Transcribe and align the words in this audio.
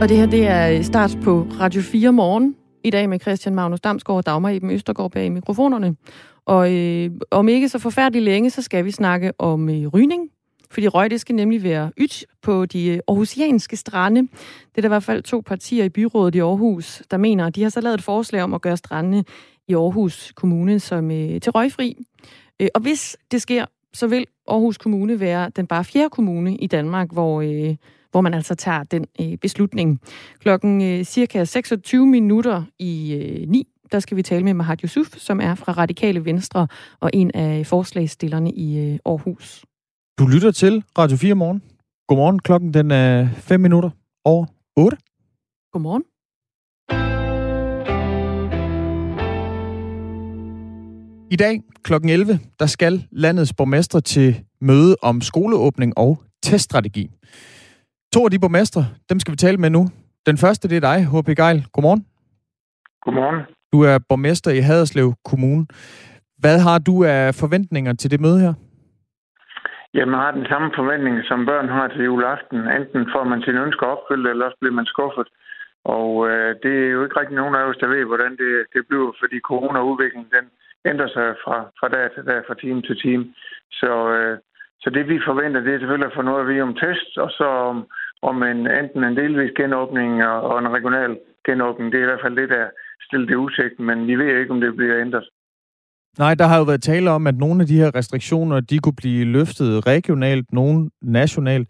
Og 0.00 0.08
det 0.08 0.16
her, 0.16 0.26
det 0.26 0.46
er 0.46 0.82
start 0.82 1.18
på 1.22 1.46
Radio 1.60 1.82
4 1.82 2.12
morgen. 2.12 2.56
I 2.84 2.90
dag 2.90 3.08
med 3.08 3.20
Christian 3.20 3.54
Magnus 3.54 3.80
Damsgaard 3.80 4.16
og 4.16 4.26
Dagmar 4.26 4.50
Eben 4.50 4.70
Østergaard 4.70 5.10
bag 5.10 5.32
mikrofonerne. 5.32 5.96
Og 6.46 6.74
øh, 6.74 7.10
om 7.30 7.48
ikke 7.48 7.68
så 7.68 7.78
forfærdeligt 7.78 8.24
længe, 8.24 8.50
så 8.50 8.62
skal 8.62 8.84
vi 8.84 8.90
snakke 8.90 9.32
om 9.38 9.68
øh, 9.68 9.86
rygning. 9.86 10.30
Fordi 10.70 10.88
røg, 10.88 11.10
det 11.10 11.20
skal 11.20 11.34
nemlig 11.34 11.62
være 11.62 11.90
ydt 11.98 12.24
på 12.42 12.66
de 12.66 12.88
øh, 12.88 12.98
aarhusianske 13.08 13.76
strande. 13.76 14.20
Det 14.20 14.76
er 14.76 14.80
der 14.80 14.88
i 14.88 14.94
hvert 14.96 15.02
fald 15.02 15.22
to 15.22 15.42
partier 15.46 15.84
i 15.84 15.88
byrådet 15.88 16.34
i 16.34 16.38
Aarhus, 16.38 17.02
der 17.10 17.16
mener, 17.16 17.50
de 17.50 17.62
har 17.62 17.70
så 17.70 17.80
lavet 17.80 17.94
et 17.94 18.02
forslag 18.02 18.42
om 18.42 18.54
at 18.54 18.62
gøre 18.62 18.76
strandene 18.76 19.24
i 19.68 19.74
Aarhus 19.74 20.32
Kommune 20.36 20.80
som 20.80 21.10
øh, 21.10 21.40
til 21.40 21.52
røgfri. 21.52 21.96
Øh, 22.60 22.68
og 22.74 22.80
hvis 22.80 23.16
det 23.30 23.42
sker, 23.42 23.64
så 23.94 24.06
vil 24.06 24.26
Aarhus 24.48 24.78
Kommune 24.78 25.20
være 25.20 25.50
den 25.56 25.66
bare 25.66 25.84
fjerde 25.84 26.10
kommune 26.10 26.56
i 26.56 26.66
Danmark, 26.66 27.12
hvor, 27.12 27.40
øh, 27.40 27.76
hvor 28.10 28.20
man 28.20 28.34
altså 28.34 28.54
tager 28.54 28.82
den 28.82 29.06
øh, 29.20 29.36
beslutning. 29.38 30.00
Klokken 30.38 30.82
øh, 30.82 31.04
cirka 31.04 31.44
26 31.44 32.06
minutter 32.06 32.64
i 32.78 33.14
øh, 33.14 33.48
9, 33.48 33.66
der 33.92 34.00
skal 34.00 34.16
vi 34.16 34.22
tale 34.22 34.44
med 34.44 34.54
Mahad 34.54 34.84
Yusuf, 34.84 35.06
som 35.16 35.40
er 35.40 35.54
fra 35.54 35.72
Radikale 35.72 36.24
Venstre 36.24 36.68
og 37.00 37.10
en 37.14 37.30
af 37.34 37.66
forslagsstillerne 37.66 38.52
i 38.52 38.78
øh, 38.78 38.98
Aarhus. 39.06 39.64
Du 40.18 40.26
lytter 40.26 40.50
til 40.50 40.84
Radio 40.98 41.16
4 41.16 41.34
morgen. 41.34 41.62
Godmorgen, 42.08 42.38
klokken 42.38 42.74
den 42.74 42.90
er 42.90 43.28
5 43.36 43.60
minutter 43.60 43.90
over 44.24 44.46
8. 44.76 44.96
Godmorgen. 45.72 46.02
I 51.30 51.36
dag 51.36 51.60
kl. 51.82 51.92
11, 51.92 52.40
der 52.58 52.66
skal 52.66 53.06
landets 53.10 53.52
borgmester 53.52 54.00
til 54.00 54.44
møde 54.60 54.96
om 55.02 55.20
skoleåbning 55.20 55.98
og 55.98 56.22
teststrategi. 56.42 57.10
To 58.14 58.20
af 58.24 58.30
de 58.30 58.38
borgmestre, 58.44 58.82
dem 59.10 59.18
skal 59.20 59.32
vi 59.32 59.36
tale 59.36 59.58
med 59.64 59.70
nu. 59.70 59.82
Den 60.26 60.36
første, 60.38 60.68
det 60.68 60.76
er 60.76 60.86
dig, 60.90 60.98
H.P. 61.12 61.28
Geil. 61.42 61.58
Godmorgen. 61.72 62.02
Godmorgen. 63.04 63.40
Du 63.72 63.78
er 63.90 63.96
borgmester 64.08 64.50
i 64.58 64.60
Haderslev 64.68 65.08
Kommune. 65.30 65.66
Hvad 66.42 66.58
har 66.66 66.78
du 66.88 66.94
af 67.04 67.34
forventninger 67.42 67.92
til 68.00 68.10
det 68.10 68.20
møde 68.20 68.38
her? 68.44 68.54
Jamen, 69.94 70.12
man 70.14 70.20
har 70.24 70.32
den 70.38 70.46
samme 70.52 70.68
forventning, 70.78 71.16
som 71.30 71.46
børn 71.46 71.68
har 71.68 71.86
til 71.88 72.04
juleaften. 72.04 72.58
Enten 72.78 73.02
får 73.14 73.24
man 73.24 73.42
sine 73.42 73.62
ønsker 73.66 73.86
opfyldt, 73.94 74.28
eller 74.28 74.44
også 74.46 74.58
bliver 74.60 74.78
man 74.80 74.86
skuffet. 74.94 75.28
Og 75.96 76.10
øh, 76.30 76.50
det 76.62 76.74
er 76.84 76.90
jo 76.94 77.04
ikke 77.04 77.20
rigtig 77.20 77.36
nogen 77.36 77.54
af 77.54 77.64
os, 77.68 77.80
der 77.82 77.88
ved, 77.94 78.04
hvordan 78.04 78.32
det, 78.42 78.52
det 78.74 78.82
bliver, 78.88 79.10
fordi 79.20 79.36
corona-udviklingen 79.50 80.30
den 80.36 80.46
ændrer 80.90 81.08
sig 81.16 81.28
fra, 81.44 81.56
fra 81.78 81.88
dag 81.94 82.06
til 82.14 82.24
dag, 82.30 82.40
fra 82.46 82.54
time 82.62 82.82
til 82.82 82.96
time. 83.04 83.24
Så, 83.80 83.92
øh, 84.16 84.38
så 84.82 84.90
det 84.90 85.08
vi 85.08 85.26
forventer, 85.28 85.60
det 85.60 85.74
er 85.74 85.78
selvfølgelig 85.78 86.10
at 86.10 86.16
få 86.18 86.22
noget 86.22 86.40
at 86.42 86.48
vide 86.48 86.66
om 86.68 86.74
test, 86.82 87.10
og 87.24 87.30
så 87.30 87.46
om, 87.70 87.78
om 88.22 88.42
en, 88.42 88.60
enten 88.80 89.04
en 89.04 89.16
delvis 89.16 89.52
genåbning 89.56 90.10
og, 90.24 90.38
og 90.50 90.58
en 90.58 90.72
regional 90.76 91.12
genåbning. 91.46 91.92
Det 91.92 91.98
er 91.98 92.06
i 92.06 92.10
hvert 92.10 92.24
fald 92.24 92.36
det, 92.36 92.48
der 92.48 92.64
stillet 93.06 93.28
det 93.28 93.42
udsigt, 93.44 93.80
men 93.80 94.06
vi 94.06 94.14
ved 94.14 94.40
ikke, 94.40 94.54
om 94.54 94.60
det 94.60 94.76
bliver 94.76 95.00
ændret. 95.00 95.26
Nej, 96.18 96.34
der 96.34 96.46
har 96.46 96.58
jo 96.58 96.64
været 96.64 96.82
tale 96.82 97.10
om, 97.10 97.26
at 97.26 97.36
nogle 97.36 97.60
af 97.60 97.66
de 97.66 97.76
her 97.76 97.94
restriktioner, 97.94 98.60
de 98.60 98.78
kunne 98.78 99.00
blive 99.02 99.24
løftet 99.24 99.86
regionalt, 99.86 100.52
nogle 100.52 100.90
nationalt. 101.02 101.68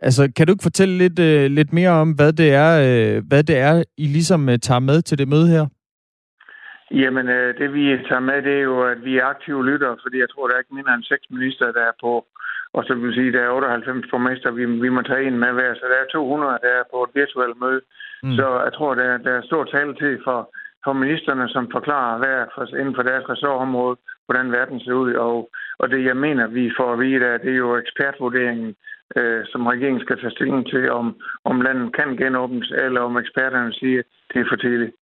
Altså, 0.00 0.32
kan 0.36 0.46
du 0.46 0.52
ikke 0.52 0.62
fortælle 0.62 0.98
lidt, 0.98 1.18
uh, 1.18 1.56
lidt 1.58 1.72
mere 1.72 1.90
om, 1.90 2.10
hvad 2.12 2.32
det 2.32 2.52
er, 2.52 2.72
uh, 2.82 3.26
hvad 3.28 3.44
det 3.44 3.56
er, 3.58 3.82
I 3.98 4.06
ligesom 4.06 4.48
uh, 4.48 4.54
tager 4.62 4.80
med 4.80 5.02
til 5.02 5.18
det 5.18 5.28
møde 5.28 5.48
her? 5.48 5.66
Jamen, 6.90 7.28
øh, 7.28 7.58
det 7.58 7.74
vi 7.74 7.84
tager 8.08 8.20
med, 8.20 8.42
det 8.42 8.54
er 8.58 8.64
jo, 8.70 8.82
at 8.82 9.04
vi 9.04 9.18
er 9.18 9.24
aktive 9.24 9.66
lyttere, 9.66 9.96
fordi 10.02 10.18
jeg 10.18 10.30
tror, 10.30 10.46
der 10.46 10.54
er 10.54 10.58
ikke 10.58 10.74
mindre 10.74 10.94
end 10.94 11.04
seks 11.04 11.24
minister, 11.30 11.72
der 11.72 11.80
er 11.80 11.96
på. 12.00 12.26
Og 12.72 12.84
så 12.84 12.94
vil 12.94 13.14
sige, 13.14 13.32
der 13.32 13.42
er 13.42 13.50
98 13.50 14.10
borgmester, 14.10 14.50
vi, 14.50 14.64
vi 14.66 14.88
må 14.88 15.02
tage 15.02 15.26
en 15.26 15.38
med 15.38 15.52
hver, 15.52 15.74
så 15.74 15.84
der 15.92 15.98
er 16.00 16.12
200, 16.12 16.58
der 16.62 16.72
er 16.80 16.84
på 16.92 16.98
et 17.02 17.10
virtuelt 17.14 17.60
møde. 17.60 17.80
Mm. 18.22 18.34
Så 18.36 18.46
jeg 18.64 18.72
tror, 18.72 18.94
der, 18.94 19.18
der 19.18 19.32
er 19.32 19.42
stor 19.42 19.64
taletid 19.64 20.18
for, 20.24 20.40
for 20.84 20.92
ministerne, 20.92 21.48
som 21.48 21.70
forklarer 21.70 22.18
hver 22.18 22.44
for, 22.54 22.76
inden 22.80 22.94
for 22.94 23.02
deres 23.02 23.28
ressortområde, 23.28 23.96
hvordan 24.26 24.52
verden 24.52 24.80
ser 24.80 24.92
ud. 24.92 25.12
Og, 25.14 25.50
og 25.78 25.90
det, 25.90 26.04
jeg 26.04 26.16
mener, 26.16 26.46
vi 26.46 26.72
får 26.78 26.92
at 26.92 26.98
vide, 26.98 27.38
det 27.44 27.52
er 27.52 27.62
jo 27.64 27.76
ekspertvurderingen, 27.76 28.74
øh, 29.16 29.42
som 29.52 29.66
regeringen 29.66 30.00
skal 30.02 30.20
tage 30.20 30.36
stilling 30.36 30.66
til, 30.66 30.90
om, 30.90 31.06
om 31.44 31.60
landet 31.60 31.96
kan 31.96 32.16
genåbnes, 32.16 32.70
eller 32.70 33.00
om 33.00 33.16
eksperterne 33.16 33.72
siger, 33.72 33.98
at 33.98 34.06
det 34.32 34.40
er 34.40 34.48
for 34.48 34.56
tidligt. 34.56 34.94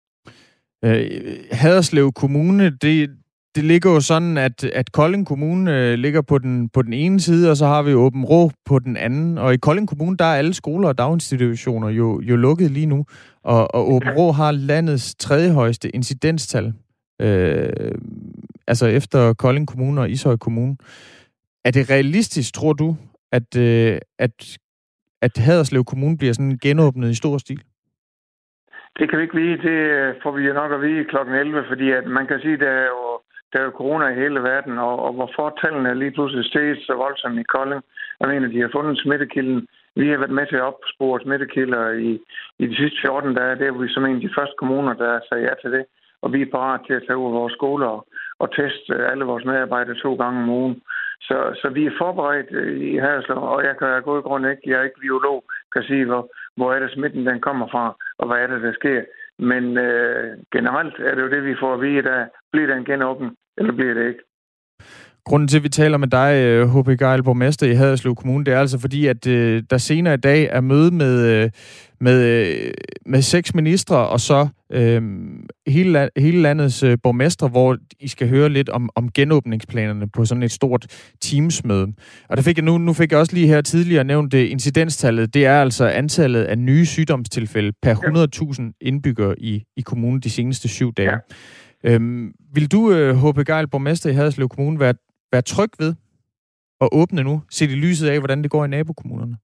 Øh, 0.85 1.37
Haderslev 1.51 2.11
Kommune, 2.11 2.69
det, 2.69 3.09
det 3.55 3.63
ligger 3.63 3.91
jo 3.91 3.99
sådan, 3.99 4.37
at, 4.37 4.63
at 4.63 4.91
Kolding 4.91 5.27
Kommune 5.27 5.77
øh, 5.77 5.93
ligger 5.93 6.21
på 6.21 6.37
den, 6.37 6.69
på 6.69 6.81
den 6.81 6.93
ene 6.93 7.19
side, 7.19 7.51
og 7.51 7.57
så 7.57 7.65
har 7.65 7.81
vi 7.81 7.93
Åben 7.93 8.25
Rå 8.25 8.51
på 8.65 8.79
den 8.79 8.97
anden. 8.97 9.37
Og 9.37 9.53
i 9.53 9.57
Kolding 9.57 9.87
Kommune, 9.87 10.17
der 10.17 10.25
er 10.25 10.35
alle 10.35 10.53
skoler 10.53 10.87
og 10.87 10.97
daginstitutioner 10.97 11.89
jo, 11.89 12.21
jo 12.21 12.35
lukket 12.35 12.71
lige 12.71 12.85
nu. 12.85 13.05
Og, 13.43 13.75
og 13.75 13.91
Åben 13.91 14.09
Rå 14.09 14.31
har 14.31 14.51
landets 14.51 15.15
tredje 15.15 15.51
højeste 15.51 15.95
incidenstal. 15.95 16.73
Øh, 17.21 17.91
altså 18.67 18.85
efter 18.85 19.33
Kolding 19.33 19.67
Kommune 19.67 20.01
og 20.01 20.09
Ishøj 20.09 20.37
Kommune. 20.37 20.77
Er 21.65 21.71
det 21.71 21.89
realistisk, 21.89 22.53
tror 22.53 22.73
du, 22.73 22.95
at, 23.31 23.55
øh, 23.55 23.97
at, 24.19 24.57
at 25.21 25.37
Haderslev 25.37 25.83
Kommune 25.85 26.17
bliver 26.17 26.33
sådan 26.33 26.57
genåbnet 26.61 27.11
i 27.11 27.15
stor 27.15 27.37
stil? 27.37 27.61
Det 28.99 29.09
kan 29.09 29.17
vi 29.17 29.23
ikke 29.23 29.39
vide. 29.41 29.57
Det 29.69 29.79
øh, 29.97 30.15
får 30.23 30.31
vi 30.31 30.41
jo 30.47 30.53
nok 30.53 30.71
at 30.71 30.81
vide 30.81 31.03
kl. 31.03 31.17
11, 31.17 31.65
fordi 31.67 31.91
at 31.91 32.05
man 32.05 32.27
kan 32.27 32.39
sige, 32.39 32.53
at 32.53 32.59
der 32.59 32.69
er 32.69 32.87
jo, 32.95 33.19
der 33.53 33.59
er 33.59 33.63
jo 33.63 33.77
corona 33.79 34.07
i 34.07 34.21
hele 34.23 34.39
verden, 34.43 34.77
og, 34.77 34.95
og 35.05 35.13
hvorfor 35.13 35.57
tallene 35.61 35.99
lige 35.99 36.11
pludselig 36.11 36.45
steget 36.45 36.77
så 36.77 36.93
voldsomt 36.95 37.39
i 37.39 37.43
Kolding. 37.43 37.83
Jeg 38.19 38.27
mener, 38.27 38.47
de 38.47 38.61
har 38.61 38.69
fundet 38.71 38.99
smittekilden. 38.99 39.67
Vi 39.95 40.09
har 40.09 40.17
været 40.17 40.37
med 40.39 40.47
til 40.47 40.55
at 40.55 40.69
opspore 40.71 41.19
smittekilder 41.21 41.89
i, 41.89 42.19
i 42.59 42.67
de 42.67 42.75
sidste 42.75 42.97
14 43.01 43.33
dage. 43.33 43.55
Det 43.55 43.67
er 43.67 43.71
vi 43.71 43.93
som 43.93 44.05
en 44.05 44.15
af 44.15 44.21
de 44.21 44.35
første 44.37 44.55
kommuner, 44.57 44.93
der 44.93 45.19
sagde 45.29 45.43
ja 45.43 45.53
til 45.61 45.71
det. 45.71 45.85
Og 46.21 46.33
vi 46.33 46.41
er 46.41 46.51
parat 46.51 46.81
til 46.87 46.93
at 46.93 47.03
tage 47.07 47.17
ud 47.17 47.27
af 47.27 47.39
vores 47.39 47.53
skoler 47.53 47.87
og, 47.87 48.07
og 48.39 48.55
teste 48.55 49.07
alle 49.11 49.25
vores 49.25 49.45
medarbejdere 49.45 49.95
to 49.95 50.15
gange 50.15 50.43
om 50.43 50.49
ugen. 50.49 50.81
Så, 51.27 51.37
så 51.61 51.69
vi 51.69 51.85
er 51.85 51.97
forberedt 51.97 52.51
øh, 52.51 52.81
i 52.81 52.97
Haderslev, 52.97 53.37
og 53.37 53.63
jeg 53.63 53.77
kan 53.77 53.87
af 53.87 54.03
god 54.03 54.21
grund 54.21 54.47
ikke, 54.47 54.61
jeg 54.65 54.79
er 54.79 54.83
ikke 54.83 54.99
biolog, 54.99 55.43
kan 55.73 55.83
sige, 55.83 56.05
hvor, 56.05 56.23
hvor 56.55 56.73
er 56.73 56.79
det 56.79 56.91
smitten 56.91 57.25
den 57.25 57.41
kommer 57.41 57.67
fra, 57.67 57.95
og 58.17 58.27
hvad 58.27 58.37
er 58.37 58.47
det, 58.47 58.61
der 58.61 58.73
sker. 58.73 59.03
Men 59.39 59.77
øh, 59.77 60.37
generelt 60.51 60.95
er 60.99 61.15
det 61.15 61.21
jo 61.21 61.29
det, 61.29 61.45
vi 61.45 61.55
får 61.59 61.73
at 61.73 61.81
vide, 61.81 62.03
der 62.03 62.27
bliver 62.51 62.67
den 62.73 62.85
genåben, 62.85 63.35
eller 63.57 63.73
bliver 63.73 63.93
det 63.93 64.07
ikke. 64.07 64.23
Grunden 65.25 65.47
til, 65.47 65.57
at 65.57 65.63
vi 65.63 65.69
taler 65.69 65.97
med 65.97 66.07
dig, 66.07 66.67
H.P. 66.67 66.87
Øh, 66.87 66.97
Geil, 66.99 67.23
borgmester 67.23 67.67
i 67.67 67.73
Haderslev 67.73 68.15
Kommune, 68.15 68.45
det 68.45 68.53
er 68.53 68.59
altså 68.59 68.79
fordi, 68.79 69.07
at 69.07 69.27
øh, 69.27 69.63
der 69.69 69.77
senere 69.77 70.13
i 70.13 70.17
dag 70.17 70.47
er 70.51 70.61
møde 70.61 70.91
med, 70.91 71.25
øh, 71.25 71.49
med, 71.99 72.23
øh, 72.23 72.73
med 73.05 73.21
seks 73.21 73.55
ministre, 73.55 74.07
og 74.07 74.19
så 74.19 74.47
øh, 74.71 75.01
hele, 75.67 76.09
hele 76.17 76.41
landets 76.41 76.83
øh, 76.83 76.97
borgmestre, 77.03 77.47
hvor 77.47 77.77
I 77.99 78.07
skal 78.07 78.29
høre 78.29 78.49
lidt 78.49 78.69
om, 78.69 78.89
om 78.95 79.11
genåbningsplanerne 79.11 80.09
på 80.09 80.25
sådan 80.25 80.43
et 80.43 80.51
stort 80.51 80.85
teamsmøde. 81.21 81.87
Og 82.29 82.37
der 82.37 82.43
fik 82.43 82.57
jeg 82.57 82.65
nu, 82.65 82.77
nu 82.77 82.93
fik 82.93 83.11
jeg 83.11 83.19
også 83.19 83.33
lige 83.33 83.47
her 83.47 83.61
tidligere 83.61 84.03
nævnt 84.03 84.31
det 84.31 84.47
incidenstallet. 84.47 85.33
Det 85.33 85.45
er 85.45 85.61
altså 85.61 85.87
antallet 85.87 86.43
af 86.43 86.57
nye 86.57 86.85
sygdomstilfælde 86.85 87.71
per 87.81 87.95
100.000 88.75 88.77
indbyggere 88.81 89.39
i, 89.39 89.63
i 89.77 89.81
kommunen 89.81 90.19
de 90.19 90.29
seneste 90.29 90.67
syv 90.67 90.93
dage. 90.93 91.11
Ja. 91.11 91.17
Øhm, 91.83 92.31
vil 92.53 92.71
du, 92.71 92.91
H.P. 93.13 93.37
Øh, 93.37 93.45
Geil, 93.45 93.67
borgmester 93.67 94.09
i 94.09 94.13
Haderslev 94.13 94.49
Kommune, 94.49 94.79
være, 94.79 94.93
være 95.35 95.49
tryg 95.53 95.71
ved 95.83 95.91
at 96.83 96.89
åbne 96.99 97.21
nu, 97.29 97.35
set 97.49 97.71
i 97.71 97.81
lyset 97.85 98.07
af, 98.09 98.19
hvordan 98.19 98.43
det 98.43 98.51
går 98.51 98.65
i 98.65 98.73
nabokommunerne? 98.75 99.35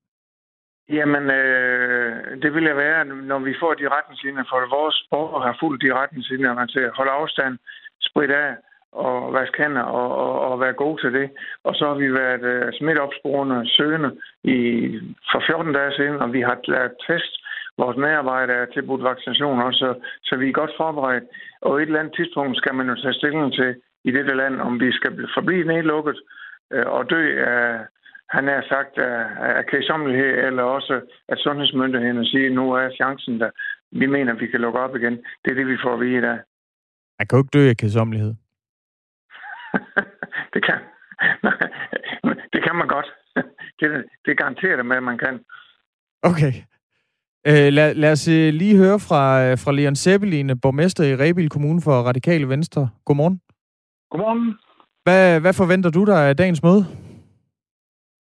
Jamen, 0.98 1.24
øh, 1.40 2.42
det 2.42 2.54
vil 2.56 2.64
jeg 2.64 2.78
være, 2.78 3.06
når 3.06 3.40
vi 3.40 3.54
får 3.62 3.74
de 3.74 3.88
retningslinjer, 3.96 4.44
for 4.50 4.78
vores 4.78 4.98
borgere 5.12 5.46
har 5.48 5.58
fuldt 5.60 5.84
de 5.84 5.94
retningslinjer, 6.02 6.54
man 6.54 6.68
til 6.68 6.80
at 6.80 6.96
holde 6.98 7.12
afstand, 7.12 7.54
spritte 8.02 8.36
af 8.36 8.56
og 8.92 9.34
vaske 9.34 9.58
hænder 9.64 9.82
og, 9.82 10.10
og, 10.24 10.34
og 10.50 10.60
være 10.60 10.74
gode 10.74 11.02
til 11.02 11.14
det. 11.14 11.30
Og 11.64 11.76
så 11.76 11.84
har 11.88 11.98
vi 12.04 12.14
været 12.14 12.44
øh, 12.44 12.74
smitteopsporende 12.74 13.70
søgende 13.78 14.12
i, 14.44 14.58
for 15.32 15.44
14 15.48 15.74
dage 15.74 15.94
siden, 15.94 16.16
og 16.24 16.34
vi 16.34 16.42
har 16.42 16.58
lavet 16.68 16.92
test. 17.08 17.34
Vores 17.78 17.98
medarbejdere 17.98 18.58
er 18.58 18.66
tilbudt 18.74 19.04
vaccination 19.04 19.62
også, 19.62 19.80
så, 19.80 19.90
så 20.24 20.36
vi 20.36 20.50
er 20.50 20.60
godt 20.62 20.74
forberedt. 20.78 21.24
Og 21.62 21.76
et 21.76 21.82
eller 21.82 22.00
andet 22.00 22.16
tidspunkt 22.16 22.58
skal 22.58 22.76
man 22.76 22.90
jo 22.90 22.96
tage 22.96 23.14
stilling 23.14 23.54
til 23.54 23.76
i 24.04 24.12
dette 24.12 24.36
land, 24.36 24.62
om 24.62 24.80
vi 24.80 24.92
skal 24.92 25.28
forblive 25.38 25.68
nedlukket 25.68 26.18
øh, 26.74 26.86
og 26.86 27.10
dø 27.10 27.44
af 27.44 27.86
han 28.30 28.50
er 28.50 28.62
sagt 28.70 28.98
af 28.98 29.66
kedsommelighed, 29.66 30.32
eller 30.48 30.64
også 30.64 31.02
at 31.28 31.38
sundhedsmyndighederne 31.38 32.26
siger, 32.26 32.46
at 32.46 32.56
nu 32.56 32.72
er 32.72 32.96
chancen 32.96 33.40
der. 33.40 33.50
Vi 33.92 34.06
mener, 34.06 34.34
at 34.34 34.40
vi 34.40 34.48
kan 34.48 34.62
lukke 34.62 34.80
op 34.80 34.96
igen. 34.96 35.14
Det 35.14 35.52
er 35.52 35.56
det, 35.56 35.68
vi 35.68 35.78
får 35.84 35.94
at 35.94 36.00
vide 36.00 36.18
i 36.18 36.22
dag. 36.22 36.40
Man 37.20 37.28
kan 37.28 37.38
jo 37.38 37.44
ikke 37.44 37.58
dø 37.58 37.70
af 37.70 37.78
kedsommelighed. 37.78 38.34
det 40.54 40.66
kan. 40.66 40.80
det 42.54 42.64
kan 42.64 42.76
man 42.76 42.88
godt. 42.88 43.10
det, 43.80 44.06
det 44.26 44.38
garanterer 44.38 44.84
med, 44.84 44.98
at 44.98 45.04
man 45.04 45.18
kan. 45.18 45.40
Okay. 46.22 46.54
Øh, 47.48 47.74
lad, 47.74 47.94
lad 47.94 48.12
os 48.12 48.28
øh, 48.28 48.54
lige 48.54 48.78
høre 48.78 49.00
fra, 49.00 49.46
øh, 49.46 49.58
fra 49.58 49.72
Leon 49.72 49.96
Seppeline, 49.96 50.60
borgmester 50.60 51.04
i 51.04 51.16
Rebil 51.16 51.50
Kommune 51.50 51.82
for 51.82 51.92
Radikale 51.92 52.50
Venstre. 52.50 52.90
Godmorgen. 53.06 53.42
Godmorgen. 54.10 54.58
Hvad, 55.04 55.42
hvad 55.42 55.54
forventer 55.54 55.90
du 55.90 56.06
dig 56.06 56.30
af 56.30 56.38
dagens 56.38 56.64
møde? 56.64 56.84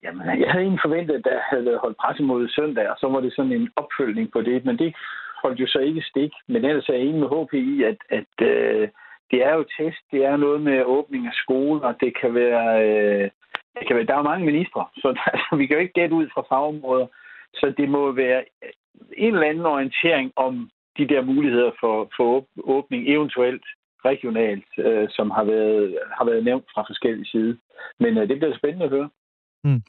Ja, 0.02 0.06
Jamen, 0.06 0.40
jeg 0.40 0.50
havde 0.50 0.64
egentlig 0.64 0.84
forventet, 0.84 1.14
at 1.14 1.24
der 1.24 1.38
havde 1.50 1.64
været 1.64 1.82
holdt 1.84 1.96
pressemøde 2.02 2.54
søndag, 2.54 2.90
og 2.90 2.96
så 3.00 3.06
var 3.08 3.20
det 3.20 3.32
sådan 3.36 3.52
en 3.52 3.70
opfølgning 3.76 4.32
på 4.32 4.40
det, 4.40 4.64
men 4.64 4.78
det 4.78 4.94
holdt 5.42 5.60
jo 5.60 5.66
så 5.66 5.78
ikke 5.78 6.02
stik. 6.10 6.32
Men 6.48 6.64
ellers 6.64 6.88
er 6.88 6.92
jeg 6.92 7.02
enig 7.02 7.20
med 7.20 7.32
HP 7.34 7.52
i, 7.54 7.82
at, 7.90 7.98
at 8.18 8.34
øh, 8.50 8.88
det 9.30 9.38
er 9.48 9.54
jo 9.54 9.64
test, 9.78 10.02
det 10.12 10.24
er 10.24 10.36
noget 10.36 10.60
med 10.60 10.84
åbning 10.84 11.26
af 11.26 11.32
skoler, 11.42 11.92
det 11.92 12.12
kan 12.20 12.34
være... 12.34 12.64
Øh, 12.86 13.30
det 13.78 13.86
kan 13.86 13.96
være, 13.96 14.06
der 14.06 14.16
er 14.16 14.30
mange 14.30 14.46
ministre, 14.46 14.86
så 15.02 15.08
altså, 15.32 15.56
vi 15.56 15.66
kan 15.66 15.76
jo 15.76 15.82
ikke 15.82 15.98
gætte 16.00 16.14
ud 16.14 16.26
fra 16.34 16.42
fagområder. 16.50 17.06
Så 17.54 17.74
det 17.78 17.88
må 17.88 18.12
være 18.12 18.44
en 19.16 19.34
eller 19.34 19.48
anden 19.48 19.66
orientering 19.66 20.32
om 20.36 20.70
de 20.98 21.08
der 21.08 21.22
muligheder 21.22 21.70
for, 21.80 22.10
for 22.16 22.46
åbning, 22.64 23.08
eventuelt 23.08 23.64
regionalt, 24.04 24.70
øh, 24.78 25.08
som 25.10 25.30
har 25.30 25.44
været, 25.44 25.98
har 26.18 26.24
været 26.24 26.44
nævnt 26.44 26.64
fra 26.74 26.82
forskellige 26.90 27.26
sider. 27.26 27.54
Men 28.00 28.18
øh, 28.18 28.28
det 28.28 28.36
bliver 28.38 28.56
spændende 28.56 28.84
at 28.84 28.90
høre. 28.90 29.08
Mm. 29.64 29.82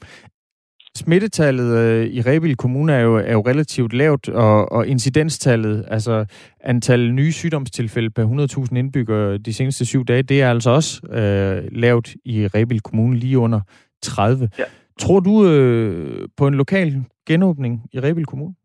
Smittetallet 0.96 1.78
øh, 1.78 2.06
i 2.08 2.22
Rebild 2.22 2.56
Kommune 2.56 2.94
er 2.94 3.00
jo, 3.00 3.16
er 3.16 3.32
jo 3.32 3.42
relativt 3.42 3.94
lavt, 3.94 4.30
og, 4.30 4.72
og 4.72 4.88
incidenstallet, 4.88 5.86
altså 5.88 6.26
antal 6.60 7.14
nye 7.14 7.32
sygdomstilfælde 7.32 8.10
per 8.10 8.24
100.000 8.68 8.78
indbyggere 8.78 9.38
de 9.38 9.54
seneste 9.54 9.86
syv 9.86 10.06
dage, 10.06 10.24
det 10.24 10.42
er 10.42 10.50
altså 10.50 10.70
også 10.70 11.02
øh, 11.08 11.72
lavt 11.72 12.16
i 12.26 12.48
Rebild 12.48 12.80
Kommune, 12.82 13.16
lige 13.16 13.40
under 13.40 13.62
30. 14.02 14.50
Ja. 14.60 14.64
Tror 15.00 15.20
du 15.20 15.48
øh, 15.48 16.28
på 16.38 16.48
en 16.48 16.54
lokal 16.54 17.06
genåbning 17.28 17.90
i 17.94 18.00
Rebild 18.00 18.26
Kommune? 18.26 18.56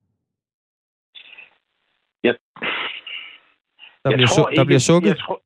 Ja. 2.25 2.33
Der, 4.11 4.17
bliver, 4.17 4.33
tror 4.37 4.51
der 4.59 4.65
bliver 4.65 4.85
sukket? 4.91 5.09
Jeg 5.09 5.19
tror, 5.25 5.41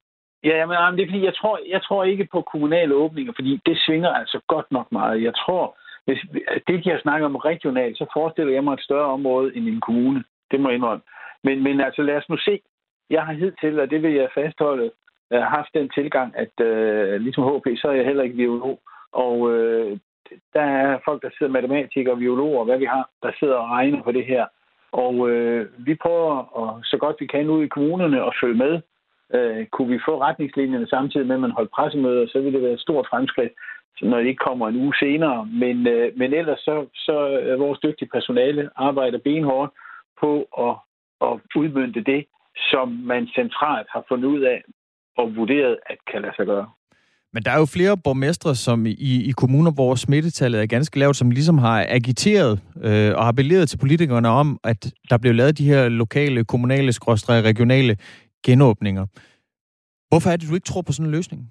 ja, 0.45 0.67
men 0.67 0.77
det 0.97 1.03
er 1.03 1.11
fordi, 1.11 1.25
jeg 1.25 1.35
tror, 1.41 1.59
jeg 1.75 1.83
tror 1.83 2.05
ikke 2.05 2.29
på 2.33 2.41
kommunale 2.53 2.95
åbninger, 2.95 3.33
fordi 3.39 3.61
det 3.67 3.77
svinger 3.87 4.11
altså 4.21 4.41
godt 4.49 4.69
nok 4.77 4.89
meget. 4.93 5.23
Jeg 5.23 5.35
tror, 5.35 5.77
hvis 6.07 6.21
det, 6.67 6.87
jeg 6.87 6.99
snakker 7.03 7.27
om 7.27 7.37
regionalt, 7.37 7.99
så 7.99 8.07
forestiller 8.13 8.53
jeg 8.53 8.65
mig 8.65 8.75
et 8.75 8.87
større 8.89 9.13
område 9.17 9.57
end 9.57 9.69
en 9.69 9.81
kommune. 9.81 10.25
Det 10.51 10.61
må 10.61 10.69
jeg 10.69 10.77
indrømme. 10.77 11.03
Men, 11.45 11.63
men 11.63 11.81
altså, 11.81 12.03
lad 12.03 12.17
os 12.17 12.29
nu 12.29 12.37
se. 12.37 12.61
Jeg 13.11 13.23
har 13.23 13.33
hidtil, 13.33 13.81
og 13.81 13.91
det 13.91 14.03
vil 14.03 14.13
jeg 14.13 14.29
fastholde, 14.35 14.91
øh, 15.33 15.43
haft 15.43 15.69
den 15.75 15.89
tilgang, 15.89 16.35
at 16.37 16.55
uh, 16.61 17.21
ligesom 17.21 17.45
HP, 17.45 17.67
så 17.77 17.89
er 17.89 17.93
jeg 17.93 18.05
heller 18.05 18.23
ikke 18.23 18.37
biolog. 18.37 18.81
Og 19.13 19.41
uh, 19.41 19.99
der 20.55 20.63
er 20.63 20.99
folk, 21.05 21.23
der 21.23 21.31
sidder 21.39 21.53
matematikere, 21.53 22.17
biologer, 22.17 22.65
hvad 22.65 22.79
vi 22.79 22.85
har, 22.85 23.11
der 23.23 23.31
sidder 23.39 23.55
og 23.55 23.71
regner 23.71 24.03
på 24.03 24.13
det 24.13 24.25
her. 24.27 24.47
Og 24.93 25.31
øh, 25.31 25.67
vi 25.79 25.95
prøver 25.95 26.33
at, 26.63 26.87
så 26.87 26.97
godt 26.97 27.17
vi 27.21 27.27
kan 27.27 27.51
ud 27.51 27.65
i 27.65 27.75
kommunerne 27.77 28.25
og 28.25 28.33
følge 28.43 28.59
med. 28.65 28.81
Øh, 29.35 29.67
kunne 29.67 29.89
vi 29.89 30.07
få 30.09 30.21
retningslinjerne 30.21 30.87
samtidig 30.87 31.27
med, 31.27 31.35
at 31.35 31.41
man 31.41 31.51
holdt 31.59 31.71
pressemøder, 31.71 32.27
så 32.27 32.41
ville 32.41 32.53
det 32.53 32.63
være 32.63 32.73
et 32.73 32.81
stort 32.81 33.07
fremskridt 33.11 33.53
når 34.03 34.19
det 34.19 34.27
ikke 34.27 34.45
kommer 34.49 34.69
en 34.69 34.77
uge 34.77 34.95
senere. 35.01 35.47
Men, 35.47 35.87
øh, 35.87 36.13
men 36.17 36.35
ellers 36.35 36.61
så, 36.61 36.87
så 36.95 37.13
er 37.51 37.57
vores 37.57 37.79
dygtige 37.79 38.09
personale 38.09 38.71
arbejder 38.77 39.19
benhårdt 39.19 39.73
på 40.21 40.33
at, 40.59 40.75
at 41.29 41.41
udmynde 41.57 42.05
det, 42.05 42.27
som 42.71 42.89
man 42.89 43.27
centralt 43.27 43.89
har 43.91 44.05
fundet 44.09 44.29
ud 44.29 44.41
af 44.41 44.63
og 45.17 45.37
vurderet, 45.37 45.79
at 45.87 45.99
kan 46.11 46.23
lade 46.23 46.35
sig 46.37 46.47
gøre. 46.47 46.71
Men 47.35 47.43
der 47.43 47.51
er 47.51 47.59
jo 47.59 47.67
flere 47.67 47.97
borgmestre 48.05 48.55
som 48.55 48.87
i, 48.87 49.15
i 49.29 49.33
kommuner, 49.37 49.73
hvor 49.73 49.95
smittetallet 49.95 50.63
er 50.63 50.67
ganske 50.67 50.99
lavt, 50.99 51.17
som 51.17 51.31
ligesom 51.31 51.59
har 51.59 51.87
agiteret 51.89 52.61
øh, 52.85 53.13
og 53.19 53.29
appelleret 53.29 53.69
til 53.69 53.79
politikerne 53.79 54.29
om, 54.29 54.61
at 54.65 54.95
der 55.11 55.19
blev 55.19 55.35
lavet 55.35 55.59
de 55.59 55.69
her 55.69 55.89
lokale, 55.89 56.45
kommunale, 56.45 56.93
skråstrej, 56.93 57.41
regionale 57.41 57.97
genåbninger. 58.47 59.07
Hvorfor 60.09 60.31
er 60.31 60.37
det, 60.37 60.49
du 60.49 60.55
ikke 60.55 60.71
tror 60.71 60.83
på 60.83 60.93
sådan 60.93 61.07
en 61.07 61.17
løsning? 61.17 61.51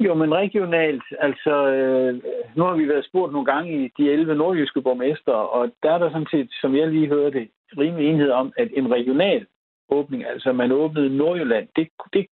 Jo, 0.00 0.14
men 0.14 0.34
regionalt, 0.34 1.04
altså, 1.20 1.54
øh, 1.68 2.22
nu 2.56 2.64
har 2.64 2.76
vi 2.76 2.88
været 2.88 3.04
spurgt 3.04 3.32
nogle 3.32 3.52
gange 3.52 3.84
i 3.84 3.92
de 3.98 4.10
11 4.10 4.34
nordjyske 4.34 4.82
borgmester, 4.82 5.32
og 5.32 5.70
der 5.82 5.90
er 5.92 5.98
der 5.98 6.10
sådan 6.10 6.26
set, 6.30 6.48
som 6.60 6.76
jeg 6.76 6.88
lige 6.88 7.08
hørte, 7.08 7.48
rimelig 7.78 8.08
enhed 8.08 8.30
om, 8.30 8.52
at 8.56 8.68
en 8.76 8.92
regional 8.92 9.46
åbning, 9.88 10.24
altså 10.26 10.52
man 10.52 10.72
åbnede 10.72 11.16
Nordjylland, 11.16 11.68
det, 11.76 11.88
det, 12.12 12.26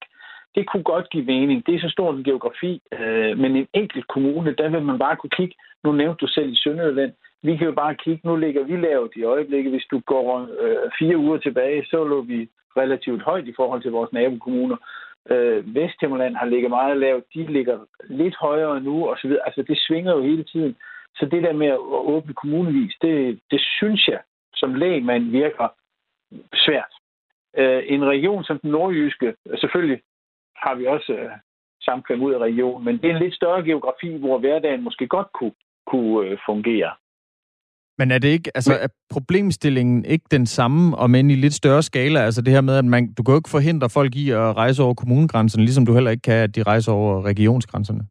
det 0.55 0.69
kunne 0.69 0.83
godt 0.83 1.11
give 1.11 1.25
mening. 1.25 1.67
Det 1.67 1.75
er 1.75 1.81
så 1.81 1.89
stor 1.89 2.13
en 2.13 2.25
geografi, 2.25 2.83
øh, 2.93 3.39
men 3.39 3.57
en 3.57 3.69
enkelt 3.73 4.07
kommune, 4.09 4.55
der 4.59 4.69
vil 4.69 4.83
man 4.83 4.99
bare 4.99 5.17
kunne 5.17 5.37
kigge. 5.39 5.55
Nu 5.85 5.93
nævnte 5.93 6.21
du 6.21 6.27
selv 6.27 6.53
i 6.53 6.57
Sønderjylland. 6.57 7.13
Vi 7.43 7.57
kan 7.57 7.67
jo 7.67 7.73
bare 7.73 7.95
kigge, 7.95 8.29
nu 8.29 8.37
ligger 8.37 8.65
vi 8.65 8.77
lavt 8.77 9.13
i 9.17 9.23
øjeblikket. 9.23 9.73
Hvis 9.73 9.87
du 9.91 10.01
går 10.01 10.49
øh, 10.61 10.91
fire 10.99 11.17
uger 11.17 11.39
tilbage, 11.39 11.85
så 11.87 12.05
lå 12.05 12.21
vi 12.21 12.49
relativt 12.77 13.23
højt 13.23 13.49
i 13.49 13.55
forhold 13.57 13.83
til 13.83 13.91
vores 13.91 14.13
nabokommuner. 14.13 14.77
Øh, 15.31 15.75
Vesthimmerland 15.75 16.37
har 16.37 16.47
ligget 16.47 16.71
meget 16.71 16.97
lavt, 16.97 17.25
de 17.35 17.53
ligger 17.53 17.79
lidt 18.05 18.37
højere 18.37 18.81
nu, 18.81 19.09
og 19.09 19.17
så 19.19 19.29
videre. 19.29 19.47
Altså, 19.47 19.63
det 19.63 19.79
svinger 19.79 20.13
jo 20.13 20.23
hele 20.23 20.45
tiden. 20.45 20.77
Så 21.15 21.27
det 21.27 21.43
der 21.43 21.53
med 21.53 21.67
at 21.67 21.79
åbne 22.15 22.35
kommunevis, 22.35 22.95
det, 23.03 23.41
det 23.51 23.61
synes 23.79 24.09
jeg 24.09 24.21
som 24.55 24.75
lægmand 24.75 25.31
virker 25.31 25.69
svært. 26.55 26.93
Øh, 27.57 27.83
en 27.87 28.05
region 28.05 28.45
som 28.45 28.59
den 28.59 28.71
nordjyske, 28.71 29.35
selvfølgelig 29.61 30.01
har 30.65 30.75
vi 30.75 30.87
også 30.87 31.13
øh, 31.13 31.31
samkvem 31.83 32.23
ud 32.23 32.33
af 32.33 32.39
regionen, 32.39 32.85
men 32.85 32.95
det 32.99 33.11
er 33.11 33.15
en 33.15 33.23
lidt 33.23 33.35
større 33.35 33.63
geografi, 33.63 34.17
hvor 34.17 34.39
hverdagen 34.39 34.83
måske 34.85 35.07
godt 35.07 35.27
kunne, 35.39 35.57
kunne 35.87 36.29
øh, 36.29 36.39
fungere. 36.47 36.91
Men 37.99 38.11
er 38.11 38.19
det 38.19 38.29
ikke, 38.29 38.51
altså 38.55 38.73
er 38.73 38.89
problemstillingen 39.11 40.05
ikke 40.05 40.25
den 40.31 40.47
samme, 40.47 40.97
og 40.97 41.11
men 41.11 41.31
i 41.31 41.35
lidt 41.35 41.55
større 41.55 41.83
skala? 41.83 42.21
Altså 42.21 42.43
det 42.43 42.53
her 42.53 42.61
med, 42.61 42.77
at 42.77 42.85
man, 42.85 43.15
du 43.15 43.23
kan 43.23 43.33
jo 43.33 43.39
ikke 43.39 43.57
forhindre 43.59 43.89
folk 43.91 44.15
i 44.17 44.31
at 44.31 44.57
rejse 44.57 44.83
over 44.83 44.95
kommunegrænserne, 44.95 45.65
ligesom 45.65 45.87
du 45.87 45.95
heller 45.95 46.11
ikke 46.11 46.23
kan, 46.23 46.43
at 46.43 46.57
de 46.57 46.63
rejser 46.63 46.93
over 46.93 47.25
regionsgrænserne. 47.25 48.05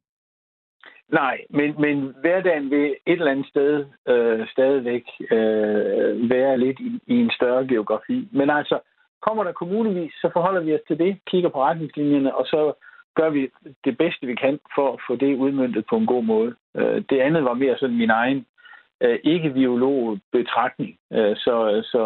Nej, 1.12 1.38
men, 1.50 1.70
men 1.82 2.14
hverdagen 2.22 2.70
vil 2.70 2.86
et 2.86 3.20
eller 3.20 3.32
andet 3.32 3.48
sted 3.48 3.86
øh, 4.08 4.48
stadigvæk 4.48 5.04
øh, 5.32 6.30
være 6.30 6.58
lidt 6.58 6.80
i, 6.80 7.00
i 7.08 7.16
en 7.16 7.32
større 7.32 7.68
geografi. 7.68 8.30
Men 8.32 8.50
altså, 8.50 8.80
kommer 9.26 9.44
der 9.44 9.52
kommunevis, 9.52 10.14
så 10.22 10.30
forholder 10.34 10.62
vi 10.62 10.76
os 10.76 10.86
til 10.88 10.98
det, 10.98 11.20
kigger 11.32 11.50
på 11.50 11.64
retningslinjerne, 11.64 12.36
og 12.36 12.46
så 12.46 12.74
gør 13.16 13.30
vi 13.30 13.42
det 13.86 13.98
bedste, 13.98 14.28
vi 14.28 14.36
kan 14.36 14.60
for 14.76 14.94
at 14.94 15.00
få 15.08 15.16
det 15.16 15.36
udmyndtet 15.36 15.84
på 15.90 15.96
en 15.98 16.06
god 16.06 16.24
måde. 16.24 16.56
Øh, 16.78 17.04
det 17.10 17.20
andet 17.20 17.44
var 17.44 17.54
mere 17.54 17.78
sådan 17.78 17.98
min 17.98 18.10
egen 18.10 18.46
øh, 19.04 19.20
ikke-biolog-betragtning. 19.24 20.92
Øh, 21.14 21.36
så, 21.36 21.56
så, 21.92 22.02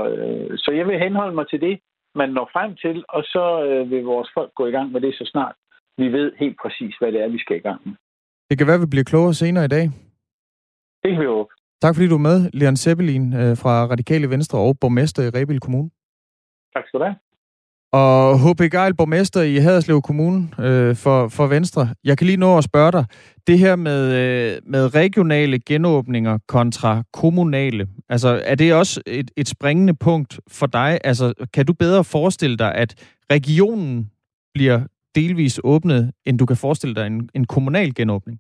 så 0.58 0.72
jeg 0.72 0.88
vil 0.88 1.00
henholde 1.00 1.36
mig 1.36 1.48
til 1.50 1.62
det, 1.62 1.80
man 2.16 2.30
når 2.30 2.50
frem 2.54 2.76
til, 2.76 3.06
og 3.10 3.24
så 3.24 3.44
vil 3.90 4.04
vores 4.04 4.30
folk 4.34 4.52
gå 4.56 4.66
i 4.68 4.72
gang 4.72 4.92
med 4.92 5.02
det 5.02 5.14
så 5.16 5.30
snart 5.32 5.56
vi 5.98 6.08
ved 6.08 6.32
helt 6.40 6.58
præcis, 6.62 6.96
hvad 7.00 7.12
det 7.12 7.22
er, 7.22 7.28
vi 7.28 7.40
skal 7.40 7.58
i 7.58 7.60
gang 7.60 7.82
med. 7.86 7.94
Det 8.50 8.58
kan 8.58 8.68
være, 8.68 8.80
vi 8.80 8.86
bliver 8.86 9.04
klogere 9.04 9.34
senere 9.34 9.66
i 9.66 9.68
dag. 9.68 9.84
Det 11.02 11.12
kan 11.12 11.22
vi 11.22 11.26
håbe. 11.26 11.50
Tak 11.82 11.96
fordi 11.96 12.08
du 12.08 12.16
er 12.16 12.28
med, 12.30 12.50
Leon 12.54 12.76
Seppelin 12.76 13.32
fra 13.62 13.74
Radikale 13.92 14.30
Venstre 14.30 14.60
og 14.60 14.78
borgmester 14.82 15.24
i 15.24 15.30
Rebild 15.40 15.60
Kommune. 15.60 15.90
Tak 16.76 16.88
skal 16.88 17.00
du 17.00 17.04
have. 17.04 17.16
Og 17.92 18.40
H.P. 18.40 18.62
Geil, 18.72 18.96
borgmester 18.96 19.42
i 19.42 19.56
Haderslev 19.56 20.02
Kommune 20.02 20.40
øh, 20.60 20.96
for, 21.04 21.28
for 21.28 21.48
Venstre. 21.48 21.88
Jeg 22.04 22.18
kan 22.18 22.28
lige 22.28 22.38
nå 22.38 22.58
at 22.58 22.64
spørge 22.64 22.92
dig. 22.92 23.06
Det 23.48 23.60
her 23.60 23.76
med, 23.76 24.02
øh, 24.22 24.62
med 24.64 24.96
regionale 24.96 25.60
genåbninger 25.60 26.38
kontra 26.48 27.04
kommunale, 27.14 27.88
altså 28.10 28.42
er 28.46 28.56
det 28.56 28.74
også 28.74 29.02
et, 29.08 29.32
et 29.38 29.48
springende 29.48 29.94
punkt 29.94 30.40
for 30.52 30.66
dig? 30.66 31.00
Altså 31.04 31.34
kan 31.54 31.66
du 31.66 31.74
bedre 31.74 32.04
forestille 32.04 32.58
dig, 32.58 32.76
at 32.76 32.92
regionen 33.32 34.12
bliver 34.54 34.80
delvis 35.16 35.60
åbnet, 35.64 36.12
end 36.26 36.40
du 36.40 36.46
kan 36.46 36.58
forestille 36.58 36.96
dig 36.96 37.08
en, 37.08 37.30
en 37.36 37.46
kommunal 37.46 37.96
genåbning? 37.96 38.40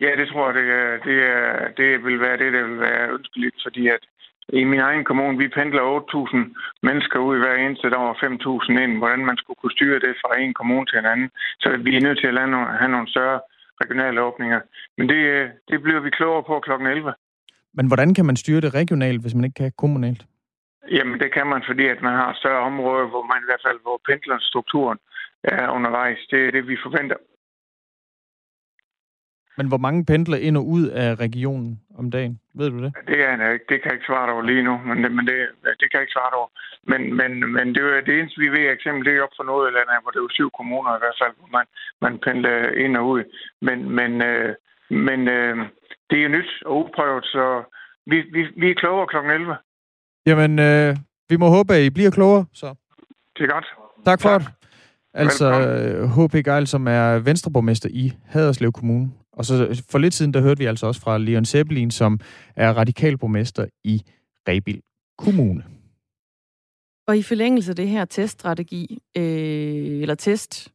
Ja, 0.00 0.10
det 0.20 0.28
tror 0.28 0.44
jeg, 0.46 0.54
det, 0.54 0.66
det, 1.04 1.16
det 1.76 2.04
vil 2.04 2.20
være 2.20 2.36
det, 2.36 2.52
der 2.52 2.62
vil 2.68 2.80
være 2.80 3.10
ønskeligt, 3.10 3.56
fordi 3.66 3.88
at 3.88 4.02
i 4.48 4.64
min 4.64 4.80
egen 4.80 5.04
kommune, 5.04 5.38
vi 5.38 5.48
pendler 5.48 5.82
8.000 5.82 6.38
mennesker 6.82 7.18
ud 7.18 7.36
hver 7.38 7.54
eneste 7.54 7.90
dag 7.90 8.04
og 8.10 8.16
5.000 8.16 8.82
ind. 8.84 8.98
Hvordan 8.98 9.24
man 9.24 9.36
skulle 9.36 9.58
kunne 9.60 9.76
styre 9.76 9.98
det 10.06 10.14
fra 10.22 10.40
en 10.40 10.54
kommune 10.54 10.86
til 10.86 10.98
en 10.98 11.04
anden. 11.12 11.30
Så 11.60 11.68
vi 11.86 11.96
er 11.96 12.00
nødt 12.00 12.18
til 12.18 12.26
at 12.26 12.78
have 12.80 12.92
nogle 12.94 13.08
større 13.14 13.40
regionale 13.82 14.22
åbninger. 14.22 14.60
Men 14.98 15.08
det, 15.08 15.20
det 15.70 15.82
bliver 15.82 16.00
vi 16.00 16.10
klogere 16.10 16.42
på 16.42 16.60
kl. 16.60 16.70
11. 16.70 17.14
Men 17.74 17.86
hvordan 17.86 18.14
kan 18.14 18.26
man 18.26 18.36
styre 18.36 18.60
det 18.60 18.74
regionalt, 18.74 19.20
hvis 19.22 19.34
man 19.34 19.44
ikke 19.44 19.60
kan 19.62 19.72
kommunalt? 19.78 20.22
Jamen, 20.90 21.20
det 21.20 21.34
kan 21.34 21.46
man, 21.46 21.62
fordi 21.68 21.84
at 21.86 22.02
man 22.02 22.12
har 22.12 22.34
større 22.34 22.62
områder, 22.70 23.06
hvor 23.08 23.22
man 23.22 23.38
i 23.42 23.48
hvert 23.48 23.64
fald, 23.66 23.78
hvor 23.82 24.00
pendlerstrukturen 24.08 24.98
er 25.44 25.70
undervejs. 25.70 26.18
Det 26.30 26.46
er 26.46 26.50
det, 26.50 26.68
vi 26.68 26.76
forventer. 26.82 27.16
Men 29.56 29.68
hvor 29.68 29.78
mange 29.78 30.04
pendler 30.04 30.36
ind 30.36 30.56
og 30.56 30.66
ud 30.66 30.86
af 30.88 31.14
regionen 31.14 31.80
om 31.98 32.10
dagen? 32.10 32.40
Ved 32.58 32.70
du 32.70 32.78
det? 32.84 32.92
Det, 33.10 33.18
er, 33.28 33.50
ikke. 33.52 33.66
det 33.68 33.76
kan 33.78 33.88
jeg 33.90 33.96
ikke 33.98 34.10
svare 34.10 34.32
over 34.32 34.42
lige 34.42 34.62
nu, 34.68 34.74
men, 34.88 34.96
det, 35.04 35.10
men 35.16 35.24
det, 35.30 35.36
det 35.80 35.86
kan 35.86 35.96
jeg 35.98 36.04
ikke 36.06 36.16
svare 36.18 36.34
over. 36.40 36.50
Men, 36.90 37.00
men, 37.20 37.30
men 37.56 37.66
det, 37.74 37.82
er 37.82 38.00
det 38.06 38.14
eneste, 38.18 38.40
vi 38.44 38.48
ved 38.56 38.64
eksempel, 38.72 39.04
det 39.06 39.12
er 39.12 39.22
op 39.26 39.36
for 39.36 39.44
Nordjylland, 39.44 40.02
hvor 40.02 40.12
det 40.12 40.20
er 40.20 40.36
syv 40.38 40.50
kommuner 40.58 40.92
i 40.96 41.02
hvert 41.02 41.18
fald, 41.22 41.34
hvor 41.38 41.50
man, 41.56 41.66
man 42.04 42.14
pendler 42.24 42.56
ind 42.84 42.96
og 43.00 43.04
ud. 43.14 43.22
Men, 43.66 43.78
men, 43.98 44.12
øh, 44.30 44.50
men 45.06 45.20
øh, 45.36 45.54
det 46.10 46.18
er 46.24 46.34
nyt 46.36 46.50
og 46.66 46.72
uprøvet, 46.80 47.24
så 47.24 47.44
vi, 48.10 48.16
vi, 48.34 48.42
vi 48.60 48.66
er 48.70 48.80
klogere 48.82 49.06
kl. 49.06 49.16
11. 49.16 49.56
Jamen, 50.26 50.52
øh, 50.68 50.96
vi 51.30 51.36
må 51.36 51.46
håbe, 51.56 51.74
at 51.74 51.82
I 51.82 51.90
bliver 51.90 52.10
klogere, 52.10 52.44
så. 52.52 52.68
Det 53.36 53.42
er 53.44 53.52
godt. 53.56 53.68
Tak 54.04 54.20
for 54.22 54.28
tak. 54.28 54.40
det. 54.40 54.48
Altså 55.14 55.46
H.P. 56.14 56.34
Geil, 56.44 56.66
som 56.66 56.86
er 56.88 57.18
venstreborgmester 57.18 57.88
i 57.92 58.12
Haderslev 58.26 58.72
Kommune, 58.72 59.10
og 59.36 59.44
så 59.44 59.66
øh, 59.66 59.76
for 59.90 59.98
lidt 59.98 60.14
siden, 60.14 60.34
der 60.34 60.40
hørte 60.40 60.58
vi 60.58 60.64
altså 60.64 60.86
også 60.86 61.00
fra 61.00 61.18
Leon 61.18 61.44
Seppelin, 61.44 61.90
som 61.90 62.20
er 62.56 62.72
radikalborgmester 62.72 63.66
i 63.84 64.02
Rebild 64.48 64.80
Kommune. 65.18 65.64
Og 67.06 67.18
i 67.18 67.22
forlængelse 67.22 67.72
af 67.72 67.76
det 67.76 67.88
her 67.88 68.04
teststrategi, 68.04 68.98
øh, 69.16 70.02
eller 70.02 70.14
test, 70.14 70.72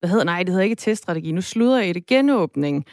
hvad 0.00 0.10
hedder, 0.10 0.24
nej, 0.24 0.42
det 0.42 0.48
hedder 0.48 0.64
ikke 0.64 0.76
teststrategi, 0.76 1.32
nu 1.32 1.40
slutter 1.40 1.78
jeg 1.78 1.94
det, 1.94 2.06
genåbning, 2.06 2.84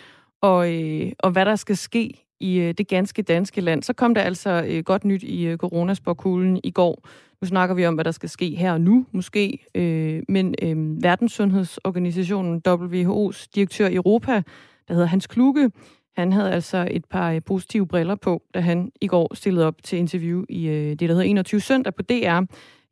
og, 0.42 0.74
øh, 0.74 1.12
og 1.20 1.32
hvad 1.32 1.46
der 1.46 1.56
skal 1.56 1.78
ske 1.78 2.26
i 2.40 2.60
øh, 2.60 2.74
det 2.78 2.88
ganske 2.88 3.22
danske 3.22 3.62
land, 3.62 3.84
så 3.84 3.94
kom 3.94 4.14
der 4.14 4.22
altså 4.22 4.66
øh, 4.68 4.84
godt 4.84 5.06
nyt 5.06 5.24
i 5.24 5.46
øh, 5.46 5.58
coronaspåkuglen 5.58 6.60
i 6.64 6.72
går. 6.72 7.08
Nu 7.42 7.48
snakker 7.48 7.76
vi 7.76 7.86
om, 7.86 7.94
hvad 7.94 8.06
der 8.06 8.12
skal 8.12 8.30
ske 8.30 8.50
her 8.50 8.74
og 8.74 8.82
nu, 8.82 9.06
måske, 9.12 9.66
øh, 9.76 10.24
men 10.30 10.56
øh, 10.62 11.04
Verdenssundhedsorganisationen 11.04 12.62
WHO's 12.68 13.48
direktør 13.56 13.88
i 13.88 13.96
Europa, 13.96 14.42
der 14.88 14.94
hedder 14.94 15.08
Hans 15.08 15.28
Kluge, 15.28 15.72
han 16.18 16.34
havde 16.34 16.52
altså 16.52 16.88
et 16.92 17.06
par 17.06 17.32
øh, 17.32 17.42
positive 17.46 17.88
briller 17.88 18.16
på, 18.16 18.44
da 18.54 18.60
han 18.60 18.92
i 19.02 19.08
går 19.08 19.36
stillede 19.36 19.68
op 19.68 19.84
til 19.84 20.00
interview 20.00 20.44
i 20.50 20.68
øh, 20.68 20.90
det, 20.90 21.00
der 21.00 21.08
hedder 21.08 21.22
21 21.22 21.62
søndag 21.62 21.96
på 21.96 22.02
DR 22.02 22.42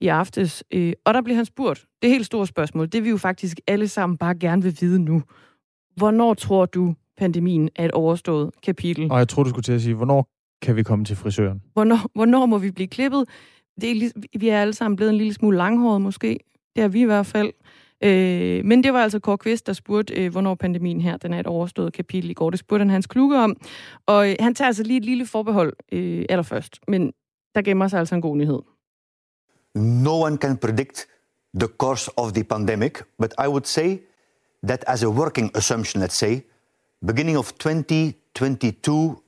i 0.01 0.07
aftes. 0.07 0.63
Øh, 0.71 0.93
og 1.05 1.13
der 1.13 1.21
blev 1.21 1.35
han 1.35 1.45
spurgt, 1.45 1.85
det 2.01 2.09
helt 2.09 2.25
store 2.25 2.47
spørgsmål, 2.47 2.87
det 2.87 3.03
vi 3.03 3.09
jo 3.09 3.17
faktisk 3.17 3.59
alle 3.67 3.87
sammen 3.87 4.17
bare 4.17 4.35
gerne 4.35 4.63
vil 4.63 4.77
vide 4.81 4.99
nu. 4.99 5.23
Hvornår 5.95 6.33
tror 6.33 6.65
du, 6.65 6.95
pandemien 7.17 7.69
er 7.75 7.85
et 7.85 7.91
overstået 7.91 8.51
kapitel? 8.63 9.11
Og 9.11 9.17
jeg 9.17 9.27
tror, 9.27 9.43
du 9.43 9.49
skulle 9.49 9.63
til 9.63 9.73
at 9.73 9.81
sige, 9.81 9.95
hvornår 9.95 10.27
kan 10.61 10.75
vi 10.75 10.83
komme 10.83 11.05
til 11.05 11.15
frisøren? 11.15 11.61
Hvornår, 11.73 12.11
hvornår 12.15 12.45
må 12.45 12.57
vi 12.57 12.71
blive 12.71 12.87
klippet? 12.87 13.25
Det 13.81 13.91
er, 13.91 14.09
vi 14.39 14.49
er 14.49 14.61
alle 14.61 14.73
sammen 14.73 14.95
blevet 14.95 15.11
en 15.11 15.17
lille 15.17 15.33
smule 15.33 15.57
langhåret 15.57 16.01
måske. 16.01 16.39
Det 16.75 16.83
er 16.83 16.87
vi 16.87 17.01
i 17.01 17.05
hvert 17.05 17.25
fald. 17.25 17.51
Øh, 18.03 18.65
men 18.65 18.83
det 18.83 18.93
var 18.93 19.03
altså 19.03 19.19
Kåre 19.19 19.37
Kvist, 19.37 19.67
der 19.67 19.73
spurgte, 19.73 20.13
øh, 20.13 20.31
hvornår 20.31 20.55
pandemien 20.55 21.01
her 21.01 21.17
den 21.17 21.33
er 21.33 21.39
et 21.39 21.47
overstået 21.47 21.93
kapitel 21.93 22.29
i 22.29 22.33
går. 22.33 22.49
Det 22.49 22.59
spurgte 22.59 22.81
han 22.81 22.89
Hans 22.89 23.07
Kluge 23.07 23.39
om. 23.39 23.55
Og 24.05 24.29
øh, 24.29 24.35
han 24.39 24.55
tager 24.55 24.67
altså 24.67 24.83
lige 24.83 24.97
et 24.97 25.05
lille 25.05 25.25
forbehold 25.25 25.73
øh, 25.91 26.25
allerførst. 26.29 26.79
Men 26.87 27.13
der 27.55 27.61
gemmer 27.61 27.87
sig 27.87 27.99
altså 27.99 28.15
en 28.15 28.21
god 28.21 28.37
nyhed. 28.37 28.59
No 29.75 30.21
one 30.21 30.37
can 30.37 30.57
predict 30.57 31.07
the 31.59 31.67
course 31.67 32.11
of 32.17 32.33
the 32.33 32.43
pandemic, 32.43 32.93
but 33.21 33.33
I 33.45 33.47
would 33.47 33.65
say 33.65 33.97
that 34.67 34.83
as 34.87 35.03
a 35.03 35.09
working 35.09 35.57
assumption, 35.57 36.03
let's 36.03 36.15
say, 36.15 36.39
beginning 37.07 37.37
of 37.37 37.53
2022 37.53 39.21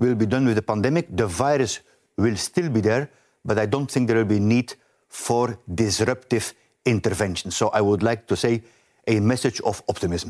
will 0.00 0.16
be 0.16 0.26
done 0.26 0.46
with 0.46 0.54
the 0.54 0.62
pandemic. 0.62 1.06
The 1.16 1.26
virus 1.26 1.82
will 2.18 2.36
still 2.36 2.70
be 2.70 2.80
there, 2.80 3.08
but 3.44 3.58
I 3.58 3.66
don't 3.66 3.90
think 3.90 4.08
there 4.08 4.18
will 4.18 4.38
be 4.38 4.40
need 4.40 4.74
for 5.08 5.58
disruptive 5.74 6.54
intervention. 6.86 7.50
So 7.50 7.70
I 7.78 7.80
would 7.80 8.02
like 8.02 8.22
to 8.28 8.36
say 8.36 8.58
a 9.08 9.20
message 9.20 9.60
of 9.64 9.82
optimism. 9.88 10.28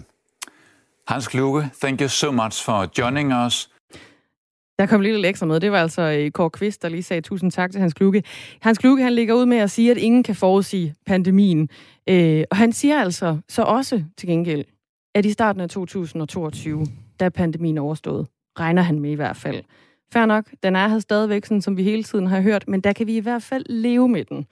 Hans 1.07 1.29
Kluge, 1.29 1.71
thank 1.81 2.01
you 2.01 2.09
so 2.09 2.33
much 2.33 2.65
for 2.65 2.89
joining 2.99 3.33
us. 3.33 3.71
Der 4.79 4.87
kom 4.87 5.01
lidt 5.01 5.27
ekstra 5.27 5.47
med. 5.47 5.61
Det 5.61 5.73
var 5.73 5.81
altså 5.81 6.03
øh, 6.03 6.31
Kåre 6.31 6.51
Kvist, 6.51 6.83
der 6.83 6.89
lige 6.89 7.03
sagde 7.03 7.21
tusind 7.21 7.51
tak 7.51 7.73
til 7.73 7.81
Hans 7.81 7.95
Kluge. 7.95 8.23
Hans 8.61 8.79
Kluge, 8.79 9.03
han 9.03 9.13
ligger 9.13 9.35
ud 9.35 9.47
med 9.47 9.57
at 9.57 9.71
sige, 9.71 9.91
at 9.91 9.97
ingen 9.97 10.23
kan 10.23 10.35
forudsige 10.35 10.95
pandemien. 11.07 11.69
Øh, 12.09 12.45
og 12.51 12.57
han 12.57 12.73
siger 12.73 13.01
altså 13.01 13.39
så 13.49 13.63
også 13.63 14.05
til 14.17 14.29
gengæld, 14.29 14.65
at 15.15 15.27
i 15.27 15.33
starten 15.33 15.61
af 15.61 15.69
2022, 15.69 16.87
da 17.21 17.29
pandemien 17.29 17.79
overstået, 17.79 18.27
regner 18.59 18.83
han 18.83 19.01
med 19.01 19.11
i 19.11 19.15
hvert 19.15 19.37
fald. 19.37 19.63
Fær 20.13 20.27
nok, 20.27 20.45
den 20.63 20.77
er 20.77 20.89
her 20.89 20.99
stadigvæk, 20.99 21.45
sådan, 21.45 21.63
som 21.63 21.77
vi 21.77 21.83
hele 21.83 22.03
tiden 22.03 22.27
har 22.27 22.41
hørt, 22.41 22.69
men 22.69 22.81
der 22.81 22.93
kan 22.93 23.07
vi 23.07 23.17
i 23.17 23.21
hvert 23.21 23.43
fald 23.43 23.65
leve 23.69 24.09
med 24.09 24.25
den. 24.25 24.47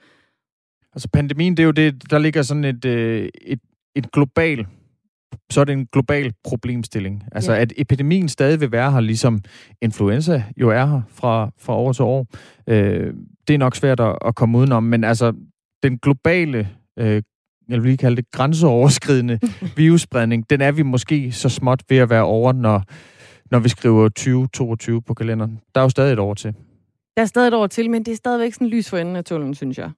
Altså 0.95 1.09
pandemien, 1.13 1.57
det 1.57 1.63
er 1.63 1.65
jo 1.65 1.71
det, 1.71 2.11
der 2.11 2.19
ligger 2.19 2.41
sådan 2.41 2.63
et, 2.63 2.85
øh, 2.85 3.29
et, 3.41 3.59
et 3.95 4.11
global, 4.11 4.67
så 5.51 5.61
er 5.61 5.65
det 5.65 5.73
en 5.73 5.87
global 5.91 6.33
problemstilling. 6.43 7.23
Altså 7.31 7.53
ja. 7.53 7.61
at 7.61 7.73
epidemien 7.77 8.29
stadig 8.29 8.61
vil 8.61 8.71
være 8.71 8.91
her, 8.91 8.99
ligesom 8.99 9.41
influenza 9.81 10.43
jo 10.57 10.69
er 10.69 10.85
her 10.85 11.01
fra, 11.09 11.51
fra 11.57 11.75
år 11.75 11.93
til 11.93 12.03
år. 12.03 12.27
Øh, 12.67 13.13
det 13.47 13.53
er 13.53 13.57
nok 13.57 13.75
svært 13.75 13.99
at, 13.99 14.17
at 14.25 14.35
komme 14.35 14.57
udenom, 14.57 14.83
men 14.83 15.03
altså 15.03 15.33
den 15.83 15.97
globale 15.97 16.69
øh, 16.99 17.21
jeg 17.69 17.81
vil 17.81 17.87
lige 17.87 17.97
kalde 17.97 18.15
det, 18.15 18.31
grænseoverskridende 18.31 19.39
virusspredning, 19.77 20.49
den 20.49 20.61
er 20.61 20.71
vi 20.71 20.83
måske 20.83 21.31
så 21.31 21.49
småt 21.49 21.83
ved 21.89 21.97
at 21.97 22.09
være 22.09 22.23
over, 22.23 22.53
når, 22.53 22.83
når 23.51 23.59
vi 23.59 23.69
skriver 23.69 24.09
2022 24.09 25.01
på 25.01 25.13
kalenderen. 25.13 25.59
Der 25.75 25.81
er 25.81 25.85
jo 25.85 25.89
stadig 25.89 26.13
et 26.13 26.19
år 26.19 26.33
til. 26.33 26.53
Der 27.17 27.21
er 27.21 27.25
stadig 27.25 27.47
et 27.47 27.53
år 27.53 27.67
til, 27.67 27.89
men 27.89 28.03
det 28.03 28.11
er 28.11 28.15
stadigvæk 28.15 28.53
sådan 28.53 28.67
lys 28.67 28.89
for 28.89 28.97
enden 28.97 29.15
af 29.15 29.25
tunnelen, 29.25 29.53
synes 29.53 29.77
jeg. 29.77 29.91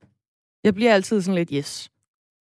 Jeg 0.65 0.75
bliver 0.75 0.93
altid 0.93 1.22
sådan 1.22 1.36
lidt, 1.36 1.50
yes, 1.53 1.89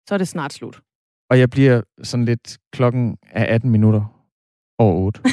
så 0.07 0.13
er 0.13 0.17
det 0.17 0.27
snart 0.27 0.53
slut. 0.53 0.81
Og 1.29 1.39
jeg 1.39 1.49
bliver 1.49 1.81
sådan 2.03 2.25
lidt, 2.25 2.57
klokken 2.71 3.17
er 3.31 3.45
18 3.53 3.69
minutter 3.69 4.25
over 4.77 4.95
8. 4.95 5.21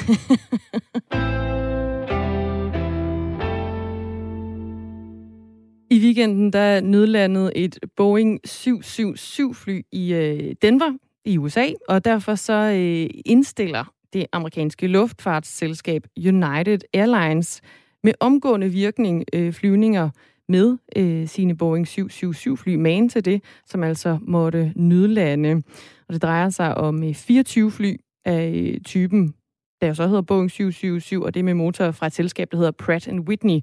I 5.90 6.00
weekenden 6.00 6.52
der 6.52 6.80
nødlandede 6.80 7.56
et 7.56 7.78
Boeing 7.96 8.40
777-fly 8.48 9.82
i 9.92 10.12
øh, 10.14 10.54
Denver 10.62 10.92
i 11.24 11.38
USA, 11.38 11.66
og 11.88 12.04
derfor 12.04 12.34
så 12.34 12.52
øh, 12.52 13.10
indstiller 13.26 13.92
det 14.12 14.26
amerikanske 14.32 14.86
luftfartsselskab 14.86 16.06
United 16.16 16.78
Airlines 16.94 17.60
med 18.02 18.12
omgående 18.20 18.68
virkning 18.68 19.24
øh, 19.32 19.52
flyvninger 19.52 20.10
med 20.48 20.78
øh, 20.96 21.26
sine 21.26 21.56
Boeing 21.56 21.88
777-fly, 21.88 22.74
man 22.74 23.08
til 23.08 23.24
det, 23.24 23.42
som 23.66 23.82
altså 23.82 24.18
måtte 24.22 24.72
nødlande. 24.76 25.62
Og 26.08 26.14
det 26.14 26.22
drejer 26.22 26.50
sig 26.50 26.74
om 26.74 27.04
øh, 27.04 27.14
24 27.14 27.70
fly 27.70 27.96
af 28.24 28.52
øh, 28.54 28.80
typen, 28.80 29.34
der 29.80 29.92
så 29.92 30.06
hedder 30.06 30.22
Boeing 30.22 30.50
777, 30.50 31.24
og 31.24 31.34
det 31.34 31.44
med 31.44 31.54
motor 31.54 31.90
fra 31.90 32.06
et 32.06 32.12
selskab, 32.12 32.48
der 32.50 32.56
hedder 32.56 32.70
Pratt 32.70 33.08
Whitney, 33.08 33.60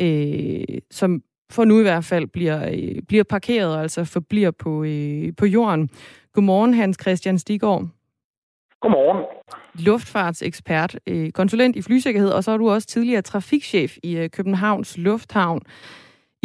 øh, 0.00 0.78
som 0.90 1.22
for 1.50 1.64
nu 1.64 1.78
i 1.78 1.82
hvert 1.82 2.04
fald 2.04 2.26
bliver, 2.26 2.68
øh, 2.72 3.02
bliver 3.08 3.24
parkeret 3.24 3.74
og 3.74 3.80
altså 3.80 4.04
forbliver 4.04 4.50
på, 4.50 4.84
øh, 4.84 5.32
på 5.36 5.46
jorden. 5.46 5.90
Godmorgen, 6.32 6.74
Hans 6.74 6.98
Christian 7.00 7.38
Stigård. 7.38 7.88
Godmorgen. 8.80 9.24
Luftfartsekspert, 9.74 10.98
øh, 11.06 11.30
konsulent 11.30 11.76
i 11.76 11.82
flysikkerhed, 11.82 12.30
og 12.30 12.44
så 12.44 12.50
er 12.50 12.56
du 12.56 12.70
også 12.70 12.88
tidligere 12.88 13.22
trafikchef 13.22 13.96
i 14.02 14.16
øh, 14.16 14.30
Københavns 14.30 14.98
Lufthavn. 14.98 15.62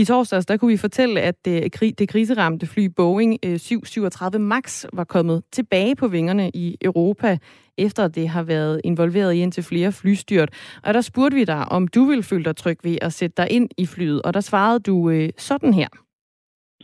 I 0.02 0.06
torsdags 0.06 0.46
der 0.46 0.58
kunne 0.58 0.72
vi 0.72 0.78
fortælle, 0.78 1.22
at 1.22 1.36
det, 1.46 2.00
det 2.00 2.10
kriseramte 2.10 2.66
fly 2.74 2.86
Boeing 2.98 3.32
øh, 3.46 3.58
737 3.58 4.40
MAX 4.40 4.86
var 4.94 5.04
kommet 5.04 5.44
tilbage 5.52 5.96
på 5.96 6.08
vingerne 6.08 6.52
i 6.54 6.78
Europa, 6.82 7.38
efter 7.78 8.08
det 8.08 8.30
har 8.30 8.44
været 8.44 8.82
involveret 8.84 9.34
i 9.34 9.42
indtil 9.42 9.64
flere 9.64 9.92
flystyrt. 10.02 10.50
Og 10.86 10.94
der 10.94 11.02
spurgte 11.02 11.36
vi 11.38 11.44
dig, 11.44 11.66
om 11.72 11.88
du 11.88 12.02
ville 12.06 12.24
føle 12.24 12.44
dig 12.44 12.56
tryg 12.56 12.78
ved 12.84 12.98
at 13.02 13.14
sætte 13.14 13.36
dig 13.42 13.48
ind 13.52 13.70
i 13.78 13.86
flyet, 13.96 14.22
og 14.22 14.34
der 14.34 14.40
svarede 14.40 14.80
du 14.80 15.10
øh, 15.10 15.30
sådan 15.38 15.74
her. 15.74 15.88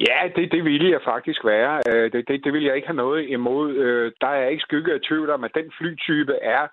Ja, 0.07 0.19
det, 0.35 0.51
det 0.51 0.63
ville 0.63 0.89
jeg 0.91 1.01
faktisk 1.05 1.45
være. 1.45 1.73
Øh, 1.89 2.11
det, 2.11 2.27
det, 2.27 2.43
det 2.43 2.53
vil 2.53 2.63
jeg 2.63 2.75
ikke 2.75 2.87
have 2.87 3.03
noget 3.05 3.29
imod. 3.29 3.75
Øh, 3.75 4.11
der 4.21 4.27
er 4.27 4.47
ikke 4.47 4.67
skygge 4.67 4.93
af 4.93 4.99
tvivl 5.07 5.29
om, 5.29 5.43
at 5.43 5.51
den 5.59 5.71
flytype 5.79 6.33
er 6.41 6.63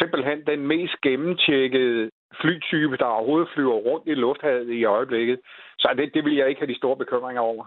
simpelthen 0.00 0.38
den 0.46 0.66
mest 0.66 0.94
gennemtjekkede 1.02 2.10
flytype, 2.40 2.96
der 2.96 3.04
overhovedet 3.04 3.48
flyver 3.54 3.78
rundt 3.88 4.06
i 4.08 4.14
lufthavet 4.14 4.70
i 4.70 4.84
øjeblikket. 4.84 5.38
Så 5.82 5.88
det, 5.96 6.14
det 6.14 6.24
vil 6.24 6.36
jeg 6.36 6.48
ikke 6.48 6.60
have 6.60 6.72
de 6.72 6.80
store 6.82 6.96
bekymringer 6.96 7.42
over. 7.42 7.64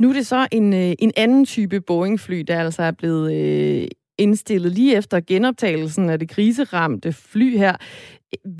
Nu 0.00 0.08
er 0.08 0.12
det 0.12 0.26
så 0.26 0.48
en, 0.52 0.72
øh, 0.82 0.92
en 0.98 1.12
anden 1.16 1.44
type 1.44 1.80
Boeing-fly, 1.80 2.38
der 2.48 2.60
altså 2.60 2.82
er 2.82 2.94
blevet 2.98 3.26
øh, 3.40 3.88
indstillet 4.18 4.72
lige 4.72 4.96
efter 4.96 5.20
genoptagelsen 5.28 6.10
af 6.10 6.18
det 6.18 6.28
kriseramte 6.30 7.12
fly 7.32 7.48
her. 7.56 7.74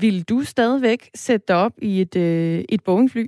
Vil 0.01 0.29
du 0.29 0.37
stadigvæk 0.43 1.01
sætte 1.15 1.45
dig 1.47 1.55
op 1.55 1.75
i 1.81 2.01
et, 2.01 2.15
øh, 2.17 2.59
et 2.69 2.81
Boeing-fly? 2.85 3.25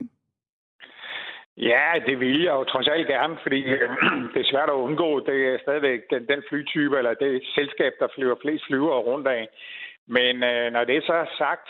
Ja, 1.57 1.87
det 2.07 2.19
vil 2.19 2.41
jeg 2.43 2.53
jo 2.59 2.63
trods 2.63 2.87
alt 2.87 3.07
gerne, 3.07 3.37
fordi 3.43 3.61
øh, 3.63 3.89
det 4.33 4.39
er 4.41 4.51
svært 4.51 4.69
at 4.69 4.81
undgå. 4.85 5.19
Det 5.19 5.37
er 5.53 5.57
stadigvæk 5.61 5.99
den, 6.09 6.27
den 6.27 6.43
flytype, 6.49 6.97
eller 6.97 7.13
det 7.13 7.43
selskab, 7.55 7.93
der 7.99 8.07
flyver 8.15 8.35
flest 8.41 8.63
flyver 8.67 8.97
rundt 9.09 9.27
af. 9.27 9.47
Men 10.07 10.43
øh, 10.43 10.71
når 10.73 10.83
det 10.83 11.03
så 11.03 11.13
er 11.13 11.29
sagt, 11.37 11.67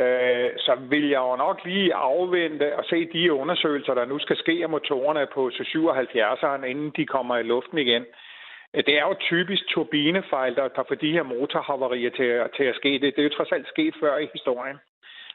øh, 0.00 0.50
så 0.66 0.74
vil 0.92 1.08
jeg 1.08 1.20
jo 1.28 1.36
nok 1.36 1.58
lige 1.64 1.94
afvente 1.94 2.76
og 2.78 2.84
se 2.84 3.08
de 3.12 3.32
undersøgelser, 3.32 3.94
der 3.94 4.04
nu 4.04 4.18
skal 4.18 4.36
ske 4.36 4.60
af 4.62 4.70
motorerne 4.70 5.26
på 5.34 5.42
77'eren, 5.48 6.64
inden 6.64 6.92
de 6.96 7.06
kommer 7.06 7.36
i 7.36 7.42
luften 7.42 7.78
igen. 7.78 8.04
Øh, 8.74 8.84
det 8.86 8.94
er 8.98 9.04
jo 9.08 9.14
typisk 9.20 9.62
turbinefejl, 9.68 10.54
der, 10.54 10.68
der 10.68 10.82
får 10.88 10.94
de 10.94 11.12
her 11.12 11.22
motorhavarier 11.22 12.10
til, 12.10 12.30
til 12.56 12.64
at 12.64 12.76
ske. 12.80 12.92
Det, 12.92 13.08
det 13.14 13.18
er 13.18 13.28
jo 13.28 13.36
trods 13.36 13.52
alt 13.52 13.68
sket 13.68 13.94
før 14.00 14.18
i 14.18 14.28
historien. 14.32 14.78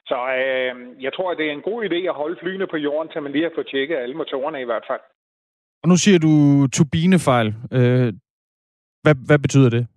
Så 0.09 0.17
øh, 0.43 1.03
jeg 1.03 1.13
tror, 1.13 1.31
at 1.31 1.37
det 1.37 1.47
er 1.47 1.51
en 1.51 1.69
god 1.69 1.79
idé 1.87 1.99
at 2.11 2.19
holde 2.21 2.37
flyene 2.41 2.67
på 2.67 2.77
jorden, 2.77 3.11
til 3.11 3.21
man 3.21 3.31
lige 3.31 3.43
har 3.43 3.55
fået 3.55 3.67
tjekket 3.71 3.97
alle 3.97 4.15
motorerne 4.15 4.61
i 4.61 4.69
hvert 4.69 4.85
fald. 4.89 5.03
Og 5.83 5.89
nu 5.89 5.95
siger 5.97 6.19
du 6.19 6.31
turbinefejl. 6.75 7.47
Øh, 7.47 8.13
hvad, 9.03 9.15
hvad 9.27 9.39
betyder 9.39 9.69
det? 9.69 9.87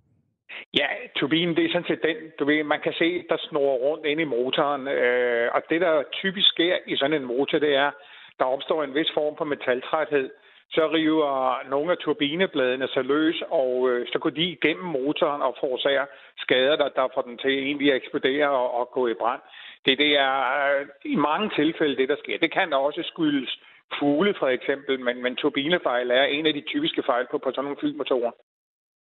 Ja, 0.79 0.87
turbinen, 1.17 1.57
det 1.57 1.65
er 1.65 1.73
sådan 1.73 1.89
set 1.89 2.03
den, 2.03 2.17
du 2.39 2.45
ved, 2.45 2.63
man 2.65 2.81
kan 2.81 2.93
se, 2.93 3.25
der 3.29 3.37
snor 3.37 3.75
rundt 3.75 4.07
inde 4.07 4.23
i 4.23 4.33
motoren. 4.37 4.89
Øh, 4.89 5.49
og 5.55 5.63
det, 5.71 5.81
der 5.81 6.03
typisk 6.13 6.49
sker 6.49 6.77
i 6.87 6.97
sådan 6.97 7.17
en 7.17 7.25
motor, 7.25 7.59
det 7.59 7.75
er, 7.75 7.91
der 8.39 8.45
opstår 8.45 8.85
en 8.85 8.95
vis 8.95 9.11
form 9.15 9.37
for 9.37 9.45
metaltræthed, 9.45 10.31
så 10.71 10.93
river 10.93 11.69
nogle 11.69 11.93
af 11.93 11.99
turbinebladene 11.99 12.89
sig 12.89 13.05
løs, 13.05 13.43
og 13.51 13.91
øh, 13.91 14.07
så 14.13 14.19
går 14.19 14.31
de 14.31 14.43
igennem 14.43 14.85
motoren 14.85 15.43
og 15.43 15.57
forårsager 15.61 16.07
skader, 16.39 16.77
der, 16.77 16.89
der 16.89 17.09
får 17.15 17.23
den 17.23 17.39
til 17.39 17.51
egentlig 17.51 17.91
at 17.91 17.97
eksplodere 17.97 18.51
og, 18.51 18.75
og 18.75 18.91
gå 18.93 19.09
i 19.09 19.15
brand. 19.15 19.41
Det, 19.85 19.99
det 19.99 20.19
er 20.19 20.37
øh, 20.81 20.87
i 21.05 21.17
mange 21.17 21.51
tilfælde 21.57 21.97
det, 21.97 22.09
der 22.09 22.17
sker. 22.17 22.39
Det 22.39 22.53
kan 22.53 22.73
også 22.73 23.03
skyldes 23.03 23.61
fugle 23.99 24.35
for 24.39 24.49
eksempel, 24.49 25.01
men, 25.01 25.23
men 25.23 25.37
turbinefejl 25.37 26.11
er 26.11 26.25
en 26.25 26.47
af 26.47 26.55
de 26.55 26.61
typiske 26.61 27.03
fejl 27.03 27.27
på, 27.31 27.39
på 27.39 27.51
sådan 27.51 27.65
nogle 27.65 27.81
flymotorer. 27.81 28.31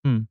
Hmm. 0.05 0.27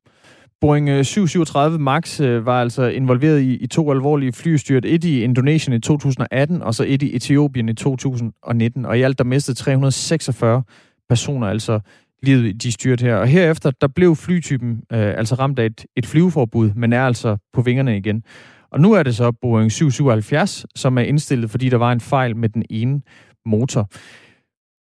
Boeing 0.62 0.90
øh, 0.90 1.06
737 1.06 1.80
MAX 1.80 2.20
øh, 2.20 2.46
var 2.46 2.62
altså 2.62 2.88
involveret 2.88 3.42
i, 3.42 3.56
i 3.56 3.68
to 3.68 3.92
alvorlige 3.92 4.34
flystyrt. 4.34 4.86
Et 4.86 5.04
i 5.04 5.22
Indonesien 5.24 5.74
i 5.74 5.80
2018, 5.80 6.62
og 6.62 6.76
så 6.76 6.86
et 6.88 7.02
i 7.02 7.16
Etiopien 7.16 7.70
i 7.70 7.74
2019. 7.74 8.86
Og 8.86 8.98
i 8.98 9.02
alt 9.02 9.18
der 9.18 9.24
mistede 9.24 9.58
346 9.58 10.64
personer 11.10 11.48
altså 11.48 11.80
livet 12.24 12.46
i 12.46 12.52
de 12.52 12.72
styrt 12.72 13.02
her. 13.02 13.16
Og 13.16 13.28
herefter, 13.28 13.72
der 13.82 13.88
blev 13.88 14.16
flytypen 14.16 14.70
øh, 14.92 15.14
altså 15.18 15.36
ramt 15.36 15.60
af 15.60 15.66
et, 15.66 15.86
et 15.96 16.06
flyveforbud, 16.06 16.72
men 16.76 16.94
er 16.94 17.06
altså 17.06 17.38
på 17.54 17.62
vingerne 17.62 17.98
igen. 17.98 18.24
Og 18.72 18.80
nu 18.80 18.94
er 18.94 19.04
det 19.04 19.16
så 19.16 19.32
Boeing 19.32 19.72
777, 19.72 20.66
som 20.76 20.98
er 20.98 21.02
indstillet, 21.02 21.52
fordi 21.52 21.70
der 21.70 21.78
var 21.78 21.92
en 21.92 22.02
fejl 22.02 22.36
med 22.36 22.50
den 22.50 22.64
ene 22.70 23.02
motor. 23.46 23.90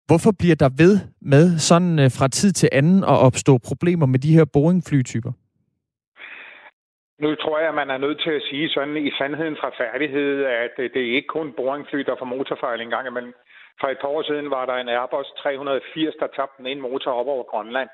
Hvorfor 0.07 0.31
bliver 0.31 0.55
der 0.55 0.69
ved 0.69 0.99
med 1.23 1.59
sådan 1.59 1.99
øh, 1.99 2.11
fra 2.11 2.29
tid 2.29 2.53
til 2.53 2.69
anden 2.73 2.99
at 2.99 3.09
opstå 3.09 3.59
problemer 3.59 4.07
med 4.07 4.19
de 4.19 4.35
her 4.35 4.45
Boeing-flytyper? 4.45 5.33
Nu 7.19 7.35
tror 7.35 7.59
jeg, 7.59 7.69
at 7.69 7.75
man 7.75 7.91
er 7.91 7.99
nødt 7.99 8.21
til 8.21 8.31
at 8.31 8.43
sige 8.43 8.69
sådan 8.69 8.97
i 8.97 9.11
sandhedens 9.11 9.65
retfærdighed, 9.65 10.45
at 10.45 10.77
det 10.77 11.03
er 11.03 11.17
ikke 11.17 11.29
kun 11.29 11.53
boringfly, 11.53 12.01
der 12.01 12.17
får 12.19 12.25
motorfejl 12.27 12.81
en 12.81 12.91
gang 12.91 13.07
imellem. 13.09 13.35
For 13.81 13.89
et 13.89 13.99
par 14.01 14.09
år 14.09 14.23
siden 14.23 14.51
var 14.51 14.67
der 14.67 14.75
en 14.75 14.89
Airbus 14.89 15.27
380, 15.39 16.15
der 16.21 16.27
tabte 16.27 16.71
en 16.71 16.81
motor 16.81 17.13
op 17.13 17.27
over 17.27 17.43
Grønland. 17.43 17.89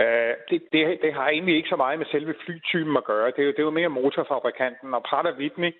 Øh, 0.00 0.34
det, 0.50 0.62
det, 0.72 0.98
det 1.02 1.12
har 1.14 1.28
egentlig 1.28 1.56
ikke 1.56 1.68
så 1.68 1.76
meget 1.76 1.98
med 1.98 2.06
selve 2.06 2.34
flytypen 2.44 2.96
at 2.96 3.04
gøre. 3.04 3.26
Det 3.30 3.38
er 3.38 3.44
jo, 3.44 3.50
det 3.50 3.58
er 3.58 3.70
jo 3.70 3.80
mere 3.80 3.88
motorfabrikanten. 3.88 4.94
Og 4.94 5.02
Pratt 5.02 5.38
Whitney 5.38 5.72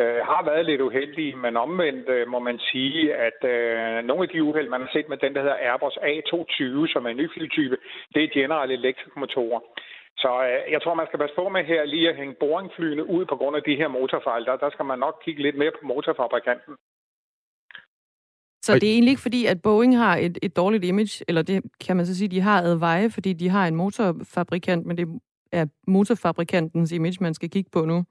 øh, 0.00 0.20
har 0.30 0.42
været 0.44 0.66
lidt 0.66 0.80
uheldige, 0.80 1.36
men 1.36 1.56
omvendt 1.56 2.08
øh, 2.08 2.28
må 2.28 2.38
man 2.38 2.58
sige, 2.58 3.14
at 3.14 3.40
øh, 3.44 4.04
nogle 4.04 4.22
af 4.22 4.28
de 4.28 4.42
uheld, 4.42 4.68
man 4.68 4.80
har 4.80 4.90
set 4.92 5.08
med 5.08 5.16
den, 5.16 5.34
der 5.34 5.40
hedder 5.40 5.62
Airbus 5.66 5.96
A220, 6.10 6.92
som 6.92 7.06
er 7.06 7.10
en 7.10 7.16
ny 7.16 7.30
flytype, 7.32 7.76
det 8.14 8.24
er 8.24 8.34
General 8.38 8.70
Electric 8.70 9.12
motorer. 9.16 9.60
Så 10.18 10.30
uh, 10.44 10.72
jeg 10.72 10.82
tror, 10.82 10.94
man 10.94 11.06
skal 11.06 11.18
passe 11.18 11.36
på 11.36 11.48
med 11.48 11.64
her 11.64 11.84
lige 11.84 12.08
at 12.10 12.16
hænge 12.16 12.34
boringflyene 12.40 13.04
ud 13.16 13.24
på 13.24 13.36
grund 13.36 13.56
af 13.56 13.62
de 13.62 13.76
her 13.76 13.88
motorfejl. 13.88 14.44
Der, 14.44 14.56
der 14.56 14.70
skal 14.70 14.84
man 14.84 14.98
nok 14.98 15.16
kigge 15.24 15.42
lidt 15.42 15.56
mere 15.58 15.72
på 15.80 15.86
motorfabrikanten. 15.86 16.74
Så 18.66 18.74
det 18.74 18.88
er 18.88 18.92
egentlig 18.92 19.10
ikke 19.10 19.26
fordi, 19.28 19.46
at 19.46 19.62
Boeing 19.62 19.98
har 19.98 20.16
et, 20.16 20.38
et 20.42 20.56
dårligt 20.56 20.84
image, 20.84 21.24
eller 21.28 21.42
det 21.42 21.62
kan 21.86 21.96
man 21.96 22.06
så 22.06 22.18
sige, 22.18 22.28
de 22.28 22.40
har 22.40 22.62
adveje, 22.62 23.10
fordi 23.10 23.32
de 23.32 23.48
har 23.48 23.66
en 23.66 23.76
motorfabrikant, 23.76 24.86
men 24.86 24.96
det 24.96 25.06
er 25.52 25.66
motorfabrikantens 25.86 26.92
image, 26.92 27.18
man 27.20 27.34
skal 27.34 27.50
kigge 27.50 27.70
på 27.72 27.84
nu. 27.84 28.04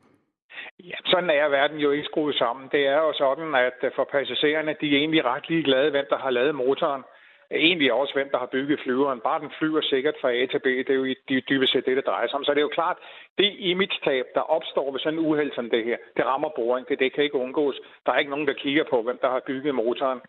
Ja, 0.79 0.97
sådan 1.05 1.29
er 1.29 1.49
verden 1.49 1.77
jo 1.77 1.91
ikke 1.91 2.05
skruet 2.05 2.35
sammen. 2.35 2.69
Det 2.71 2.87
er 2.87 2.97
jo 2.97 3.13
sådan, 3.13 3.55
at 3.55 3.93
for 3.95 4.07
passagererne, 4.11 4.75
de 4.81 4.87
er 4.93 4.97
egentlig 4.97 5.25
ret 5.25 5.49
ligeglade, 5.49 5.91
hvem 5.91 6.05
der 6.09 6.17
har 6.17 6.29
lavet 6.29 6.55
motoren. 6.55 7.03
Egentlig 7.51 7.93
også, 7.93 8.13
hvem 8.13 8.29
der 8.31 8.39
har 8.43 8.49
bygget 8.55 8.79
flyveren. 8.83 9.19
Bare 9.27 9.39
den 9.39 9.51
flyver 9.59 9.81
sikkert 9.81 10.15
fra 10.21 10.31
A 10.31 10.45
til 10.45 10.59
B, 10.59 10.67
det 10.87 10.89
er 10.89 11.01
jo 11.01 11.05
dybest 11.49 11.71
set 11.71 11.85
det, 11.85 11.97
der 11.97 12.09
drejer 12.11 12.27
sig 12.27 12.37
om. 12.39 12.43
Så 12.43 12.51
det 12.51 12.61
er 12.61 12.69
jo 12.69 12.77
klart, 12.79 12.97
det 13.37 13.49
image-tab, 13.71 14.25
der 14.37 14.51
opstår 14.55 14.91
ved 14.91 14.99
sådan 14.99 15.19
en 15.19 15.25
uheld 15.25 15.51
som 15.55 15.69
det 15.69 15.83
her, 15.83 15.97
det 16.17 16.25
rammer 16.25 16.49
Boeing. 16.55 16.87
Det, 16.89 16.99
det 16.99 17.13
kan 17.13 17.23
ikke 17.23 17.43
undgås. 17.45 17.75
Der 18.05 18.11
er 18.11 18.19
ikke 18.19 18.33
nogen, 18.35 18.47
der 18.47 18.61
kigger 18.63 18.85
på, 18.89 18.97
hvem 19.01 19.17
der 19.21 19.29
har 19.29 19.41
bygget 19.47 19.75
motoren. 19.75 20.19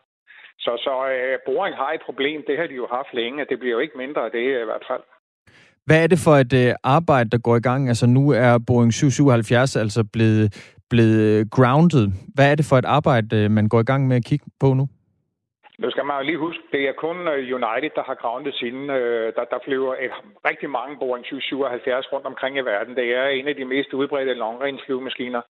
Så, 0.58 0.72
så 0.86 0.94
øh, 1.14 1.38
Boring 1.46 1.76
har 1.76 1.92
et 1.92 2.02
problem. 2.08 2.44
Det 2.46 2.58
har 2.58 2.66
de 2.66 2.74
jo 2.74 2.86
haft 2.90 3.14
længe. 3.14 3.46
Det 3.50 3.58
bliver 3.58 3.74
jo 3.76 3.78
ikke 3.78 3.98
mindre 3.98 4.24
af 4.24 4.30
det 4.30 4.44
i 4.62 4.68
hvert 4.70 4.86
fald. 4.90 5.02
Hvad 5.86 6.02
er 6.02 6.06
det 6.06 6.18
for 6.18 6.36
et 6.44 6.52
øh, 6.52 6.74
arbejde, 6.84 7.30
der 7.30 7.38
går 7.38 7.56
i 7.56 7.60
gang? 7.60 7.88
Altså 7.88 8.06
nu 8.06 8.30
er 8.30 8.58
Boeing 8.66 8.92
777 8.94 9.76
altså 9.76 10.04
blevet, 10.12 10.74
blevet 10.90 11.20
øh, 11.20 11.46
grounded. 11.50 12.08
Hvad 12.34 12.50
er 12.50 12.54
det 12.54 12.66
for 12.66 12.76
et 12.78 12.84
arbejde, 12.84 13.36
øh, 13.36 13.50
man 13.50 13.68
går 13.68 13.80
i 13.80 13.84
gang 13.84 14.08
med 14.08 14.16
at 14.16 14.24
kigge 14.24 14.46
på 14.60 14.74
nu? 14.74 14.88
Nu 15.78 15.90
skal 15.90 16.04
man 16.04 16.16
jo 16.16 16.24
lige 16.26 16.38
huske, 16.38 16.62
det 16.72 16.88
er 16.88 16.92
kun 16.92 17.28
øh, 17.28 17.54
United, 17.58 17.90
der 17.98 18.02
har 18.02 18.14
grounded 18.14 18.52
sine. 18.52 18.94
Øh, 18.94 19.34
der, 19.36 19.44
der 19.44 19.58
flyver 19.64 19.94
et, 19.94 20.12
rigtig 20.48 20.70
mange 20.70 20.98
Boeing 20.98 21.26
777 21.26 22.12
rundt 22.12 22.26
omkring 22.26 22.56
i 22.56 22.60
verden. 22.60 22.96
Det 22.96 23.08
er 23.14 23.26
en 23.28 23.48
af 23.48 23.56
de 23.56 23.64
mest 23.64 23.92
udbredte 23.92 24.34
long 24.34 24.60
range 24.62 24.80
flyvemaskiner. 24.86 25.42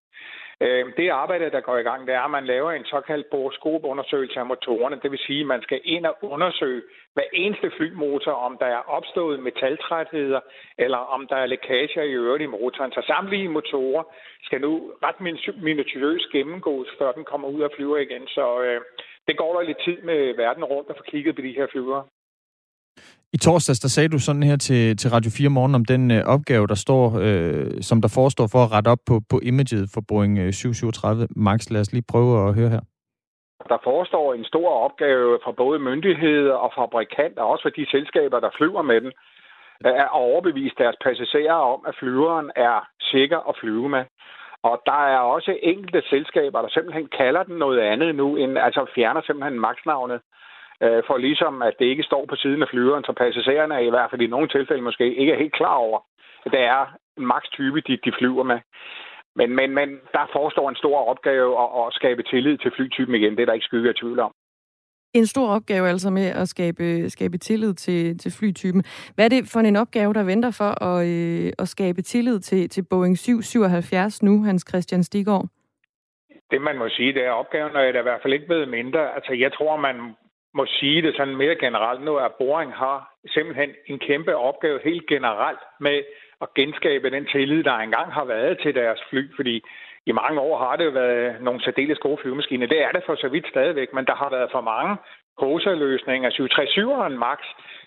Øh, 0.61 0.85
det 0.97 1.09
arbejde, 1.09 1.51
der 1.51 1.61
går 1.61 1.77
i 1.79 1.83
gang, 1.83 2.07
det 2.07 2.15
er, 2.15 2.21
at 2.21 2.31
man 2.31 2.47
laver 2.47 2.73
en 2.73 2.85
såkaldt 2.85 3.31
boroskopundersøgelse 3.31 4.41
af 4.41 4.47
motorerne. 4.47 5.01
Det 5.03 5.11
vil 5.11 5.19
sige, 5.27 5.41
at 5.41 5.47
man 5.47 5.63
skal 5.63 5.81
ind 5.85 6.07
og 6.07 6.17
undersøge 6.23 6.83
hver 7.15 7.29
eneste 7.33 7.71
flymotor, 7.77 8.33
om 8.33 8.59
der 8.59 8.67
er 8.67 8.89
opstået 8.97 9.41
metaltrætheder, 9.41 10.41
eller 10.79 10.99
om 10.99 11.27
der 11.27 11.37
er 11.37 11.47
lækager 11.47 12.03
i 12.03 12.13
øvrigt 12.13 12.43
i 12.43 12.47
motoren. 12.47 12.93
Så 12.93 13.03
samtlige 13.07 13.49
motorer 13.49 14.03
skal 14.43 14.61
nu 14.61 14.93
ret 15.03 15.21
minutiøst 15.63 16.31
gennemgås, 16.33 16.89
før 16.99 17.13
den 17.13 17.25
kommer 17.25 17.49
ud 17.49 17.63
og 17.63 17.71
flyver 17.77 17.97
igen. 17.97 18.27
Så 18.27 18.63
øh, 18.63 18.81
det 19.29 19.39
går 19.39 19.53
der 19.55 19.67
lidt 19.67 19.81
tid 19.85 19.99
med 20.03 20.37
verden 20.37 20.65
rundt 20.65 20.91
og 20.91 20.97
få 20.99 21.05
kigget 21.11 21.35
på 21.35 21.43
de 21.43 21.57
her 21.59 21.67
flyvere. 21.73 22.05
I 23.33 23.39
torsdags, 23.39 23.81
der 23.81 23.89
sagde 23.89 24.09
du 24.09 24.19
sådan 24.19 24.43
her 24.43 24.57
til, 24.57 24.97
til 24.97 25.11
Radio 25.11 25.31
4 25.31 25.51
Morgen 25.51 25.75
om 25.75 25.85
den 25.85 26.11
øh, 26.11 26.23
opgave, 26.35 26.67
der 26.67 26.75
står, 26.75 27.05
øh, 27.27 27.83
som 27.89 28.01
der 28.01 28.11
forestår 28.19 28.47
for 28.53 28.61
at 28.65 28.73
rette 28.73 28.89
op 28.89 29.03
på, 29.09 29.15
på 29.31 29.37
imaget 29.43 29.91
for 29.95 30.03
Boeing 30.09 30.55
737 30.55 31.23
øh, 31.23 31.29
MAX. 31.37 31.71
Lad 31.71 31.81
os 31.81 31.93
lige 31.93 32.11
prøve 32.13 32.49
at 32.49 32.55
høre 32.55 32.71
her. 32.77 32.83
Der 33.73 33.79
forestår 33.85 34.35
en 34.35 34.45
stor 34.45 34.69
opgave 34.87 35.39
for 35.45 35.53
både 35.53 35.79
myndigheder 35.79 36.55
og 36.55 36.71
fabrikanter, 36.79 37.43
og 37.43 37.51
også 37.51 37.65
for 37.65 37.75
de 37.79 37.87
selskaber, 37.91 38.41
der 38.41 38.51
flyver 38.59 38.83
med 38.83 39.01
den, 39.01 39.13
at 39.85 40.09
overbevise 40.13 40.75
deres 40.79 40.97
passagerer 41.05 41.61
om, 41.75 41.81
at 41.89 41.95
flyveren 42.01 42.51
er 42.57 42.89
sikker 43.01 43.39
at 43.49 43.55
flyve 43.61 43.89
med. 43.89 44.05
Og 44.69 44.83
der 44.87 45.01
er 45.15 45.19
også 45.19 45.59
enkelte 45.63 46.03
selskaber, 46.11 46.63
der 46.63 46.69
simpelthen 46.69 47.09
kalder 47.21 47.43
den 47.43 47.57
noget 47.57 47.81
andet 47.81 48.15
nu, 48.15 48.37
end, 48.37 48.59
altså 48.59 48.87
fjerner 48.95 49.23
simpelthen 49.23 49.61
maksnavnet 49.61 50.21
øh, 50.83 51.03
for 51.07 51.17
ligesom, 51.17 51.63
at 51.63 51.75
det 51.79 51.87
ikke 51.87 52.09
står 52.11 52.27
på 52.29 52.37
siden 52.37 52.63
af 52.63 52.69
flyveren, 52.69 53.05
så 53.05 53.13
passagererne 53.13 53.75
er 53.75 53.79
i 53.79 53.91
hvert 53.91 54.11
fald 54.11 54.21
i 54.21 54.27
nogle 54.35 54.49
tilfælde 54.49 54.83
måske 54.83 55.15
ikke 55.15 55.33
er 55.33 55.43
helt 55.45 55.53
klar 55.61 55.75
over, 55.75 55.99
at 56.45 56.53
det 56.53 56.61
er 56.61 56.83
en 57.19 57.27
maks-type, 57.27 57.81
de, 57.81 57.97
de 58.05 58.13
flyver 58.19 58.43
med. 58.43 58.61
Men, 59.39 59.57
men, 59.57 59.71
men 59.75 59.89
der 60.13 60.33
forestår 60.33 60.69
en 60.69 60.83
stor 60.83 60.99
opgave 61.13 61.51
at, 61.63 61.69
at 61.87 61.93
skabe 61.93 62.23
tillid 62.23 62.59
til 62.59 62.73
flytypen 62.77 63.15
igen. 63.15 63.33
Det 63.37 63.43
er 63.43 63.47
der 63.47 63.53
ikke 63.59 63.71
skygge 63.71 63.89
af 63.89 63.95
tvivl 63.95 64.21
om. 64.21 64.33
En 65.19 65.27
stor 65.27 65.49
opgave 65.57 65.89
altså 65.89 66.11
med 66.11 66.27
at 66.43 66.49
skabe, 66.49 67.11
skabe 67.11 67.39
tillid 67.39 67.75
til, 67.75 68.19
til 68.19 68.33
flytypen. 68.39 68.83
Hvad 69.15 69.25
er 69.25 69.29
det 69.29 69.43
for 69.53 69.61
en 69.61 69.77
opgave, 69.77 70.15
der 70.15 70.25
venter 70.25 70.51
for 70.51 70.73
at, 70.89 71.07
øh, 71.07 71.53
at 71.59 71.69
skabe 71.69 72.03
tillid 72.03 72.41
til, 72.41 72.69
til 72.69 72.83
Boeing 72.91 73.19
777 73.19 74.23
nu, 74.23 74.45
Hans 74.45 74.65
Christian 74.69 75.03
Stigård? 75.05 75.47
Det 76.51 76.61
man 76.63 76.79
må 76.79 76.89
sige, 76.89 77.15
det 77.15 77.23
er, 77.25 77.33
at 77.33 77.39
opgaven 77.39 77.77
er 77.77 78.01
i 78.01 78.03
hvert 78.03 78.23
fald 78.23 78.33
ikke 78.33 78.47
blevet 78.47 78.69
mindre. 78.69 79.15
Altså 79.15 79.33
jeg 79.33 79.53
tror, 79.53 79.77
man 79.77 79.97
må 80.55 80.67
sige 80.67 81.03
det 81.03 81.15
sådan 81.17 81.37
mere 81.37 81.57
generelt 81.57 82.05
nu, 82.05 82.17
at 82.17 82.33
Boring 82.39 82.73
har 82.73 82.99
simpelthen 83.35 83.71
en 83.87 83.99
kæmpe 83.99 84.37
opgave 84.37 84.81
helt 84.85 85.07
generelt 85.07 85.63
med 85.81 86.03
at 86.41 86.49
genskabe 86.55 87.11
den 87.11 87.27
tillid, 87.27 87.63
der 87.65 87.73
engang 87.73 88.13
har 88.13 88.25
været 88.25 88.59
til 88.63 88.75
deres 88.75 89.01
fly, 89.11 89.23
fordi 89.37 89.63
i 90.07 90.13
mange 90.13 90.41
år 90.41 90.59
har 90.59 90.77
det 90.77 90.95
været 90.95 91.43
nogle 91.43 91.63
særdeles 91.65 91.99
gode 91.99 92.19
flyvemaskiner. 92.23 92.67
Det 92.67 92.83
er 92.83 92.93
det 92.93 93.03
for 93.07 93.15
så 93.15 93.29
vidt 93.29 93.49
stadigvæk, 93.49 93.93
men 93.93 94.05
der 94.05 94.15
har 94.15 94.31
været 94.31 94.51
for 94.51 94.61
mange 94.61 94.97
poserløsninger. 95.41 96.31
737'eren 96.31 97.17
Max, 97.27 97.39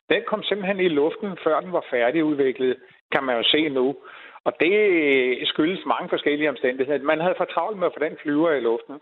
den 0.10 0.21
kom 0.27 0.43
simpelthen 0.43 0.79
i 0.79 0.88
luften, 0.88 1.38
før 1.43 1.60
den 1.60 1.71
var 1.71 1.86
færdigudviklet, 1.91 2.75
kan 3.12 3.23
man 3.23 3.38
jo 3.38 3.43
se 3.43 3.69
nu. 3.69 3.95
Og 4.43 4.53
det 4.60 5.47
skyldes 5.47 5.86
mange 5.86 6.10
forskellige 6.10 6.49
omstændigheder. 6.49 7.03
Man 7.03 7.21
havde 7.21 7.36
for 7.38 7.45
travlt 7.45 7.77
med 7.77 7.88
at 7.88 7.93
få 7.93 7.99
den 8.05 8.17
flyver 8.21 8.51
i 8.51 8.60
luften. 8.60 8.95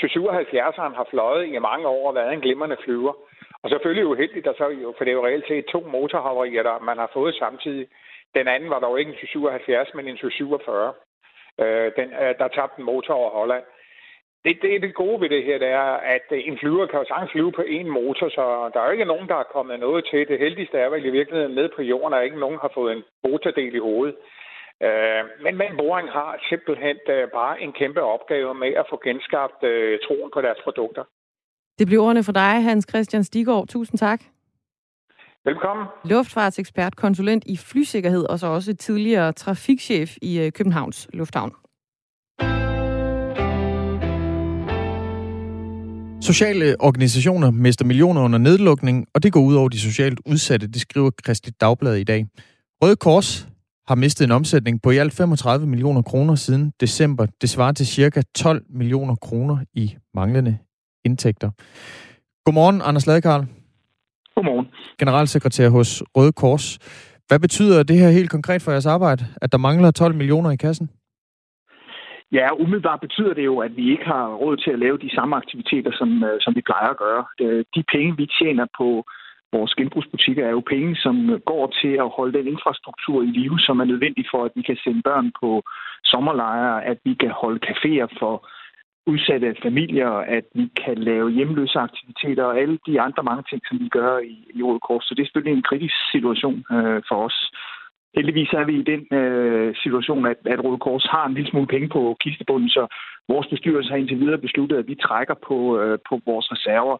77'eren 0.00 0.94
har 1.00 1.06
fløjet 1.10 1.46
i 1.46 1.58
mange 1.58 1.86
år 1.88 2.08
og 2.08 2.14
været 2.14 2.32
en 2.32 2.40
glimrende 2.40 2.76
flyver. 2.84 3.12
Og 3.62 3.70
selvfølgelig 3.70 4.06
uheldigt, 4.06 4.44
der 4.44 4.52
så 4.58 4.68
jo, 4.68 4.94
for 4.96 5.04
det 5.04 5.10
er 5.10 5.14
jo 5.14 5.26
reelt 5.26 5.48
set 5.48 5.64
to 5.66 5.80
motorhaverier, 5.80 6.62
der 6.62 6.78
man 6.78 6.98
har 6.98 7.10
fået 7.12 7.34
samtidig. 7.34 7.86
Den 8.34 8.48
anden 8.48 8.70
var 8.70 8.80
dog 8.80 8.98
ikke 9.00 9.10
en 9.10 9.26
77, 9.26 9.94
men 9.94 10.08
en 10.08 10.16
747. 10.16 10.92
Øh, 11.64 11.92
den, 11.98 12.08
øh, 12.22 12.32
der 12.40 12.48
tabte 12.48 12.78
en 12.78 12.84
motor 12.84 13.14
over 13.14 13.30
Holland. 13.30 13.64
Det, 14.44 14.62
det 14.62 14.82
det 14.82 14.94
gode 14.94 15.20
ved 15.20 15.28
det 15.28 15.44
her, 15.44 15.58
det 15.58 15.68
er, 15.68 15.90
at 16.16 16.26
øh, 16.30 16.38
en 16.48 16.58
flyver 16.58 16.86
kan 16.86 16.98
jo 16.98 17.04
sagtens 17.08 17.32
flyve 17.32 17.52
på 17.52 17.62
én 17.62 17.88
motor, 18.00 18.28
så 18.28 18.70
der 18.72 18.80
er 18.80 18.86
jo 18.86 18.92
ikke 18.92 19.12
nogen, 19.12 19.28
der 19.28 19.38
er 19.40 19.52
kommet 19.54 19.80
noget 19.80 20.04
til. 20.10 20.28
Det 20.28 20.38
heldigste 20.38 20.78
er 20.78 20.88
vel 20.88 21.04
i 21.04 21.10
virkeligheden 21.18 21.54
ned 21.54 21.68
på 21.76 21.82
jorden, 21.82 22.14
at 22.14 22.24
ikke 22.24 22.44
nogen 22.44 22.58
har 22.64 22.70
fået 22.74 22.92
en 22.92 23.02
motordel 23.24 23.74
i 23.74 23.86
hovedet. 23.88 24.16
Øh, 24.86 25.22
men, 25.44 25.56
men 25.60 25.70
Boring 25.78 26.08
har 26.18 26.30
simpelthen 26.48 26.96
øh, 27.08 27.28
bare 27.38 27.62
en 27.62 27.72
kæmpe 27.72 28.02
opgave 28.02 28.54
med 28.54 28.72
at 28.80 28.86
få 28.90 29.00
genskabt 29.04 29.64
øh, 29.64 29.98
troen 30.04 30.30
på 30.34 30.40
deres 30.40 30.60
produkter. 30.64 31.04
Det 31.78 31.86
bliver 31.86 32.02
ordene 32.02 32.24
for 32.24 32.32
dig, 32.32 32.62
Hans 32.62 32.86
Christian 32.90 33.24
Stigård. 33.24 33.66
Tusind 33.68 33.98
tak. 33.98 34.20
Velkommen. 35.44 35.86
Luftfartsekspert, 36.04 36.96
konsulent 36.96 37.44
i 37.46 37.56
flysikkerhed 37.56 38.24
og 38.24 38.38
så 38.38 38.46
også 38.46 38.74
tidligere 38.74 39.32
trafikchef 39.32 40.16
i 40.22 40.38
øh, 40.38 40.52
Københavns 40.52 41.08
Lufthavn. 41.12 41.52
Sociale 46.22 46.76
organisationer 46.80 47.50
mister 47.50 47.84
millioner 47.84 48.22
under 48.22 48.38
nedlukning, 48.38 49.06
og 49.14 49.22
det 49.22 49.32
går 49.32 49.40
ud 49.40 49.54
over 49.54 49.68
de 49.68 49.80
socialt 49.80 50.20
udsatte, 50.26 50.66
det 50.66 50.80
skriver 50.80 51.10
Kristelig 51.24 51.60
Dagblad 51.60 51.96
i 51.96 52.04
dag. 52.04 52.26
Røde 52.82 52.96
Kors 52.96 53.48
har 53.88 53.94
mistet 53.94 54.24
en 54.24 54.30
omsætning 54.30 54.82
på 54.82 54.90
i 54.90 54.96
alt 54.96 55.12
35 55.12 55.66
millioner 55.66 56.02
kroner 56.02 56.34
siden 56.34 56.72
december. 56.80 57.26
Det 57.40 57.50
svarer 57.50 57.72
til 57.72 57.86
cirka 57.86 58.22
12 58.34 58.64
millioner 58.70 59.14
kroner 59.14 59.58
i 59.74 59.96
manglende 60.14 60.58
indtægter. 61.04 61.50
Godmorgen, 62.44 62.82
Anders 62.82 63.06
Ladekarl. 63.06 63.46
Godmorgen. 64.40 64.68
Generalsekretær 65.02 65.68
hos 65.68 65.90
Røde 66.16 66.32
Kors. 66.32 66.66
Hvad 67.28 67.40
betyder 67.46 67.82
det 67.82 67.96
her 68.02 68.10
helt 68.18 68.30
konkret 68.36 68.62
for 68.62 68.70
jeres 68.70 68.86
arbejde, 68.96 69.22
at 69.42 69.52
der 69.52 69.58
mangler 69.58 69.90
12 69.90 70.14
millioner 70.14 70.50
i 70.50 70.56
kassen? 70.66 70.86
Ja, 72.32 72.46
umiddelbart 72.62 73.00
betyder 73.00 73.34
det 73.34 73.44
jo, 73.44 73.56
at 73.66 73.72
vi 73.76 73.84
ikke 73.94 74.06
har 74.14 74.26
råd 74.42 74.56
til 74.56 74.70
at 74.70 74.78
lave 74.84 74.98
de 75.04 75.14
samme 75.16 75.36
aktiviteter, 75.36 75.92
som, 76.00 76.24
øh, 76.28 76.36
som 76.44 76.52
vi 76.56 76.62
plejer 76.68 76.90
at 76.94 77.00
gøre. 77.04 77.22
De 77.76 77.82
penge, 77.94 78.16
vi 78.20 78.26
tjener 78.40 78.66
på 78.80 78.88
vores 79.54 79.72
genbrugsbutikker, 79.78 80.42
er 80.46 80.54
jo 80.58 80.62
penge, 80.74 80.96
som 81.04 81.14
går 81.50 81.64
til 81.80 81.92
at 82.04 82.12
holde 82.16 82.38
den 82.38 82.46
infrastruktur 82.54 83.22
i 83.22 83.30
live, 83.38 83.58
som 83.66 83.80
er 83.80 83.88
nødvendig 83.92 84.24
for, 84.32 84.40
at 84.44 84.52
vi 84.58 84.62
kan 84.62 84.78
sende 84.84 85.02
børn 85.08 85.32
på 85.42 85.50
sommerlejre, 86.12 86.84
at 86.90 86.98
vi 87.04 87.14
kan 87.22 87.32
holde 87.42 87.60
caféer 87.68 88.08
for 88.20 88.34
udsatte 89.12 89.56
familier, 89.62 90.10
at 90.36 90.46
vi 90.54 90.66
kan 90.84 90.98
lave 90.98 91.30
hjemløse 91.30 91.78
aktiviteter 91.78 92.44
og 92.44 92.58
alle 92.60 92.78
de 92.86 93.00
andre 93.00 93.22
mange 93.22 93.44
ting, 93.50 93.62
som 93.68 93.78
vi 93.80 93.88
gør 93.88 94.18
i, 94.18 94.36
i 94.54 94.62
Røde 94.62 94.80
Kors. 94.86 95.04
Så 95.04 95.14
det 95.14 95.22
er 95.22 95.26
selvfølgelig 95.26 95.56
en 95.56 95.68
kritisk 95.70 95.96
situation 96.12 96.58
øh, 96.76 97.02
for 97.08 97.18
os. 97.26 97.38
Heldigvis 98.16 98.52
er 98.60 98.64
vi 98.64 98.74
i 98.78 98.88
den 98.92 99.02
øh, 99.18 99.74
situation, 99.82 100.26
at, 100.26 100.38
at 100.44 100.64
Røde 100.64 100.78
Kors 100.86 101.06
har 101.14 101.24
en 101.26 101.34
lille 101.34 101.50
smule 101.50 101.66
penge 101.66 101.88
på 101.88 102.16
kistebunden, 102.20 102.68
så 102.68 102.82
vores 103.28 103.46
bestyrelse 103.46 103.90
har 103.90 103.96
indtil 103.96 104.20
videre 104.20 104.44
besluttet, 104.46 104.76
at 104.78 104.88
vi 104.88 104.94
trækker 104.94 105.34
på, 105.48 105.56
øh, 105.80 105.98
på 106.08 106.14
vores 106.26 106.46
reserver 106.54 106.96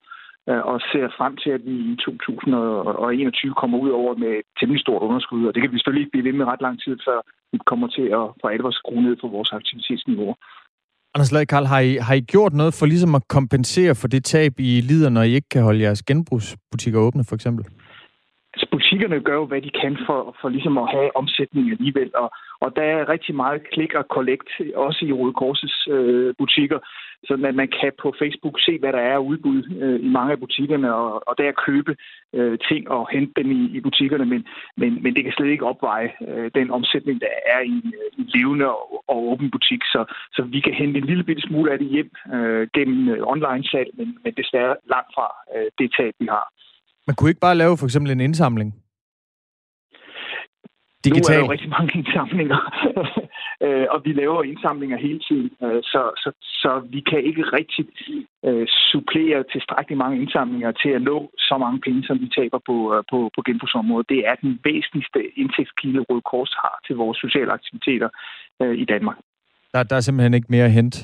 øh, 0.48 0.62
og 0.70 0.80
ser 0.92 1.06
frem 1.18 1.36
til, 1.36 1.50
at 1.50 1.62
vi 1.68 1.74
i 1.92 1.96
2021 1.96 3.54
kommer 3.54 3.78
ud 3.78 3.90
over 3.90 4.14
med 4.14 4.32
et 4.40 4.48
temmelig 4.60 4.80
stort 4.80 5.02
underskud. 5.02 5.46
Og 5.46 5.54
det 5.54 5.62
kan 5.62 5.72
vi 5.72 5.78
selvfølgelig 5.78 6.04
ikke 6.04 6.14
blive 6.14 6.28
ved 6.28 6.36
med 6.38 6.46
ret 6.46 6.62
lang 6.66 6.76
tid, 6.84 6.94
før 7.06 7.18
vi 7.52 7.58
kommer 7.70 7.88
til 7.96 8.06
at 8.18 8.24
for 8.40 8.48
alvor 8.48 8.70
skrue 8.70 9.02
ned 9.02 9.16
på 9.16 9.26
vores 9.26 9.52
aktivitetsniveau. 9.52 10.34
Anders 11.14 11.46
Karl, 11.48 11.64
har 11.66 11.80
I, 11.80 11.96
har 11.96 12.14
I 12.14 12.20
gjort 12.20 12.52
noget 12.52 12.74
for 12.74 12.86
ligesom 12.86 13.14
at 13.14 13.28
kompensere 13.28 13.94
for 13.94 14.08
det 14.08 14.24
tab, 14.24 14.52
I 14.58 14.80
lider, 14.80 15.08
når 15.08 15.22
I 15.22 15.34
ikke 15.34 15.48
kan 15.48 15.62
holde 15.62 15.80
jeres 15.80 16.02
genbrugsbutikker 16.02 17.00
åbne, 17.00 17.24
for 17.24 17.34
eksempel? 17.34 17.64
Altså, 18.54 18.66
butikkerne 18.70 19.20
gør 19.20 19.34
jo, 19.34 19.46
hvad 19.46 19.62
de 19.62 19.70
kan 19.70 19.96
for, 20.06 20.36
for 20.40 20.48
ligesom 20.48 20.78
at 20.78 20.90
have 20.90 21.16
omsætning 21.16 21.70
alligevel, 21.70 22.10
og, 22.14 22.30
og 22.60 22.76
der 22.76 22.82
er 22.82 23.08
rigtig 23.08 23.34
meget 23.34 23.70
klik 23.72 23.94
og 23.94 24.04
collect, 24.16 24.50
også 24.74 25.04
i 25.04 25.12
Røde 25.12 25.32
Korsets 25.32 25.88
øh, 25.90 26.34
butikker, 26.38 26.78
sådan 27.28 27.44
at 27.44 27.54
man 27.54 27.68
kan 27.80 27.92
på 28.02 28.14
Facebook 28.18 28.56
se, 28.60 28.78
hvad 28.78 28.92
der 28.92 28.98
er 28.98 29.18
udbud 29.18 29.60
øh, 29.82 30.00
i 30.06 30.08
mange 30.08 30.32
af 30.32 30.38
butikkerne, 30.38 30.94
og, 30.94 31.28
og 31.28 31.38
der 31.38 31.52
købe 31.66 31.96
øh, 32.32 32.58
ting 32.68 32.90
og 32.90 33.08
hente 33.12 33.32
dem 33.42 33.50
i, 33.50 33.60
i 33.76 33.80
butikkerne, 33.80 34.26
men, 34.26 34.46
men, 34.76 35.02
men 35.02 35.14
det 35.14 35.24
kan 35.24 35.32
slet 35.32 35.50
ikke 35.50 35.66
opveje 35.66 36.10
øh, 36.28 36.50
den 36.54 36.70
omsætning, 36.70 37.20
der 37.20 37.32
er 37.46 37.60
i 37.60 37.74
en 37.86 37.94
øh, 38.00 38.26
levende 38.34 38.66
og, 38.68 39.04
og 39.08 39.18
åben 39.32 39.50
butik, 39.50 39.82
så, 39.84 40.04
så 40.32 40.42
vi 40.42 40.60
kan 40.60 40.74
hente 40.74 40.98
en 40.98 41.06
lille 41.06 41.24
bitte 41.24 41.42
smule 41.42 41.72
af 41.72 41.78
det 41.78 41.88
hjem 41.88 42.10
øh, 42.34 42.68
gennem 42.74 43.08
øh, 43.08 43.26
online-salg, 43.32 43.90
men, 43.94 44.18
men 44.24 44.32
desværre 44.34 44.76
langt 44.92 45.10
fra 45.14 45.26
øh, 45.56 45.70
det 45.78 45.92
tab, 45.96 46.14
vi 46.18 46.26
har. 46.26 46.46
Man 47.10 47.16
kunne 47.16 47.30
ikke 47.30 47.46
bare 47.48 47.60
lave 47.62 47.76
for 47.76 47.86
eksempel 47.86 48.10
en 48.12 48.20
indsamling? 48.28 48.68
Digital. 51.04 51.20
Nu 51.20 51.34
er 51.34 51.38
der 51.38 51.46
jo 51.46 51.52
rigtig 51.54 51.70
mange 51.76 51.90
indsamlinger, 51.98 52.60
øh, 53.64 53.86
og 53.94 53.98
vi 54.04 54.12
laver 54.12 54.42
indsamlinger 54.52 54.96
hele 55.06 55.20
tiden, 55.28 55.50
øh, 55.64 55.80
så, 55.92 56.00
så, 56.22 56.30
så 56.62 56.70
vi 56.94 57.00
kan 57.10 57.20
ikke 57.28 57.44
rigtig 57.58 57.84
uh, 58.48 58.66
supplere 58.90 59.40
tilstrækkeligt 59.52 59.98
mange 60.04 60.16
indsamlinger 60.22 60.72
til 60.82 60.90
at 60.98 61.02
nå 61.02 61.16
så 61.48 61.54
mange 61.64 61.80
penge, 61.86 62.02
som 62.08 62.16
vi 62.22 62.28
taber 62.38 62.60
på, 62.68 62.76
uh, 62.94 63.02
på, 63.10 63.18
på 63.36 63.40
genbrugsområdet. 63.46 64.08
Det 64.08 64.20
er 64.30 64.34
den 64.44 64.52
væsentligste 64.64 65.20
indtægtskilde, 65.42 66.00
Røde 66.08 66.24
Kors 66.30 66.52
har 66.62 66.76
til 66.86 66.94
vores 67.02 67.18
sociale 67.24 67.50
aktiviteter 67.58 68.08
uh, 68.60 68.74
i 68.82 68.84
Danmark. 68.92 69.18
Der, 69.72 69.82
der 69.82 69.96
er 69.96 70.04
simpelthen 70.06 70.34
ikke 70.34 70.52
mere 70.54 70.68
at 70.70 70.76
hente 70.80 70.98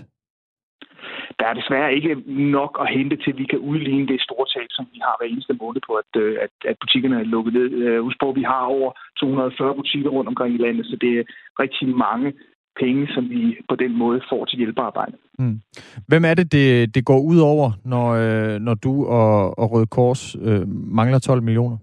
der 1.38 1.46
er 1.48 1.54
desværre 1.60 1.94
ikke 1.94 2.14
nok 2.58 2.72
at 2.82 2.92
hente 2.96 3.16
til, 3.16 3.30
at 3.32 3.38
vi 3.38 3.46
kan 3.52 3.58
udligne 3.58 4.06
det 4.12 4.20
store 4.26 4.46
tab, 4.54 4.68
som 4.70 4.84
vi 4.92 4.98
har 5.06 5.14
hver 5.16 5.28
eneste 5.32 5.54
måned 5.62 5.80
på, 5.86 5.92
at, 6.02 6.12
øh, 6.22 6.36
at, 6.44 6.52
at 6.70 6.76
butikkerne 6.82 7.16
er 7.20 7.32
lukket 7.34 7.52
ned. 7.54 7.68
Øh, 7.82 8.02
husk 8.02 8.18
på, 8.20 8.28
at 8.30 8.36
vi 8.36 8.42
har 8.42 8.64
over 8.76 8.90
240 9.20 9.74
butikker 9.74 10.10
rundt 10.10 10.28
omkring 10.28 10.54
i 10.54 10.62
landet, 10.66 10.86
så 10.86 10.96
det 11.00 11.12
er 11.18 11.24
rigtig 11.62 11.88
mange 11.88 12.32
penge, 12.80 13.08
som 13.14 13.30
vi 13.30 13.56
på 13.68 13.76
den 13.76 13.92
måde 13.98 14.20
får 14.30 14.44
til 14.44 14.58
hjælpearbejde. 14.58 15.16
Mm. 15.38 15.60
Hvem 16.08 16.24
er 16.24 16.34
det, 16.34 16.52
det, 16.52 16.94
det 16.94 17.04
går 17.04 17.20
ud 17.30 17.38
over, 17.38 17.70
når, 17.84 18.06
øh, 18.24 18.60
når 18.60 18.74
du 18.74 19.06
og, 19.06 19.58
og 19.58 19.72
Røde 19.72 19.86
Kors 19.86 20.36
øh, 20.48 20.68
mangler 20.98 21.18
12 21.18 21.42
millioner? 21.42 21.76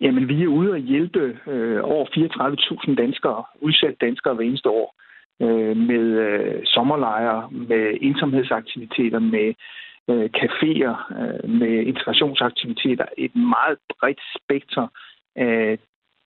Jamen, 0.00 0.28
vi 0.28 0.42
er 0.42 0.48
ude 0.48 0.70
og 0.70 0.78
hjælpe 0.78 1.38
øh, 1.46 1.80
over 1.82 2.06
34.000 2.86 2.94
danskere, 2.94 3.44
udsatte 3.60 3.96
danskere 4.00 4.34
hver 4.34 4.44
eneste 4.44 4.68
år 4.68 4.94
øh, 5.42 5.76
med 5.76 6.04
øh, 6.26 6.62
sommerlejre, 6.64 7.50
med 7.50 7.84
ensomhedsaktiviteter, 8.00 9.18
med 9.18 9.48
øh, 10.10 10.28
caféer, 10.40 10.94
øh, 11.20 11.50
med 11.60 11.74
integrationsaktiviteter. 11.92 13.06
Et 13.18 13.34
meget 13.36 13.78
bredt 14.00 14.20
spekter 14.38 14.86
af 15.36 15.78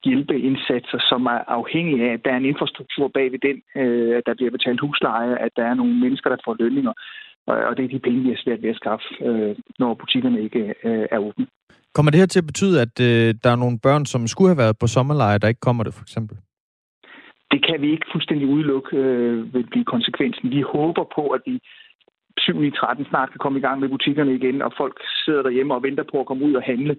hjælpeindsatser, 0.05 0.99
som 1.11 1.27
er 1.27 1.41
afhængige 1.59 2.09
af, 2.09 2.13
at 2.13 2.25
der 2.25 2.33
er 2.33 2.37
en 2.37 2.51
infrastruktur 2.53 3.09
bag 3.09 3.33
ved 3.33 3.39
den, 3.49 3.57
øh, 3.83 4.17
at 4.19 4.23
der 4.27 4.35
bliver 4.35 4.51
betalt 4.51 4.81
husleje, 4.81 5.39
at 5.39 5.53
der 5.57 5.65
er 5.65 5.75
nogle 5.75 5.95
mennesker, 6.05 6.31
der 6.31 6.37
får 6.45 6.57
lønninger. 6.59 6.93
Og 7.47 7.77
det 7.77 7.85
er 7.85 7.89
de 7.89 7.99
penge, 7.99 8.23
vi 8.23 8.31
er 8.33 8.43
svært 8.45 8.63
ved 8.63 8.71
at 8.71 8.77
skaffe, 8.77 9.09
øh, 9.29 9.57
når 9.79 9.95
butikkerne 9.95 10.43
ikke 10.43 10.75
øh, 10.85 11.07
er 11.11 11.19
åbne. 11.19 11.47
Kommer 11.95 12.11
det 12.11 12.21
her 12.21 12.27
til 12.27 12.43
at 12.43 12.47
betyde, 12.47 12.81
at 12.83 13.01
øh, 13.01 13.35
der 13.45 13.51
er 13.51 13.57
nogle 13.57 13.79
børn, 13.83 14.07
som 14.07 14.27
skulle 14.27 14.49
have 14.49 14.63
været 14.65 14.79
på 14.81 14.87
sommerleje, 14.87 15.39
der 15.39 15.49
ikke 15.49 15.61
kommer 15.61 15.85
det, 15.85 15.95
for 15.95 16.03
eksempel? 16.03 16.37
Det 17.53 17.67
kan 17.67 17.83
vi 17.83 17.91
ikke 17.91 18.07
fuldstændig 18.13 18.47
udelukke 18.47 18.97
øh, 18.97 19.55
vil 19.55 19.67
blive 19.71 19.85
konsekvensen. 19.85 20.51
Vi 20.51 20.61
håber 20.61 21.05
på, 21.15 21.29
at 21.29 21.43
vi 21.47 21.61
7 22.39 22.63
i 22.63 22.71
13 22.71 23.07
snart 23.11 23.31
kan 23.31 23.39
komme 23.39 23.59
i 23.59 23.63
gang 23.63 23.81
med 23.81 23.89
butikkerne 23.89 24.35
igen, 24.35 24.63
og 24.63 24.73
folk 24.77 24.97
sidder 25.25 25.43
derhjemme 25.43 25.75
og 25.75 25.83
venter 25.83 26.05
på 26.13 26.21
at 26.21 26.27
komme 26.27 26.45
ud 26.45 26.55
og 26.55 26.63
handle. 26.63 26.97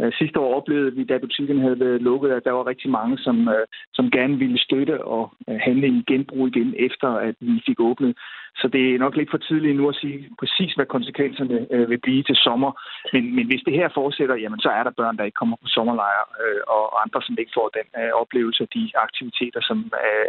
Øh, 0.00 0.12
sidste 0.18 0.40
år 0.40 0.54
oplevede 0.54 0.94
vi, 0.94 1.04
da 1.04 1.18
butikkerne 1.18 1.60
havde 1.60 1.80
været 1.80 2.02
lukket, 2.02 2.30
at 2.30 2.44
der 2.44 2.50
var 2.52 2.66
rigtig 2.66 2.90
mange, 2.90 3.18
som, 3.18 3.48
øh, 3.48 3.66
som 3.92 4.10
gerne 4.10 4.36
ville 4.38 4.58
støtte 4.58 5.04
og 5.04 5.32
øh, 5.48 5.58
handle 5.60 5.88
i 5.88 6.04
genbrug 6.06 6.48
igen, 6.48 6.74
efter 6.78 7.08
at 7.08 7.34
vi 7.40 7.62
fik 7.66 7.80
åbnet. 7.80 8.16
Så 8.60 8.68
det 8.68 8.94
er 8.94 8.98
nok 8.98 9.16
lidt 9.16 9.30
for 9.30 9.38
tidligt 9.38 9.76
nu 9.76 9.88
at 9.88 9.94
sige 9.94 10.28
præcis, 10.38 10.72
hvad 10.74 10.86
konsekvenserne 10.86 11.66
vil 11.88 11.98
blive 11.98 12.22
til 12.22 12.36
sommer. 12.36 12.70
Men, 13.12 13.36
men 13.36 13.46
hvis 13.46 13.62
det 13.66 13.74
her 13.74 13.88
fortsætter, 13.94 14.36
jamen 14.36 14.60
så 14.60 14.68
er 14.68 14.82
der 14.82 14.98
børn, 15.00 15.16
der 15.16 15.24
ikke 15.24 15.40
kommer 15.40 15.56
på 15.56 15.68
sommerlejre, 15.68 16.26
og 16.66 17.02
andre, 17.02 17.22
som 17.22 17.36
ikke 17.38 17.56
får 17.58 17.68
den 17.78 17.86
oplevelse 18.22 18.62
af 18.62 18.68
de 18.68 18.90
aktiviteter, 18.94 19.60
som 19.62 19.78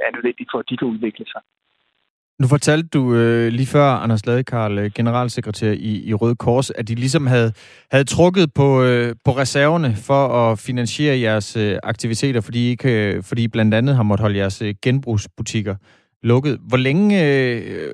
er 0.08 0.12
nødvendige 0.16 0.48
for, 0.52 0.60
at 0.60 0.70
de 0.70 0.78
kan 0.78 0.88
udvikle 0.88 1.26
sig. 1.34 1.42
Nu 2.40 2.48
fortalte 2.48 2.88
du 2.88 3.14
øh, 3.16 3.48
lige 3.52 3.68
før, 3.68 3.86
Anders 3.92 4.26
Ladekarl, 4.26 4.78
øh, 4.78 4.92
generalsekretær 4.96 5.72
i, 5.72 6.04
i 6.06 6.14
Røde 6.14 6.36
Kors, 6.36 6.70
at 6.70 6.88
de 6.88 6.96
ligesom 6.96 7.28
havde, 7.28 7.54
havde 7.92 8.04
trukket 8.04 8.54
på, 8.54 8.84
øh, 8.84 9.16
på 9.26 9.32
reserverne 9.38 9.96
for 9.96 10.28
at 10.28 10.60
finansiere 10.60 11.20
jeres 11.20 11.58
øh, 11.58 11.78
aktiviteter, 11.84 12.42
fordi 12.42 12.68
I, 12.68 12.70
ikke, 12.70 13.14
øh, 13.14 13.24
fordi 13.24 13.44
I 13.44 13.48
blandt 13.48 13.74
andet 13.74 13.96
har 13.96 14.04
måttet 14.04 14.22
holde 14.22 14.38
jeres 14.38 14.62
øh, 14.62 14.76
genbrugsbutikker 14.82 15.76
lukket. 16.24 16.60
Hvor 16.68 16.78
længe, 16.78 17.24
øh, 17.24 17.62
øh, 17.68 17.92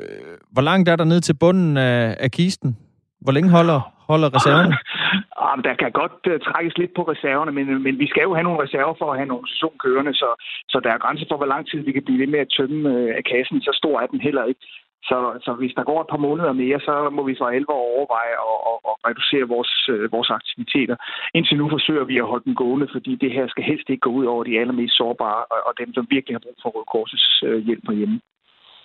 hvor 0.51 0.61
langt 0.61 0.89
er 0.89 0.95
der 0.95 1.03
ned 1.03 1.21
til 1.21 1.33
bunden 1.33 1.77
af, 1.77 2.17
af 2.19 2.31
kisten? 2.31 2.77
Hvor 3.21 3.31
længe 3.31 3.49
holder, 3.49 3.93
holder 4.07 4.35
reserverne? 4.35 4.77
Ah, 5.45 5.55
der 5.67 5.73
kan 5.81 5.91
godt 6.01 6.19
uh, 6.31 6.39
trækkes 6.47 6.77
lidt 6.77 6.93
på 6.95 7.03
reserverne, 7.13 7.51
men, 7.57 7.65
øh, 7.73 7.81
men 7.85 7.99
vi 8.03 8.07
skal 8.11 8.23
jo 8.27 8.33
have 8.37 8.47
nogle 8.47 8.63
reserver 8.65 8.95
for 8.99 9.07
at 9.11 9.17
have 9.17 9.27
en 9.27 9.37
organisation 9.37 9.77
kørende, 9.85 10.13
så, 10.13 10.29
så 10.71 10.77
der 10.83 10.91
er 10.93 11.03
grænser 11.03 11.25
for, 11.29 11.37
hvor 11.37 11.51
lang 11.53 11.63
tid 11.67 11.79
vi 11.79 11.91
kan 11.91 12.05
blive 12.05 12.21
ved 12.23 12.27
med 12.27 12.39
at 12.39 12.53
tømme 12.57 12.79
uh, 12.89 13.09
af 13.19 13.23
kassen. 13.31 13.61
Så 13.61 13.71
stor 13.81 13.95
er 13.99 14.07
den 14.07 14.21
heller 14.27 14.43
ikke. 14.51 14.61
Så, 15.09 15.17
så 15.45 15.51
hvis 15.59 15.73
der 15.77 15.83
går 15.89 16.01
et 16.01 16.11
par 16.13 16.25
måneder 16.27 16.53
mere, 16.63 16.79
så 16.79 17.09
må 17.17 17.21
vi 17.29 17.35
for 17.39 17.47
alvor 17.57 17.79
overveje 17.93 18.35
at, 18.49 18.57
at, 18.69 18.77
at 18.89 18.95
reducere 19.07 19.45
vores, 19.55 19.73
uh, 19.93 20.11
vores 20.15 20.29
aktiviteter. 20.39 20.95
Indtil 21.37 21.57
nu 21.57 21.69
forsøger 21.69 22.05
vi 22.11 22.17
at 22.17 22.29
holde 22.31 22.47
den 22.49 22.55
gående, 22.55 22.87
fordi 22.95 23.11
det 23.23 23.31
her 23.31 23.45
skal 23.47 23.63
helst 23.63 23.87
ikke 23.89 24.05
gå 24.07 24.11
ud 24.19 24.25
over 24.33 24.43
de 24.43 24.59
allermest 24.59 24.97
sårbare, 24.97 25.41
og, 25.53 25.59
og 25.67 25.73
dem, 25.81 25.89
som 25.93 26.07
virkelig 26.09 26.33
har 26.35 26.45
brug 26.45 26.57
for 26.61 26.69
Røde 26.69 26.89
Korsets 26.93 27.43
uh, 27.47 27.57
hjælp 27.67 27.85
hjemme. 27.99 28.17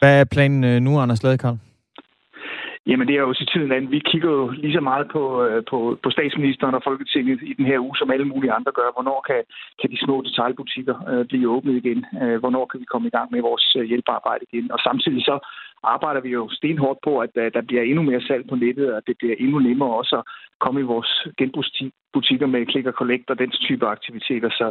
Hvad 0.01 0.21
er 0.21 0.25
planen 0.35 0.83
nu, 0.83 1.01
Anders 1.01 1.23
Ladekarl? 1.23 1.59
Jamen, 2.89 3.09
det 3.09 3.17
er 3.17 3.21
jo 3.21 3.35
til 3.35 3.47
tiden 3.47 3.73
at 3.73 3.91
Vi 3.91 3.99
kigger 3.99 4.31
jo 4.31 4.49
lige 4.49 4.73
så 4.73 4.81
meget 4.81 5.07
på, 5.15 5.23
øh, 5.45 5.63
på, 5.71 5.99
på 6.03 6.11
statsministeren 6.11 6.75
og 6.75 6.83
Folketinget 6.85 7.39
i 7.43 7.53
den 7.53 7.67
her 7.67 7.79
uge, 7.79 7.97
som 7.97 8.11
alle 8.11 8.25
mulige 8.25 8.53
andre 8.53 8.73
gør. 8.73 8.89
Hvornår 8.97 9.25
kan, 9.29 9.41
kan 9.81 9.91
de 9.91 10.05
små 10.05 10.23
detaljbutikker 10.23 10.97
øh, 11.11 11.27
blive 11.27 11.51
åbnet 11.55 11.75
igen? 11.77 12.07
Øh, 12.23 12.39
hvornår 12.41 12.67
kan 12.67 12.81
vi 12.81 12.85
komme 12.85 13.09
i 13.09 13.15
gang 13.17 13.29
med 13.33 13.41
vores 13.41 13.77
øh, 13.79 13.85
hjælpearbejde 13.85 14.45
igen? 14.49 14.73
Og 14.73 14.79
samtidig 14.79 15.23
så 15.25 15.37
arbejder 15.83 16.21
vi 16.21 16.31
jo 16.39 16.49
stenhårdt 16.53 17.01
på, 17.05 17.19
at 17.19 17.35
der 17.55 17.63
bliver 17.69 17.83
endnu 17.83 18.03
mere 18.03 18.21
salg 18.21 18.49
på 18.49 18.55
nettet, 18.55 18.95
og 18.95 19.03
det 19.07 19.15
bliver 19.19 19.35
endnu 19.39 19.59
nemmere 19.59 19.95
også 20.01 20.17
at 20.17 20.25
komme 20.61 20.81
i 20.81 20.91
vores 20.93 21.11
genbrugsbutikker 21.39 22.47
med 22.47 22.67
click 22.71 22.87
og 22.87 22.93
collect 22.93 23.31
og 23.31 23.39
den 23.39 23.51
type 23.51 23.87
aktiviteter. 23.87 24.51
Så, 24.51 24.67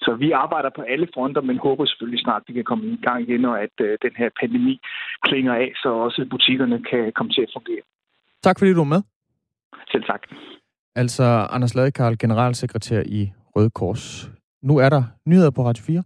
så 0.00 0.10
vi 0.22 0.30
arbejder 0.30 0.70
på 0.76 0.82
alle 0.82 1.08
fronter, 1.14 1.40
men 1.40 1.58
håber 1.58 1.84
selvfølgelig 1.86 2.20
snart, 2.20 2.42
at 2.42 2.48
vi 2.48 2.52
kan 2.52 2.64
komme 2.64 2.84
i 2.86 3.00
gang 3.06 3.18
igen, 3.28 3.44
og 3.44 3.62
at 3.62 3.74
øh, 3.80 3.98
den 4.02 4.14
her 4.20 4.28
pandemi 4.40 4.80
klinger 5.22 5.54
af, 5.54 5.72
så 5.82 5.88
også 5.88 6.26
butikkerne 6.30 6.78
kan 6.90 7.12
komme 7.16 7.32
til 7.32 7.42
at 7.42 7.50
fungere. 7.56 7.84
Tak 8.42 8.58
fordi 8.58 8.70
du 8.72 8.80
var 8.84 8.92
med. 8.94 9.02
Selv 9.92 10.04
tak. 10.04 10.22
Altså 10.96 11.24
Anders 11.50 11.74
Ladekarl, 11.74 12.16
generalsekretær 12.18 13.02
i 13.06 13.32
Røde 13.56 13.70
Kors. 13.70 14.30
Nu 14.62 14.76
er 14.76 14.88
der 14.88 15.02
nyheder 15.26 15.50
på 15.50 15.62
Radio 15.68 15.84
4. 15.84 16.02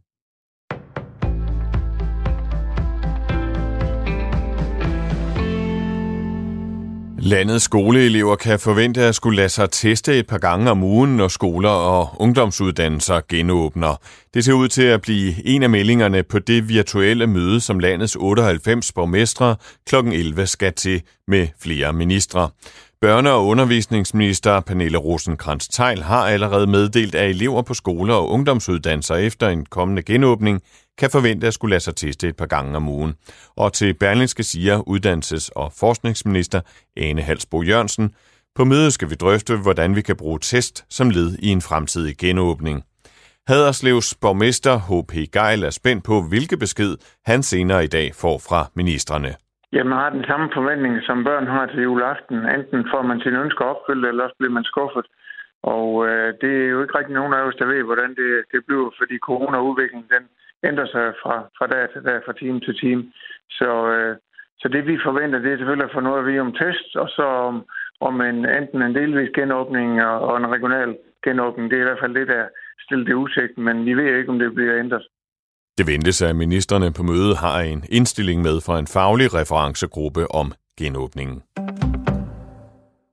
Landets 7.25 7.65
skoleelever 7.65 8.37
kan 8.37 8.59
forvente 8.59 9.03
at 9.03 9.15
skulle 9.15 9.37
lade 9.37 9.49
sig 9.49 9.71
teste 9.71 10.19
et 10.19 10.27
par 10.27 10.39
gange 10.39 10.71
om 10.71 10.83
ugen, 10.83 11.17
når 11.17 11.29
skoler 11.29 11.69
og 11.69 12.09
ungdomsuddannelser 12.21 13.21
genåbner. 13.29 14.01
Det 14.35 14.45
ser 14.45 14.53
ud 14.53 14.69
til 14.69 14.83
at 14.83 15.03
blive 15.03 15.47
en 15.47 15.63
af 15.63 15.71
meldingerne 15.71 16.23
på 16.23 16.39
det 16.39 16.69
virtuelle 16.69 17.27
møde, 17.27 17.61
som 17.61 17.79
landets 17.79 18.17
98 18.17 18.93
borgmestre 18.93 19.57
kl. 19.87 19.95
11 19.95 20.47
skal 20.47 20.73
til 20.73 21.03
med 21.29 21.49
flere 21.61 21.93
ministre. 21.93 22.51
Børne- 23.05 23.29
og 23.29 23.47
undervisningsminister 23.47 24.61
Pernille 24.61 24.99
rosenkrantz 24.99 25.69
teil 25.69 26.03
har 26.03 26.27
allerede 26.27 26.67
meddelt, 26.67 27.15
at 27.15 27.31
elever 27.31 27.63
på 27.63 27.75
skoler 27.75 28.15
og 28.15 28.31
ungdomsuddannelser 28.31 29.15
efter 29.15 29.49
en 29.49 29.67
kommende 29.67 30.03
genåbning 30.03 30.63
kan 30.99 31.11
forvente 31.11 31.47
at 31.47 31.55
skulle 31.55 31.71
lade 31.71 31.81
sig 31.81 31.97
teste 31.97 32.29
et 32.29 32.37
par 32.37 32.47
gange 32.47 32.77
om 32.77 32.89
ugen. 32.89 33.15
Og 33.57 33.73
til 33.73 33.95
Berlingske 33.95 34.43
siger 34.43 34.77
uddannelses- 34.93 35.53
og 35.57 35.73
forskningsminister 35.81 36.61
Ane 36.97 37.23
Halsbo 37.23 37.63
Jørgensen, 37.63 38.15
på 38.55 38.65
mødet 38.65 38.93
skal 38.93 39.11
vi 39.11 39.15
drøfte, 39.15 39.53
hvordan 39.63 39.97
vi 39.97 40.03
kan 40.09 40.17
bruge 40.17 40.39
test 40.39 40.95
som 40.97 41.11
led 41.11 41.29
i 41.47 41.49
en 41.49 41.61
fremtidig 41.61 42.15
genåbning. 42.19 42.85
Haderslevs 43.51 44.09
borgmester 44.23 44.75
H.P. 44.89 45.13
Geil 45.37 45.61
er 45.69 45.75
spændt 45.81 46.05
på, 46.11 46.17
hvilke 46.31 46.57
besked 46.65 46.93
han 47.31 47.41
senere 47.43 47.85
i 47.85 47.93
dag 47.99 48.09
får 48.23 48.37
fra 48.49 48.61
ministerne. 48.81 49.31
Jamen, 49.77 49.93
har 50.01 50.11
den 50.19 50.25
samme 50.31 50.47
forventning, 50.59 50.95
som 51.09 51.25
børn 51.29 51.47
har 51.47 51.67
til 51.67 51.83
juleaften. 51.89 52.39
Enten 52.57 52.81
får 52.93 53.03
man 53.11 53.21
sine 53.21 53.39
ønsker 53.45 53.65
opfyldt, 53.73 54.07
eller 54.07 54.25
også 54.25 54.37
bliver 54.39 54.57
man 54.59 54.65
skuffet. 54.73 55.07
Og 55.75 55.89
øh, 56.09 56.29
det 56.41 56.53
er 56.63 56.69
jo 56.75 56.79
ikke 56.83 56.99
rigtig 56.99 57.15
nogen 57.21 57.35
af 57.39 57.43
os, 57.49 57.59
der 57.61 57.67
ved, 57.73 57.83
hvordan 57.91 58.11
det, 58.21 58.31
det 58.53 58.61
bliver, 58.67 58.91
fordi 59.01 59.15
corona-udviklingen 59.29 60.11
den 60.17 60.25
ændrer 60.69 60.87
sig 60.95 61.07
fra, 61.23 61.37
fra 61.59 61.67
dag 61.67 61.85
til 61.93 62.03
dag, 62.09 62.19
fra 62.25 62.33
time 62.33 62.61
til 62.61 62.75
time. 62.83 63.03
Så, 63.59 63.71
øh, 63.95 64.17
så 64.61 64.67
det 64.75 64.87
vi 64.87 65.07
forventer, 65.09 65.39
det 65.39 65.53
er 65.53 65.57
selvfølgelig 65.57 65.89
at 65.89 65.97
få 65.97 66.01
noget 66.01 66.21
at 66.21 66.27
vide 66.27 66.45
om 66.47 66.53
test, 66.53 66.89
og 67.03 67.09
så 67.17 67.25
om, 67.49 67.57
om 68.01 68.15
en, 68.21 68.39
enten 68.59 68.83
en 68.83 68.95
delvis 68.95 69.31
genåbning 69.39 70.03
og, 70.09 70.17
og 70.29 70.35
en 70.37 70.53
regional 70.55 70.91
genåbning. 71.27 71.71
Det 71.71 71.77
er 71.77 71.85
i 71.85 71.89
hvert 71.89 72.03
fald 72.03 72.15
det, 72.15 72.29
der 72.29 72.45
stillet 72.85 73.07
det 73.07 73.15
udsigt, 73.15 73.59
men 73.59 73.87
vi 73.87 73.93
ved 73.95 74.19
ikke, 74.19 74.33
om 74.33 74.39
det 74.39 74.55
bliver 74.55 74.79
ændret. 74.79 75.05
Det 75.79 75.87
ventes, 75.87 76.23
at 76.23 76.37
ministerne 76.37 76.93
på 76.93 77.03
mødet 77.03 77.37
har 77.45 77.61
en 77.61 77.85
indstilling 77.89 78.43
med 78.43 78.61
fra 78.67 78.79
en 78.79 78.87
faglig 78.87 79.35
referencegruppe 79.35 80.23
om 80.31 80.53
genåbningen. 80.79 81.43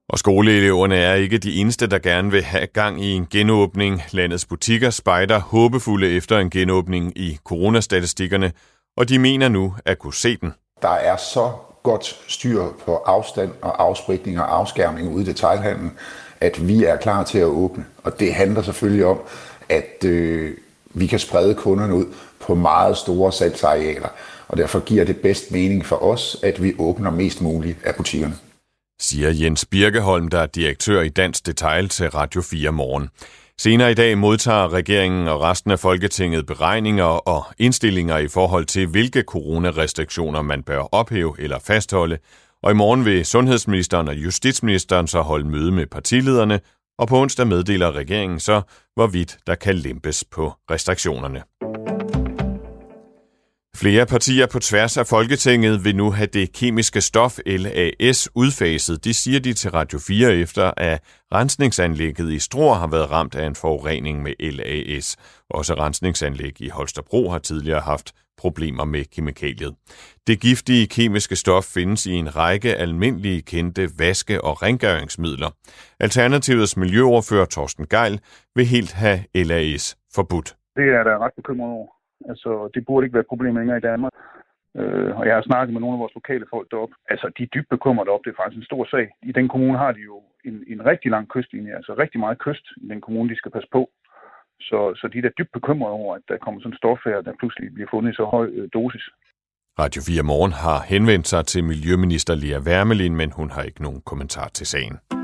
Og 0.09 0.19
skoleeleverne 0.19 0.95
er 0.95 1.13
ikke 1.13 1.37
de 1.37 1.55
eneste, 1.55 1.87
der 1.87 1.99
gerne 1.99 2.31
vil 2.31 2.43
have 2.43 2.67
gang 2.67 3.05
i 3.05 3.11
en 3.11 3.27
genåbning. 3.31 4.01
Landets 4.11 4.45
butikker 4.45 4.89
spejder 4.89 5.39
håbefulde 5.39 6.09
efter 6.09 6.37
en 6.37 6.49
genåbning 6.49 7.13
i 7.15 7.39
coronastatistikkerne, 7.43 8.51
og 8.97 9.09
de 9.09 9.19
mener 9.19 9.49
nu 9.49 9.73
at 9.85 9.99
kunne 9.99 10.13
se 10.13 10.37
den. 10.37 10.53
Der 10.81 10.89
er 10.89 11.17
så 11.17 11.51
godt 11.83 12.19
styr 12.27 12.63
på 12.85 12.95
afstand 12.95 13.51
og 13.61 13.83
afspritning 13.83 14.39
og 14.39 14.57
afskærmning 14.57 15.09
ude 15.09 15.23
i 15.23 15.25
detaljhandlen, 15.25 15.91
at 16.41 16.67
vi 16.67 16.83
er 16.83 16.95
klar 16.95 17.23
til 17.23 17.37
at 17.37 17.45
åbne. 17.45 17.85
Og 18.03 18.19
det 18.19 18.33
handler 18.33 18.61
selvfølgelig 18.61 19.05
om, 19.05 19.19
at 19.69 20.05
øh, 20.05 20.57
vi 20.93 21.07
kan 21.07 21.19
sprede 21.19 21.55
kunderne 21.55 21.95
ud 21.95 22.05
på 22.39 22.55
meget 22.55 22.97
store 22.97 23.31
salgsarealer. 23.31 24.09
Og 24.47 24.57
derfor 24.57 24.79
giver 24.79 25.05
det 25.05 25.17
bedst 25.17 25.51
mening 25.51 25.85
for 25.85 26.03
os, 26.03 26.37
at 26.43 26.63
vi 26.63 26.73
åbner 26.79 27.11
mest 27.11 27.41
muligt 27.41 27.77
af 27.83 27.95
butikkerne. 27.95 28.35
Siger 29.01 29.29
Jens 29.29 29.65
Birkeholm, 29.65 30.27
der 30.27 30.39
er 30.39 30.45
direktør 30.45 31.01
i 31.01 31.09
Dansk 31.09 31.45
Detail 31.45 31.89
til 31.89 32.09
Radio 32.09 32.41
4 32.41 32.71
Morgen. 32.71 33.09
Senere 33.57 33.91
i 33.91 33.93
dag 33.93 34.17
modtager 34.17 34.73
regeringen 34.73 35.27
og 35.27 35.41
resten 35.41 35.71
af 35.71 35.79
Folketinget 35.79 36.45
beregninger 36.45 37.03
og 37.03 37.45
indstillinger 37.57 38.17
i 38.17 38.27
forhold 38.27 38.65
til, 38.65 38.87
hvilke 38.87 39.21
coronarestriktioner 39.21 40.41
man 40.41 40.63
bør 40.63 40.79
ophæve 40.79 41.35
eller 41.39 41.59
fastholde. 41.59 42.17
Og 42.63 42.71
i 42.71 42.73
morgen 42.73 43.05
vil 43.05 43.25
sundhedsministeren 43.25 44.07
og 44.07 44.15
justitsministeren 44.15 45.07
så 45.07 45.21
holde 45.21 45.49
møde 45.49 45.71
med 45.71 45.85
partilederne, 45.85 46.59
og 46.99 47.07
på 47.07 47.21
onsdag 47.21 47.47
meddeler 47.47 47.91
regeringen 47.91 48.39
så, 48.39 48.61
hvorvidt 48.95 49.37
der 49.47 49.55
kan 49.55 49.75
lempes 49.75 50.23
på 50.31 50.53
restriktionerne. 50.71 51.43
Flere 53.81 54.05
partier 54.05 54.47
på 54.47 54.59
tværs 54.59 54.97
af 54.97 55.07
Folketinget 55.07 55.83
vil 55.83 55.95
nu 55.95 56.11
have 56.11 56.27
det 56.27 56.53
kemiske 56.53 57.01
stof 57.01 57.39
LAS 57.45 58.29
udfaset. 58.35 59.03
Det 59.05 59.15
siger 59.15 59.39
de 59.39 59.53
til 59.53 59.71
Radio 59.71 59.99
4 59.99 60.33
efter, 60.33 60.71
at 60.77 61.03
rensningsanlægget 61.33 62.31
i 62.31 62.39
Struer 62.39 62.75
har 62.75 62.87
været 62.87 63.11
ramt 63.11 63.35
af 63.35 63.45
en 63.47 63.55
forurening 63.55 64.23
med 64.23 64.33
LAS. 64.39 65.17
Også 65.49 65.73
rensningsanlæg 65.73 66.61
i 66.61 66.69
Holstebro 66.69 67.29
har 67.29 67.39
tidligere 67.39 67.79
haft 67.79 68.11
problemer 68.37 68.85
med 68.85 69.05
kemikaliet. 69.05 69.75
Det 70.27 70.39
giftige 70.39 70.87
kemiske 70.87 71.35
stof 71.35 71.63
findes 71.63 72.05
i 72.05 72.13
en 72.13 72.35
række 72.35 72.75
almindelige 72.75 73.41
kendte 73.41 73.89
vaske- 73.99 74.43
og 74.43 74.61
rengøringsmidler. 74.61 75.49
Alternativets 75.99 76.77
miljøordfører 76.77 77.45
Torsten 77.45 77.87
Geil 77.87 78.19
vil 78.55 78.65
helt 78.65 78.91
have 78.91 79.19
LAS 79.35 79.97
forbudt. 80.15 80.55
Det 80.75 80.83
er 80.83 81.03
der 81.03 81.25
ret 81.25 81.33
bekymret 81.35 81.71
over. 81.71 81.98
Altså, 82.31 82.69
det 82.73 82.85
burde 82.85 83.05
ikke 83.05 83.13
være 83.13 83.27
et 83.27 83.33
problem 83.33 83.55
længere 83.55 83.77
i 83.77 83.87
Danmark. 83.89 84.13
Øh, 84.77 85.11
og 85.19 85.23
jeg 85.27 85.35
har 85.35 85.41
snakket 85.41 85.73
med 85.73 85.81
nogle 85.81 85.95
af 85.95 85.99
vores 85.99 86.15
lokale 86.19 86.45
folk 86.49 86.67
deroppe. 86.71 86.95
Altså, 87.09 87.31
de 87.37 87.43
er 87.43 87.53
dybt 87.55 87.69
bekymrede 87.69 88.07
deroppe. 88.07 88.25
Det 88.25 88.33
er 88.33 88.41
faktisk 88.41 88.59
en 88.59 88.71
stor 88.71 88.83
sag. 88.93 89.05
I 89.29 89.31
den 89.31 89.47
kommune 89.47 89.77
har 89.77 89.91
de 89.91 90.01
jo 90.11 90.17
en, 90.45 90.63
en 90.67 90.85
rigtig 90.85 91.11
lang 91.11 91.25
kystlinje, 91.33 91.75
altså 91.75 91.93
rigtig 92.03 92.19
meget 92.19 92.39
kyst 92.39 92.65
i 92.77 92.87
den 92.87 93.01
kommune, 93.01 93.29
de 93.29 93.37
skal 93.37 93.51
passe 93.51 93.69
på. 93.71 93.89
Så, 94.61 94.79
så 94.99 95.07
de 95.07 95.17
er 95.17 95.21
da 95.21 95.31
dybt 95.37 95.51
bekymrede 95.53 95.93
over, 96.01 96.15
at 96.15 96.21
der 96.27 96.37
kommer 96.37 96.61
sådan 96.61 96.73
en 96.73 96.77
stof 96.77 96.99
her, 97.05 97.21
der 97.21 97.33
pludselig 97.39 97.73
bliver 97.73 97.89
fundet 97.91 98.11
i 98.11 98.15
så 98.15 98.25
høj 98.25 98.47
øh, 98.57 98.69
dosis. 98.73 99.05
Radio 99.79 100.01
4 100.07 100.23
Morgen 100.23 100.51
har 100.51 100.79
henvendt 100.93 101.27
sig 101.27 101.45
til 101.45 101.63
Miljøminister 101.63 102.35
Lea 102.35 102.59
Wermelin, 102.67 103.15
men 103.15 103.31
hun 103.31 103.49
har 103.49 103.63
ikke 103.63 103.81
nogen 103.81 104.01
kommentar 104.01 104.47
til 104.47 104.67
sagen. 104.67 105.18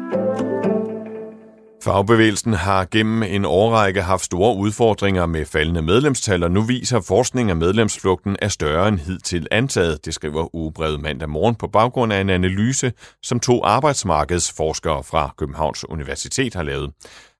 Fagbevægelsen 1.86 2.54
har 2.54 2.88
gennem 2.91 3.24
en 3.24 3.45
årrække 3.45 4.02
haft 4.02 4.26
store 4.26 4.58
udfordringer 4.58 5.26
med 5.26 5.45
faldende 5.45 5.82
medlemstal, 5.82 6.43
og 6.43 6.52
nu 6.52 6.62
viser 6.62 7.02
forskning, 7.02 7.52
at 7.52 7.58
medlemsflugten 7.58 8.36
er 8.41 8.48
større 8.48 8.88
end 8.88 9.00
hidtil 9.00 9.48
antaget, 9.52 10.06
det 10.06 10.13
skriver 10.13 10.56
ugebrevet 10.56 11.02
mandag 11.02 11.30
morgen 11.30 11.56
på 11.56 11.67
baggrund 11.67 12.13
af 12.13 12.21
en 12.21 12.30
analyse, 12.30 12.93
som 13.24 13.39
to 13.39 13.63
arbejdsmarkedsforskere 13.63 15.04
fra 15.04 15.34
Københavns 15.38 15.89
Universitet 15.89 16.54
har 16.54 16.63
lavet. 16.63 16.91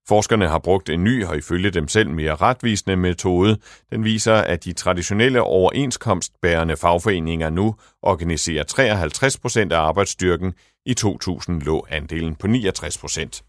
Forskerne 0.08 0.48
har 0.48 0.60
brugt 0.60 0.90
en 0.90 1.04
ny 1.04 1.26
og 1.26 1.38
ifølge 1.38 1.72
dem 1.72 1.88
selv 1.88 2.10
mere 2.10 2.36
retvisende 2.36 2.96
metode. 2.96 3.58
Den 3.92 4.04
viser, 4.04 4.34
at 4.34 4.64
de 4.64 4.74
traditionelle 4.74 5.42
overenskomstbærende 5.42 6.76
fagforeninger 6.76 7.50
nu 7.50 7.76
organiserer 8.02 8.64
53 8.64 9.38
procent 9.38 9.74
af 9.74 9.80
arbejdsstyrken. 9.80 10.54
I 10.86 10.94
2000 10.94 11.62
lå 11.62 11.86
andelen 11.90 12.36
på 12.36 12.48
69 12.48 12.98
procent. 12.98 13.44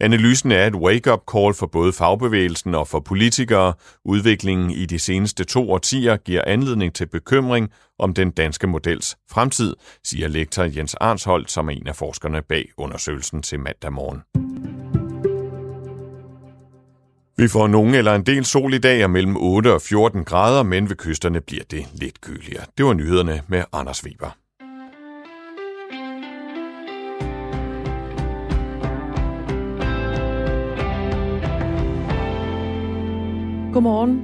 Analysen 0.00 0.52
er 0.52 0.66
et 0.66 0.74
wake-up 0.74 1.20
call 1.32 1.54
for 1.54 1.66
både 1.66 1.92
fagbevægelsen 1.92 2.74
og 2.74 2.88
for 2.88 3.00
politikere. 3.00 3.72
Udviklingen 4.04 4.70
i 4.70 4.86
de 4.86 4.98
seneste 4.98 5.44
to 5.44 5.70
årtier 5.70 6.16
giver 6.16 6.42
anledning 6.46 6.94
til 6.94 7.06
bekymring 7.06 7.68
om 7.98 8.14
den 8.14 8.30
danske 8.30 8.66
models 8.66 9.16
fremtid, 9.30 9.76
siger 10.04 10.28
lektor 10.28 10.62
Jens 10.76 10.94
Arnsholdt, 10.94 11.50
som 11.50 11.68
er 11.68 11.72
en 11.72 11.86
af 11.86 11.96
forskerne 11.96 12.42
bag 12.42 12.68
undersøgelsen 12.76 13.42
til 13.42 13.60
mandag 13.60 13.92
morgen. 13.92 14.22
Vi 17.36 17.48
får 17.48 17.66
nogen 17.66 17.94
eller 17.94 18.14
en 18.14 18.26
del 18.26 18.44
sol 18.44 18.74
i 18.74 18.78
dag 18.78 19.04
og 19.04 19.10
mellem 19.10 19.36
8 19.36 19.74
og 19.74 19.82
14 19.82 20.24
grader, 20.24 20.62
men 20.62 20.88
ved 20.88 20.96
kysterne 20.96 21.40
bliver 21.40 21.64
det 21.70 21.86
lidt 21.94 22.20
køligere. 22.20 22.64
Det 22.78 22.86
var 22.86 22.92
nyhederne 22.92 23.42
med 23.48 23.64
Anders 23.72 24.04
Weber. 24.04 24.47
Godmorgen 33.78 34.20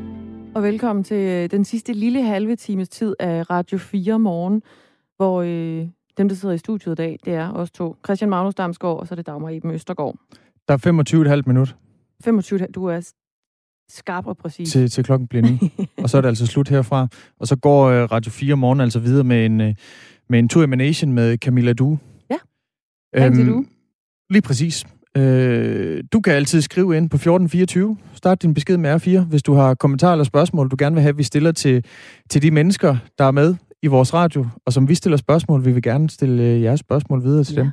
og 0.55 0.63
velkommen 0.63 1.05
til 1.05 1.17
øh, 1.17 1.51
den 1.51 1.65
sidste 1.65 1.93
lille 1.93 2.23
halve 2.23 2.57
times 2.57 2.89
tid 2.89 3.15
af 3.19 3.51
Radio 3.51 3.79
4 3.79 4.19
morgen, 4.19 4.63
hvor 5.17 5.43
øh, 5.43 5.89
dem, 6.17 6.29
der 6.29 6.35
sidder 6.35 6.55
i 6.55 6.59
studiet 6.59 6.93
i 6.93 6.95
dag, 6.95 7.19
det 7.25 7.35
er 7.35 7.53
os 7.53 7.71
to. 7.71 7.97
Christian 8.05 8.31
Magnus 8.31 8.55
Damsgaard, 8.55 8.99
og 8.99 9.07
så 9.07 9.15
er 9.15 9.17
det 9.17 9.27
Dagmar 9.27 9.49
Iben 9.49 9.71
Østergaard. 9.71 10.17
Der 10.69 10.75
er 10.75 11.37
25,5 11.37 11.43
minut. 11.47 11.77
25, 12.25 12.59
du 12.59 12.85
er 12.85 13.13
skarp 13.89 14.27
og 14.27 14.37
præcis. 14.37 14.73
Til, 14.73 14.91
til 14.91 15.05
klokken 15.05 15.29
bliver 15.29 15.43
ni. 15.43 15.73
og 16.03 16.11
så 16.11 16.17
er 16.17 16.21
det 16.21 16.29
altså 16.29 16.47
slut 16.47 16.69
herfra. 16.69 17.09
Og 17.41 17.47
så 17.47 17.57
går 17.57 17.85
øh, 17.85 18.13
Radio 18.13 18.31
4 18.31 18.57
morgen 18.57 18.81
altså 18.81 18.99
videre 18.99 19.25
med 19.25 19.47
en, 19.47 19.61
øh, 19.61 19.75
med 20.29 20.39
en 20.39 20.49
tour 20.49 20.65
emanation 20.65 21.13
med 21.13 21.39
Camilla 21.39 21.73
Du. 21.73 21.99
Ja, 22.31 22.37
øhm, 23.27 23.47
du. 23.47 23.65
Lige 24.31 24.43
præcis. 24.43 24.87
Øh, 25.17 26.05
du 26.13 26.21
kan 26.21 26.33
altid 26.33 26.61
skrive 26.61 26.97
ind 26.97 27.11
på 27.11 27.17
1424. 27.17 27.97
Start 28.15 28.43
din 28.43 28.55
besked 28.55 28.77
med 28.77 28.95
R4, 28.95 29.21
hvis 29.21 29.43
du 29.43 29.55
har 29.55 29.75
kommentarer 29.75 30.13
eller 30.13 30.25
spørgsmål, 30.25 30.69
du 30.69 30.77
gerne 30.79 30.95
vil 30.95 31.03
have, 31.03 31.17
vi 31.17 31.23
stiller 31.23 31.53
til, 31.53 31.85
til 32.31 32.43
de 32.43 32.51
mennesker, 32.51 32.97
der 33.19 33.25
er 33.25 33.31
med 33.31 33.55
i 33.83 33.87
vores 33.87 34.15
radio, 34.15 34.47
og 34.67 34.73
som 34.73 34.89
vi 34.89 34.95
stiller 34.95 35.17
spørgsmål, 35.17 35.65
vi 35.65 35.73
vil 35.73 35.83
gerne 35.83 36.11
stille 36.11 36.43
øh, 36.43 36.63
jeres 36.63 36.81
spørgsmål 36.81 37.23
videre 37.23 37.45
til 37.45 37.55
ja. 37.55 37.61
dem. 37.61 37.71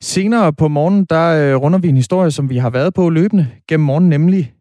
Senere 0.00 0.52
på 0.52 0.68
morgen, 0.68 1.04
der 1.04 1.52
øh, 1.52 1.56
runder 1.62 1.78
vi 1.78 1.88
en 1.88 1.96
historie, 1.96 2.30
som 2.30 2.50
vi 2.50 2.56
har 2.56 2.70
været 2.70 2.94
på 2.94 3.10
løbende 3.10 3.46
gennem 3.68 3.84
morgen, 3.84 4.08
nemlig 4.08 4.52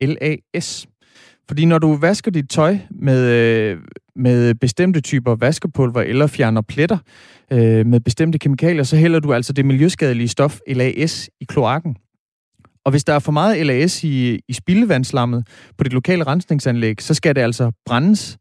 LAS. 0.00 0.86
Fordi 1.48 1.64
når 1.64 1.78
du 1.78 1.96
vasker 1.96 2.30
dit 2.30 2.50
tøj 2.50 2.78
med, 2.90 3.30
øh, 3.30 3.78
med 4.16 4.54
bestemte 4.54 5.00
typer 5.00 5.34
vaskepulver 5.34 6.00
eller 6.00 6.26
fjerner 6.26 6.60
pletter 6.60 6.98
øh, 7.52 7.86
med 7.86 8.00
bestemte 8.00 8.38
kemikalier, 8.38 8.82
så 8.82 8.96
hælder 8.96 9.20
du 9.20 9.32
altså 9.32 9.52
det 9.52 9.64
miljøskadelige 9.64 10.28
stof 10.28 10.58
LAS 10.68 11.30
i 11.40 11.44
kloakken. 11.44 11.96
Og 12.84 12.90
hvis 12.90 13.04
der 13.04 13.12
er 13.12 13.18
for 13.18 13.32
meget 13.32 13.66
LAS 13.66 14.04
i, 14.04 14.40
i 14.48 14.52
spildevandsslammet 14.52 15.46
på 15.78 15.84
dit 15.84 15.92
lokale 15.92 16.24
rensningsanlæg, 16.24 17.02
så 17.02 17.14
skal 17.14 17.34
det 17.34 17.40
altså 17.40 17.72
brændes, 17.86 18.38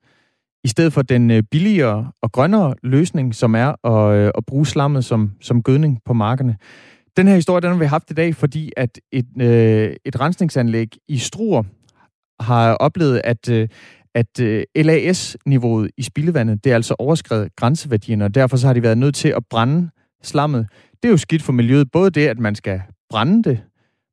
i 0.66 0.68
stedet 0.68 0.94
for 0.94 1.02
den 1.02 1.32
øh, 1.32 1.44
billigere 1.52 2.12
og 2.22 2.32
grønnere 2.32 2.76
løsning, 2.84 3.36
som 3.36 3.56
er 3.56 3.88
at, 3.88 4.16
øh, 4.18 4.32
at 4.38 4.46
bruge 4.46 4.68
slammet 4.68 5.06
som, 5.06 5.32
som 5.42 5.64
gødning 5.64 6.00
på 6.06 6.14
markerne. 6.14 6.58
Den 7.18 7.28
her 7.28 7.36
historie, 7.36 7.62
den 7.62 7.70
har 7.70 7.78
vi 7.78 7.86
haft 7.86 8.12
i 8.12 8.14
dag, 8.14 8.36
fordi 8.36 8.72
at 8.78 9.00
et, 9.12 9.26
øh, 9.42 9.96
et 10.06 10.20
rensningsanlæg 10.20 10.88
i 11.08 11.18
Struer 11.18 11.64
har 12.40 12.74
oplevet, 12.74 13.22
at, 13.24 13.50
øh, 13.50 13.68
at 14.16 14.40
øh, 14.40 14.64
LAS-niveauet 14.76 15.92
i 15.98 16.04
spildevandet, 16.04 16.64
det 16.64 16.72
er 16.72 16.76
altså 16.76 16.96
overskrevet 17.00 17.56
grænseværdierne, 17.56 18.26
og 18.26 18.36
derfor 18.36 18.58
så 18.58 18.68
har 18.68 18.74
de 18.74 18.84
været 18.84 18.98
nødt 18.98 19.16
til 19.16 19.30
at 19.30 19.46
brænde 19.50 19.90
slammet. 20.24 20.68
Det 21.04 21.10
er 21.10 21.12
jo 21.12 21.18
skidt 21.18 21.44
for 21.44 21.54
miljøet, 21.54 21.92
både 21.92 22.10
det, 22.10 22.28
at 22.28 22.40
man 22.40 22.56
skal 22.56 22.82
brænde 23.10 23.44
det, 23.50 23.60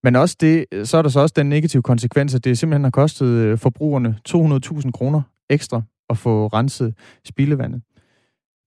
men 0.02 0.16
også 0.16 0.36
det, 0.40 0.66
så 0.84 0.96
er 0.96 1.02
der 1.02 1.08
så 1.08 1.20
også 1.20 1.32
den 1.36 1.48
negative 1.48 1.82
konsekvens, 1.82 2.34
at 2.34 2.44
det 2.44 2.58
simpelthen 2.58 2.84
har 2.84 2.90
kostet 2.90 3.26
øh, 3.26 3.58
forbrugerne 3.58 4.18
200.000 4.28 4.90
kroner 4.90 5.22
ekstra 5.50 5.82
at 6.10 6.18
få 6.18 6.46
renset 6.46 6.94
spildevandet. 7.24 7.82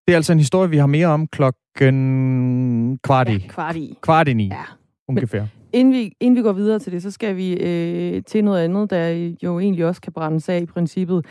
Det 0.08 0.12
er 0.12 0.16
altså 0.16 0.34
en 0.34 0.40
historie, 0.40 0.70
vi 0.70 0.78
har 0.78 0.88
mere 0.88 1.08
om 1.08 1.28
klokken 1.28 2.98
kvart 3.04 3.30
i. 3.30 3.32
Ja, 3.32 3.48
kvart 3.48 3.76
i. 3.76 3.98
Kvart 4.02 4.28
i 4.28 4.34
ni, 4.34 4.48
ja. 4.48 4.64
ungefær. 5.08 5.40
Men 5.40 5.50
inden 5.76 5.94
vi, 5.94 6.14
inden 6.20 6.36
vi 6.38 6.42
går 6.42 6.54
videre 6.54 6.80
til 6.80 6.92
det, 6.92 7.02
så 7.02 7.12
skal 7.12 7.36
vi 7.36 7.54
øh, 7.54 8.24
til 8.24 8.44
noget 8.44 8.64
andet, 8.64 8.90
der 8.90 9.34
jo 9.44 9.60
egentlig 9.60 9.86
også 9.86 10.02
kan 10.02 10.14
brændes 10.14 10.50
af 10.50 10.60
i 10.62 10.66
princippet. 10.66 11.26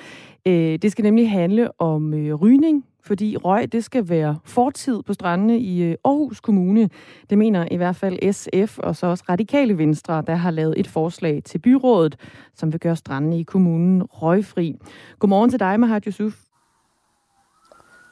Øh, 0.46 0.78
det 0.82 0.92
skal 0.92 1.02
nemlig 1.02 1.30
handle 1.30 1.80
om 1.80 2.14
øh, 2.14 2.34
rygning, 2.34 2.84
fordi 3.04 3.36
røg 3.36 3.72
det 3.72 3.84
skal 3.84 4.08
være 4.08 4.36
fortid 4.44 5.02
på 5.02 5.12
strandene 5.12 5.58
i 5.58 5.82
øh, 5.82 5.96
Aarhus 6.04 6.40
Kommune. 6.40 6.90
Det 7.30 7.38
mener 7.38 7.68
i 7.70 7.76
hvert 7.76 7.96
fald 7.96 8.32
SF 8.32 8.78
og 8.78 8.96
så 8.96 9.06
også 9.06 9.24
Radikale 9.28 9.78
Venstre, 9.78 10.22
der 10.26 10.34
har 10.34 10.50
lavet 10.50 10.74
et 10.80 10.86
forslag 10.86 11.42
til 11.44 11.58
byrådet, 11.58 12.16
som 12.54 12.72
vil 12.72 12.80
gøre 12.80 12.96
strandene 12.96 13.40
i 13.40 13.42
kommunen 13.42 14.02
røgfri. 14.02 14.74
Godmorgen 15.18 15.50
til 15.50 15.60
dig, 15.60 15.80
Mahat 15.80 16.04
Yusuf. 16.04 16.34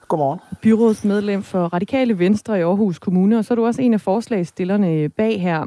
Godmorgen. 0.08 0.40
Byrådsmedlem 0.62 1.42
for 1.42 1.64
Radikale 1.64 2.18
Venstre 2.18 2.58
i 2.58 2.62
Aarhus 2.62 2.98
Kommune, 2.98 3.38
og 3.38 3.44
så 3.44 3.54
er 3.54 3.56
du 3.56 3.66
også 3.66 3.82
en 3.82 3.94
af 3.94 4.00
forslagsstillerne 4.00 5.08
bag 5.08 5.40
her. 5.40 5.66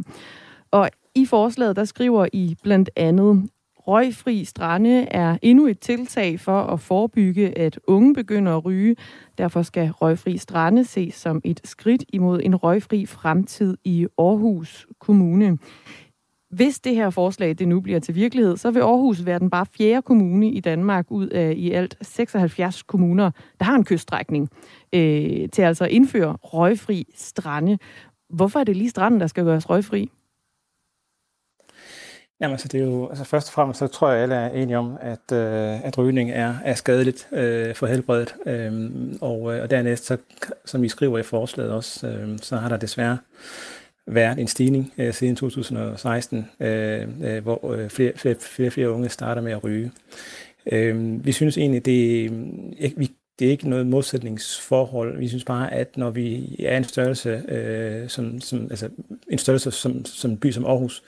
Og 0.75 0.89
i 1.15 1.25
forslaget, 1.25 1.75
der 1.75 1.83
skriver 1.83 2.27
I 2.33 2.55
blandt 2.63 2.89
andet, 2.95 3.49
Røgfri 3.77 4.45
strande 4.45 5.01
er 5.01 5.37
endnu 5.41 5.67
et 5.67 5.79
tiltag 5.79 6.39
for 6.39 6.61
at 6.61 6.79
forebygge, 6.79 7.57
at 7.57 7.79
unge 7.87 8.13
begynder 8.13 8.57
at 8.57 8.65
ryge. 8.65 8.95
Derfor 9.37 9.61
skal 9.61 9.91
Røgfri 9.91 10.37
strande 10.37 10.83
ses 10.83 11.13
som 11.13 11.41
et 11.43 11.61
skridt 11.63 12.03
imod 12.13 12.39
en 12.43 12.55
røgfri 12.55 13.05
fremtid 13.05 13.77
i 13.83 14.07
Aarhus 14.17 14.87
Kommune. 14.99 15.57
Hvis 16.49 16.79
det 16.79 16.95
her 16.95 17.09
forslag 17.09 17.55
det 17.59 17.67
nu 17.67 17.79
bliver 17.79 17.99
til 17.99 18.15
virkelighed, 18.15 18.57
så 18.57 18.71
vil 18.71 18.79
Aarhus 18.79 19.25
være 19.25 19.39
den 19.39 19.49
bare 19.49 19.65
fjerde 19.77 20.01
kommune 20.01 20.51
i 20.51 20.59
Danmark 20.59 21.11
ud 21.11 21.27
af 21.27 21.53
i 21.57 21.71
alt 21.71 21.97
76 22.01 22.83
kommuner, 22.83 23.31
der 23.59 23.65
har 23.65 23.75
en 23.75 23.85
kyststrækning 23.85 24.49
øh, 24.93 25.49
til 25.49 25.61
altså 25.61 25.83
at 25.83 25.91
indføre 25.91 26.37
røgfri 26.43 27.05
strande. 27.15 27.77
Hvorfor 28.29 28.59
er 28.59 28.63
det 28.63 28.75
lige 28.75 28.89
stranden, 28.89 29.19
der 29.19 29.27
skal 29.27 29.43
gøres 29.43 29.69
røgfri? 29.69 30.11
Jamen 32.41 32.53
altså, 32.53 32.67
det 32.67 32.81
er 32.81 32.85
jo, 32.85 33.09
altså 33.09 33.23
først 33.23 33.47
og 33.47 33.53
fremmest, 33.53 33.79
så 33.79 33.87
tror 33.87 34.11
jeg, 34.11 34.21
alle 34.21 34.35
er 34.35 34.49
enige 34.49 34.77
om, 34.77 34.97
at, 35.01 35.31
øh, 35.31 35.85
at 35.85 35.97
rygning 35.97 36.31
er, 36.31 36.55
er 36.63 36.73
skadeligt 36.73 37.27
øh, 37.31 37.75
for 37.75 37.87
helbredet. 37.87 38.35
Øhm, 38.45 39.17
og, 39.21 39.55
øh, 39.55 39.63
og 39.63 39.69
dernæst, 39.69 40.05
så, 40.05 40.17
som 40.65 40.83
I 40.83 40.89
skriver 40.89 41.17
i 41.17 41.23
forslaget 41.23 41.71
også, 41.71 42.07
øh, 42.07 42.39
så 42.41 42.55
har 42.57 42.69
der 42.69 42.77
desværre 42.77 43.17
været 44.07 44.39
en 44.39 44.47
stigning 44.47 44.93
øh, 44.97 45.13
siden 45.13 45.35
2016, 45.35 46.49
øh, 46.59 47.07
øh, 47.23 47.43
hvor 47.43 47.71
øh, 47.73 47.89
flere, 47.89 48.11
flere, 48.15 48.35
flere, 48.39 48.71
flere 48.71 48.91
unge 48.91 49.09
starter 49.09 49.41
med 49.41 49.51
at 49.51 49.63
ryge. 49.63 49.91
Øh, 50.71 51.25
vi 51.25 51.31
synes 51.31 51.57
egentlig, 51.57 51.85
det, 51.85 52.31
øh, 52.31 52.91
vi, 52.97 53.11
det 53.39 53.47
er 53.47 53.51
ikke 53.51 53.69
noget 53.69 53.87
modsætningsforhold. 53.87 55.17
Vi 55.17 55.27
synes 55.27 55.43
bare, 55.43 55.73
at 55.73 55.97
når 55.97 56.09
vi 56.09 56.55
er 56.59 56.77
en 56.77 56.83
størrelse, 56.83 57.43
øh, 57.47 58.09
som, 58.09 58.41
som, 58.41 58.67
altså 58.69 58.89
en 59.29 59.37
størrelse 59.37 59.71
som, 59.71 60.05
som 60.05 60.31
en 60.31 60.37
by 60.37 60.51
som 60.51 60.65
Aarhus, 60.65 61.03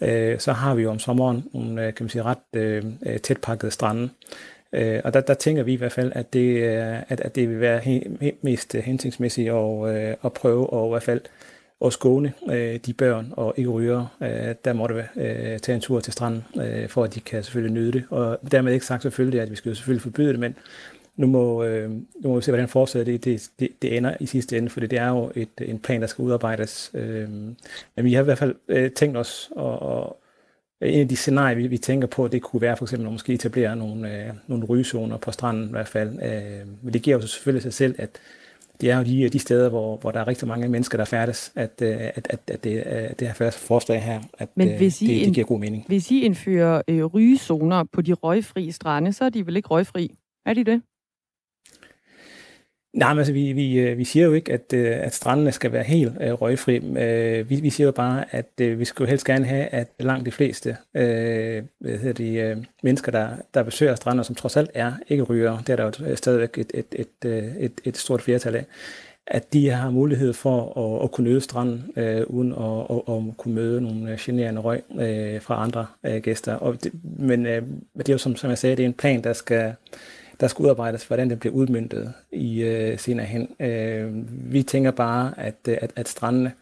øh, 0.00 0.38
så 0.38 0.52
har 0.52 0.74
vi 0.74 0.82
jo 0.82 0.90
om 0.90 0.98
sommeren 0.98 1.44
nogle 1.52 1.86
øh, 1.86 1.94
kan 1.94 2.04
man 2.04 2.10
sige, 2.10 2.22
ret 2.22 2.38
øh, 2.52 2.84
øh, 3.06 3.18
tætpakkede 3.18 3.70
strande. 3.70 4.08
Øh, 4.72 5.00
og 5.04 5.14
der, 5.14 5.20
der 5.20 5.34
tænker 5.34 5.62
vi 5.62 5.72
i 5.72 5.76
hvert 5.76 5.92
fald, 5.92 6.12
at 6.14 6.32
det, 6.32 6.56
øh, 6.56 7.02
at, 7.08 7.20
at 7.20 7.34
det 7.34 7.48
vil 7.48 7.60
være 7.60 7.78
he, 7.78 8.02
he, 8.20 8.32
mest 8.42 8.72
hensigtsmæssigt 8.72 9.50
at, 9.50 9.96
øh, 9.96 10.14
at 10.24 10.32
prøve 10.32 10.82
at 10.82 10.86
i 10.86 10.90
hvert 10.90 11.02
fald 11.02 11.20
at 11.84 11.92
skåne 11.92 12.32
øh, 12.50 12.76
de 12.86 12.92
børn 12.92 13.32
og 13.36 13.54
ikke 13.56 13.70
ryger, 13.70 14.16
øh, 14.22 14.54
der 14.64 14.72
måtte 14.72 15.04
øh, 15.16 15.58
tage 15.58 15.74
en 15.74 15.80
tur 15.80 16.00
til 16.00 16.12
stranden, 16.12 16.44
øh, 16.56 16.88
for 16.88 17.04
at 17.04 17.14
de 17.14 17.20
kan 17.20 17.42
selvfølgelig 17.42 17.74
nyde 17.74 17.92
det. 17.92 18.04
Og 18.10 18.38
dermed 18.52 18.72
ikke 18.72 18.86
sagt 18.86 19.02
selvfølgelig, 19.02 19.40
at 19.40 19.50
vi 19.50 19.56
skal 19.56 19.70
jo 19.70 19.74
selvfølgelig 19.74 20.02
forbyde 20.02 20.28
det, 20.28 20.38
men 20.38 20.56
nu 21.20 21.26
må, 21.26 21.64
øh, 21.64 21.90
nu 21.90 22.28
må 22.28 22.36
vi 22.36 22.42
se, 22.42 22.50
hvordan 22.50 22.68
fortsætter 22.68 23.12
det, 23.12 23.24
det, 23.24 23.50
det, 23.60 23.68
det 23.82 23.96
ender 23.96 24.14
i 24.20 24.26
sidste 24.26 24.58
ende, 24.58 24.70
for 24.70 24.80
det 24.80 24.92
er 24.92 25.08
jo 25.08 25.32
et, 25.34 25.48
en 25.60 25.78
plan, 25.78 26.00
der 26.00 26.06
skal 26.06 26.22
udarbejdes. 26.22 26.90
Øh, 26.94 27.28
men 27.96 28.04
vi 28.04 28.14
har 28.14 28.20
i 28.20 28.24
hvert 28.24 28.38
fald 28.38 28.54
øh, 28.68 28.90
tænkt 28.90 29.16
os, 29.16 29.50
og, 29.56 29.82
og 29.82 30.16
en 30.82 31.00
af 31.00 31.08
de 31.08 31.16
scenarier, 31.16 31.56
vi, 31.56 31.66
vi 31.66 31.78
tænker 31.78 32.08
på, 32.08 32.28
det 32.28 32.42
kunne 32.42 32.62
være 32.62 32.76
for 32.76 32.84
eksempel 32.84 33.06
at 33.06 33.12
måske 33.12 33.34
etablere 33.34 33.76
nogle, 33.76 34.16
øh, 34.16 34.32
nogle 34.46 34.64
rygezoner 34.64 35.16
på 35.16 35.32
stranden 35.32 35.68
i 35.68 35.70
hvert 35.70 35.88
fald. 35.88 36.22
Øh, 36.22 36.66
men 36.82 36.92
det 36.92 37.02
giver 37.02 37.16
jo 37.16 37.26
selvfølgelig 37.26 37.62
sig 37.62 37.74
selv, 37.74 37.94
at 37.98 38.10
det 38.80 38.90
er 38.90 38.98
jo 38.98 39.04
de, 39.04 39.28
de 39.28 39.38
steder, 39.38 39.68
hvor, 39.68 39.96
hvor 39.96 40.10
der 40.10 40.20
er 40.20 40.28
rigtig 40.28 40.48
mange 40.48 40.68
mennesker, 40.68 40.98
der 40.98 41.04
færdes, 41.04 41.52
at, 41.56 41.70
øh, 41.82 41.88
at, 41.90 42.26
at, 42.30 42.40
at 42.48 42.64
det, 42.64 42.84
det 43.18 43.28
her 43.28 43.50
forslag 43.50 44.02
her, 44.02 44.20
at 44.38 44.48
Men 44.54 44.68
øh, 44.68 44.76
hvis 44.76 45.02
I 45.02 45.06
det, 45.06 45.26
det 45.26 45.34
giver 45.34 45.46
god 45.46 45.58
mening. 45.58 45.84
Hvis 45.86 46.10
I 46.10 46.22
indfører 46.22 46.82
øh, 46.88 47.04
rygezoner 47.04 47.84
på 47.92 48.02
de 48.02 48.12
røgfri 48.12 48.70
strande, 48.70 49.12
så 49.12 49.24
er 49.24 49.28
de 49.28 49.46
vel 49.46 49.56
ikke 49.56 49.68
røgfri? 49.68 50.14
Er 50.46 50.54
de 50.54 50.64
det? 50.64 50.82
Nej, 52.92 53.12
men 53.12 53.18
altså, 53.18 53.32
vi, 53.32 53.52
vi, 53.52 53.78
øh, 53.78 53.98
vi 53.98 54.04
siger 54.04 54.26
jo 54.26 54.32
ikke, 54.32 54.52
at, 54.52 54.72
øh, 54.74 54.96
at 55.00 55.14
strandene 55.14 55.52
skal 55.52 55.72
være 55.72 55.82
helt 55.82 56.12
øh, 56.20 56.32
røgfri. 56.32 56.76
Øh, 56.76 57.50
vi, 57.50 57.56
vi 57.56 57.70
siger 57.70 57.86
jo 57.86 57.92
bare, 57.92 58.24
at 58.30 58.46
øh, 58.60 58.78
vi 58.78 58.84
skulle 58.84 59.08
helst 59.10 59.26
gerne 59.26 59.44
have, 59.44 59.66
at 59.66 59.88
langt 60.00 60.26
de 60.26 60.30
fleste 60.30 60.76
øh, 60.94 61.62
hvad 61.78 61.98
hedder 61.98 62.12
de, 62.12 62.34
øh, 62.34 62.56
mennesker, 62.82 63.12
der, 63.12 63.28
der 63.54 63.62
besøger 63.62 63.94
strandene, 63.94 64.24
som 64.24 64.34
trods 64.34 64.56
alt 64.56 64.70
er 64.74 64.92
ikke 65.08 65.22
ryger, 65.22 65.58
det 65.58 65.68
er 65.68 65.76
der 65.76 65.84
jo 65.84 66.06
øh, 66.06 66.16
stadigvæk 66.16 66.58
et, 66.58 66.72
et, 66.74 66.86
et, 66.92 67.54
et, 67.58 67.72
et 67.84 67.96
stort 67.96 68.22
flertal 68.22 68.56
af, 68.56 68.64
at 69.26 69.52
de 69.52 69.68
har 69.68 69.90
mulighed 69.90 70.32
for 70.32 70.78
at, 70.78 71.04
at 71.04 71.10
kunne 71.10 71.30
nøde 71.30 71.40
stranden, 71.40 71.84
øh, 71.96 72.22
uden 72.26 72.52
at, 72.52 72.96
at, 72.96 73.14
at 73.14 73.36
kunne 73.36 73.54
møde 73.54 73.80
nogle 73.80 74.16
generende 74.20 74.60
røg 74.60 74.82
øh, 74.98 75.42
fra 75.42 75.62
andre 75.62 75.86
øh, 76.04 76.22
gæster. 76.22 76.54
Og 76.54 76.84
det, 76.84 76.92
men 77.18 77.46
øh, 77.46 77.62
det 77.98 78.08
er 78.08 78.12
jo, 78.12 78.18
som, 78.18 78.36
som 78.36 78.50
jeg 78.50 78.58
sagde, 78.58 78.76
det 78.76 78.82
er 78.82 78.86
en 78.86 78.94
plan, 78.94 79.24
der 79.24 79.32
skal 79.32 79.74
der 80.40 80.46
skal 80.46 80.62
udarbejdes, 80.62 81.04
hvordan 81.04 81.30
det 81.30 81.40
bliver 81.40 81.54
udmyndtet 81.54 82.12
i 82.32 82.62
øh, 82.62 82.98
senere 82.98 83.26
hen. 83.26 83.48
Øh, 83.60 84.12
vi 84.52 84.62
tænker 84.62 84.90
bare, 84.90 85.32
at, 85.36 85.54
øh, 85.68 85.76
at, 85.80 85.92
at 85.96 86.08
strandene 86.08 86.52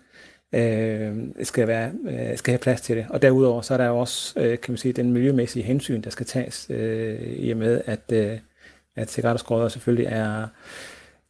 øh, 0.53 1.17
skal, 1.43 1.69
være, 1.69 1.93
øh, 2.09 2.39
skal 2.39 2.53
have 2.53 2.59
plads 2.59 2.81
til 2.81 2.97
det. 2.97 3.07
Og 3.11 3.23
derudover 3.23 3.63
så 3.63 3.75
er 3.75 3.79
der 3.79 3.89
også 3.89 4.41
øh, 4.41 4.61
kan 4.61 4.73
man 4.73 4.79
sige, 4.79 4.93
den 4.93 5.13
miljømæssige 5.13 5.63
hensyn, 5.63 6.01
der 6.03 6.11
skal 6.11 6.27
tages 6.27 6.67
øh, 6.71 7.21
i 7.21 7.51
og 7.51 7.57
med, 7.57 7.81
at, 7.87 8.13
øh, 8.13 8.39
at 8.97 9.11
cigaretteskrøder 9.11 9.69
selvfølgelig 9.69 10.07
er 10.07 10.47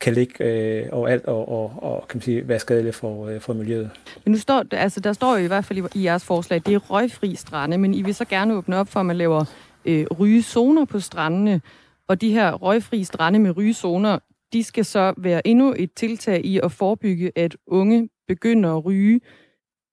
kan 0.01 0.15
ligge 0.15 0.45
øh, 0.45 0.89
overalt 0.93 1.27
og, 1.27 1.49
og, 1.49 1.73
og 1.83 2.09
kan 2.09 2.17
man 2.17 2.23
sige, 2.23 2.49
være 2.49 2.59
skadelige 2.59 2.93
for, 2.93 3.27
øh, 3.29 3.41
for 3.41 3.53
miljøet. 3.53 3.91
Men 4.25 4.33
nu 4.33 4.39
står, 4.39 4.65
altså, 4.71 5.01
der 5.01 5.13
står 5.13 5.37
jo 5.37 5.45
i 5.45 5.47
hvert 5.47 5.65
fald 5.65 5.79
i, 5.79 5.99
i 5.99 6.05
jeres 6.05 6.25
forslag, 6.25 6.63
det 6.67 6.75
er 6.75 6.79
røgfri 6.79 7.35
strande, 7.35 7.79
men 7.79 7.95
I 7.95 8.03
vil 8.03 8.15
så 8.15 8.25
gerne 8.25 8.55
åbne 8.55 8.77
op 8.77 8.89
for, 8.89 9.01
at 9.01 9.07
man 9.07 9.17
laver 9.17 9.45
øh, 9.85 10.07
rygezoner 10.21 10.85
på 10.85 11.01
strandene. 11.01 11.61
Og 12.09 12.21
de 12.21 12.33
her 12.33 12.53
røgfri 12.53 13.05
strande 13.05 13.39
med 13.39 13.57
rygezoner, 13.57 14.19
de 14.53 14.65
skal 14.65 14.85
så 14.85 15.15
være 15.17 15.47
endnu 15.47 15.75
et 15.79 15.95
tiltag 15.95 16.45
i 16.45 16.61
at 16.63 16.73
forebygge, 16.73 17.33
at 17.37 17.57
unge 17.67 18.09
begynder 18.29 18.77
at 18.77 18.85
ryge. 18.85 19.21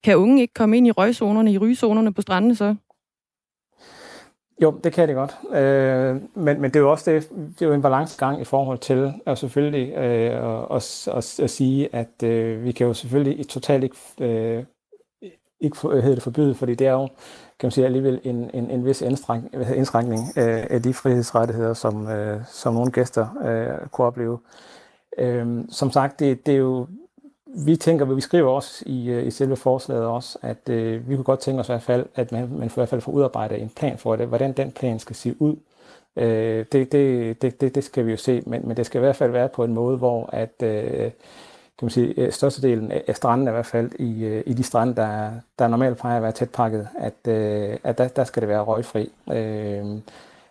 Kan 0.03 0.18
unge 0.18 0.41
ikke 0.41 0.53
komme 0.53 0.78
ind 0.78 0.88
i 0.88 0.91
røgzonerne, 0.91 1.51
i 1.51 1.57
rygezonerne 1.57 2.13
på 2.13 2.22
strandene 2.22 2.55
så? 2.55 2.76
Jo, 4.61 4.80
det 4.84 4.93
kan 4.93 5.07
det 5.07 5.16
godt. 5.16 5.38
Øh, 5.53 6.16
men, 6.36 6.61
men 6.61 6.63
det 6.63 6.76
er 6.76 6.80
jo 6.80 6.91
også 6.91 7.11
det, 7.11 7.30
det 7.30 7.61
er 7.61 7.66
jo 7.66 7.74
en 7.74 7.82
balancegang 7.82 8.41
i 8.41 8.43
forhold 8.43 8.78
til 8.78 9.13
at 9.26 9.38
selvfølgelig 9.38 9.93
øh, 9.93 10.76
at, 10.76 11.07
at, 11.07 11.39
at 11.39 11.49
sige, 11.49 11.95
at 11.95 12.24
øh, 12.24 12.63
vi 12.63 12.72
kan 12.72 12.88
jo 12.88 12.93
selvfølgelig 12.93 13.47
totalt 13.47 13.84
ikke, 13.84 13.97
øh, 14.22 14.63
ikke 15.61 15.78
hedder 15.82 16.13
det 16.13 16.24
forbyde, 16.24 16.55
fordi 16.55 16.76
det 16.76 16.88
er 16.88 16.91
jo 16.91 17.09
kan 17.60 17.68
man 17.68 17.72
sige, 17.72 17.86
alligevel 17.86 18.22
en, 18.24 18.49
en, 18.53 18.72
en 18.72 18.86
vis 18.86 19.01
indskrænkning 19.76 20.38
af, 20.38 20.68
af 20.70 20.82
de 20.82 20.93
frihedsrettigheder, 20.93 21.74
som, 21.74 22.08
øh, 22.08 22.41
som 22.47 22.74
nogle 22.74 22.91
gæster 22.91 23.28
øh, 23.45 23.88
kunne 23.89 24.08
opleve. 24.08 24.39
Øh, 25.18 25.66
som 25.70 25.91
sagt, 25.91 26.20
det, 26.20 26.45
det 26.45 26.53
er 26.53 26.58
jo 26.58 26.88
vi 27.58 27.76
tænker, 27.76 28.06
vi 28.06 28.22
skriver 28.22 28.51
også 28.51 28.84
i, 28.86 29.10
øh, 29.10 29.28
i 29.28 29.32
selve 29.32 29.56
forslaget 29.56 30.06
også, 30.06 30.39
at 30.41 30.70
øh, 30.70 31.10
vi 31.10 31.16
kunne 31.16 31.24
godt 31.24 31.39
tænke 31.39 31.60
os 31.60 31.70
i 31.70 31.72
hvert 31.72 31.84
fald, 31.84 32.06
at 32.16 32.32
man, 32.32 32.49
man 32.51 32.68
i 32.68 32.72
hvert 32.76 32.89
fald 32.89 33.01
får 33.01 33.12
udarbejdet 33.12 33.62
en 33.62 33.70
plan 33.70 33.97
for 33.97 34.16
det, 34.16 34.28
hvordan 34.28 34.51
den 34.53 34.72
plan 34.72 34.99
skal 34.99 35.16
se 35.16 35.36
ud. 35.41 35.56
Øh, 36.16 36.66
det, 36.72 36.91
det, 36.91 37.41
det, 37.41 37.62
det, 37.62 37.76
det 37.76 37.84
skal 37.84 38.06
vi 38.06 38.12
jo 38.12 38.18
se, 38.18 38.43
men, 38.45 38.68
men 38.68 38.78
det 38.78 38.86
skal 38.86 38.99
i 38.99 39.03
hvert 39.03 39.16
fald 39.16 39.32
være 39.32 39.49
på 39.49 39.64
en 39.64 39.74
måde, 39.74 39.97
hvor 39.97 40.30
at, 40.34 40.64
øh, 40.64 41.12
kan 41.80 41.86
man 41.86 41.89
sige, 41.89 42.13
øh, 42.17 42.32
størstedelen 42.32 42.91
af 42.91 43.15
stranden 43.15 43.47
i 43.47 43.51
hvert 43.51 43.65
fald 43.65 43.91
i, 43.99 44.23
øh, 44.23 44.43
i 44.45 44.53
de 44.53 44.63
strande, 44.63 44.95
der, 44.95 45.32
der 45.59 45.67
normalt 45.67 45.97
plejer 45.97 46.17
at 46.17 46.23
være 46.23 46.32
tæt 46.32 46.49
pakket, 46.49 46.88
at, 46.97 47.28
øh, 47.28 47.78
at 47.84 47.97
der, 47.97 48.07
der 48.07 48.23
skal 48.23 48.41
det 48.41 48.49
være 48.49 48.61
røgfri. 48.61 49.11
Øh, 49.32 49.86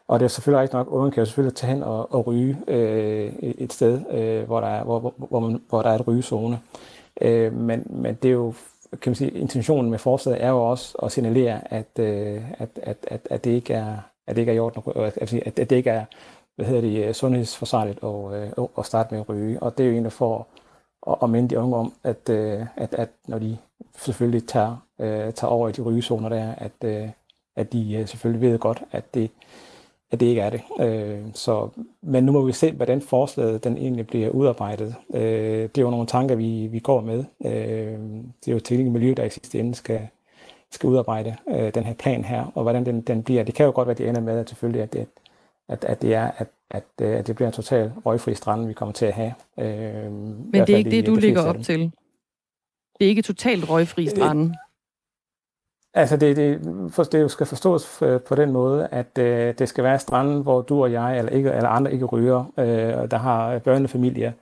og 0.09 0.20
det 0.20 0.25
er 0.25 0.29
selvfølgelig 0.29 0.61
rigtigt 0.61 0.75
nok, 0.75 0.93
ungen 0.93 1.11
kan 1.11 1.20
jo 1.20 1.25
selvfølgelig 1.25 1.57
tage 1.57 1.72
hen 1.72 1.83
og, 1.83 2.14
og 2.14 2.27
ryge 2.27 2.59
øh, 2.68 3.33
et 3.41 3.72
sted, 3.72 4.01
øh, 4.11 4.47
hvor, 4.47 4.61
der 4.61 4.68
er, 4.68 4.85
hvor, 4.85 4.99
hvor, 5.01 5.14
hvor, 5.16 5.41
man, 5.41 5.62
hvor 5.68 5.83
der 5.83 5.91
er 5.91 5.95
et 5.95 6.09
rygezone. 6.09 6.61
Øh, 7.20 7.53
men, 7.53 7.87
men 7.91 8.14
det 8.14 8.29
er 8.29 8.33
jo, 8.33 8.55
kan 8.91 9.11
man 9.11 9.14
sige, 9.14 9.31
intentionen 9.31 9.91
med 9.91 9.99
forslaget 9.99 10.45
er 10.45 10.49
jo 10.49 10.70
også 10.70 10.99
at 11.03 11.12
signalere, 11.12 11.72
at, 11.72 11.99
øh, 11.99 12.43
at, 12.59 12.68
at, 12.83 12.97
at, 13.07 13.20
at 13.31 13.45
det 13.45 13.51
ikke 13.51 13.75
er, 13.75 13.97
at 14.27 14.37
det 14.37 14.43
ikke 14.43 14.53
er 14.53 14.57
i 14.57 14.59
orden, 14.59 14.83
at, 14.97 15.35
at 15.47 15.70
det 15.70 15.72
ikke 15.72 15.91
er, 15.91 16.05
hvad 16.57 16.66
hedder 16.66 16.81
det, 16.81 17.16
sundhedsforsvarligt 17.16 17.99
at, 18.05 18.33
øh, 18.59 18.66
at 18.79 18.87
starte 18.87 19.14
med 19.14 19.20
at 19.20 19.29
ryge. 19.29 19.62
Og 19.62 19.79
det 19.79 19.85
er 19.85 19.89
jo 19.89 19.93
egentlig 19.93 20.12
for 20.12 20.39
at, 20.39 20.45
og 21.07 21.31
minde 21.31 21.49
de 21.49 21.59
unge 21.59 21.77
om, 21.77 21.93
at, 22.05 22.29
øh, 22.31 22.67
at, 22.77 22.95
at 22.95 23.09
når 23.29 23.39
de 23.39 23.57
selvfølgelig 23.99 24.49
tager, 24.49 24.77
øh, 25.01 25.33
tager 25.33 25.51
over 25.51 25.69
i 25.69 25.73
de 25.73 25.83
rygezoner 25.83 26.29
der, 26.29 26.55
at, 26.55 26.73
øh, 26.85 27.09
at 27.57 27.73
de 27.73 27.95
øh, 27.95 28.09
selvfølgelig 28.09 28.51
ved 28.51 28.59
godt, 28.59 28.83
at 28.93 29.15
det, 29.15 29.31
at 30.11 30.21
det 30.21 30.27
ikke 30.27 30.41
er 30.41 30.51
det. 30.51 30.63
Øh, 30.81 31.23
så, 31.35 31.69
men 32.03 32.25
nu 32.25 32.33
må 32.33 32.45
vi 32.45 32.53
se, 32.53 32.73
hvordan 32.73 33.01
forslaget 33.01 33.65
den 33.65 33.79
egentlig 33.79 34.07
bliver 34.07 34.31
udarbejdet. 34.31 34.95
Øh, 35.15 35.63
det 35.63 35.79
er 35.79 35.83
jo 35.83 35.91
nogle 35.91 36.07
tanker, 36.07 36.35
vi, 36.35 36.67
vi 36.67 36.79
går 36.79 37.01
med. 37.01 37.25
Øh, 37.45 37.99
det 38.41 38.49
er 38.49 38.53
jo 38.53 38.61
teknik 38.61 38.93
miljø, 38.93 39.15
der 39.17 39.25
i 39.25 39.31
sidste 39.31 39.59
ende 39.59 39.75
skal, 39.75 40.09
skal 40.71 40.89
udarbejde 40.89 41.37
øh, 41.49 41.75
den 41.75 41.85
her 41.85 41.95
plan 41.95 42.25
her, 42.25 42.53
og 42.55 42.63
hvordan 42.63 42.87
den, 42.87 43.01
den 43.01 43.23
bliver. 43.23 43.43
Det 43.43 43.55
kan 43.55 43.67
jo 43.67 43.73
godt 43.75 43.87
være, 43.87 43.93
at 43.93 43.99
det 43.99 44.09
ender 44.09 44.21
med, 44.21 44.39
at 44.39 44.49
selvfølgelig, 44.49 44.83
at 44.83 44.93
det, 44.93 45.07
at, 45.69 45.85
at 45.85 46.03
det 46.03 46.15
er, 46.15 46.31
at, 46.39 46.49
at, 46.75 46.85
øh, 47.01 47.18
at 47.18 47.27
det 47.27 47.35
bliver 47.37 47.49
en 47.49 47.53
total 47.53 47.93
røgfri 48.07 48.35
strand, 48.35 48.66
vi 48.66 48.72
kommer 48.72 48.93
til 48.93 49.07
at 49.07 49.12
have. 49.12 49.35
Øh, 49.59 50.12
Men 50.12 50.53
det 50.53 50.70
er 50.70 50.77
ikke 50.77 50.91
det, 50.91 51.07
du 51.07 51.14
ligger 51.14 51.43
op 51.43 51.57
til? 51.62 51.93
Det 52.99 53.05
er 53.05 53.09
ikke 53.09 53.22
totalt 53.22 53.70
røgfri 53.70 54.07
stranden? 54.07 54.49
Øh, 54.49 54.55
Altså 55.97 56.16
det, 56.16 56.37
det, 56.37 56.61
for, 56.93 57.03
det 57.03 57.31
skal 57.31 57.47
forstås 57.47 58.03
øh, 58.03 58.20
på 58.20 58.35
den 58.35 58.53
måde, 58.53 58.89
at 58.91 59.18
øh, 59.18 59.55
det 59.59 59.68
skal 59.68 59.85
være 59.85 59.99
stranden, 59.99 60.43
hvor 60.43 60.62
du 60.62 60.83
og 60.83 60.93
jeg 60.93 61.18
eller, 61.18 61.33
ikke, 61.33 61.51
eller 61.51 61.68
andre 61.68 61.93
ikke 61.93 62.05
ryger, 62.05 62.45
øh, 62.59 63.11
der 63.11 63.16
har 63.16 63.59
børnefamilier, 63.59 64.33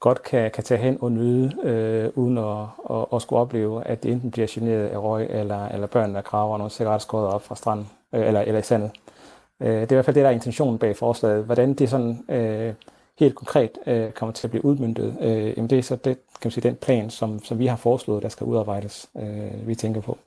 godt 0.00 0.22
kan, 0.22 0.50
kan 0.50 0.64
tage 0.64 0.80
hen 0.80 0.98
og 1.00 1.12
nyde, 1.12 1.52
øh, 1.64 2.10
uden 2.14 2.38
at, 2.38 2.66
at, 2.90 3.06
at 3.12 3.22
skulle 3.22 3.40
opleve, 3.40 3.84
at 3.86 4.02
det 4.02 4.12
enten 4.12 4.30
bliver 4.30 4.46
generet 4.50 4.86
af 4.86 4.98
røg, 4.98 5.26
eller, 5.30 5.68
eller 5.68 5.86
børn, 5.86 6.14
der 6.14 6.20
kraver 6.20 6.58
nogle 6.58 6.70
cigaretskåret 6.70 7.26
op 7.26 7.42
fra 7.42 7.54
stranden, 7.56 7.88
øh, 8.14 8.26
eller, 8.26 8.40
eller 8.40 8.58
i 8.58 8.62
sandet. 8.62 8.90
Øh, 8.90 9.15
Øh, 9.62 9.68
det 9.68 9.82
er 9.82 9.92
i 9.92 9.94
hvert 9.94 10.04
fald 10.04 10.14
det, 10.14 10.22
der 10.22 10.28
er 10.28 10.34
intentionen 10.34 10.78
bag 10.78 10.96
forslaget. 10.96 11.44
Hvordan 11.44 11.74
det 11.74 11.90
sådan 11.90 12.24
øh, 12.28 12.74
helt 13.18 13.34
konkret 13.34 13.70
øh, 13.86 14.10
kommer 14.10 14.32
til 14.32 14.46
at 14.46 14.50
blive 14.50 14.64
udmyndtet, 14.64 15.16
øh, 15.20 15.56
jamen 15.56 15.70
det 15.70 15.78
er 15.78 15.82
så 15.82 15.96
det, 15.96 16.18
kan 16.40 16.44
man 16.44 16.50
sige, 16.50 16.68
den 16.68 16.76
plan, 16.76 17.10
som, 17.10 17.44
som 17.44 17.58
vi 17.58 17.66
har 17.66 17.76
foreslået, 17.76 18.22
der 18.22 18.28
skal 18.28 18.44
udarbejdes, 18.44 19.10
øh, 19.16 19.68
vi 19.68 19.74
tænker 19.74 20.00
på. 20.00 20.18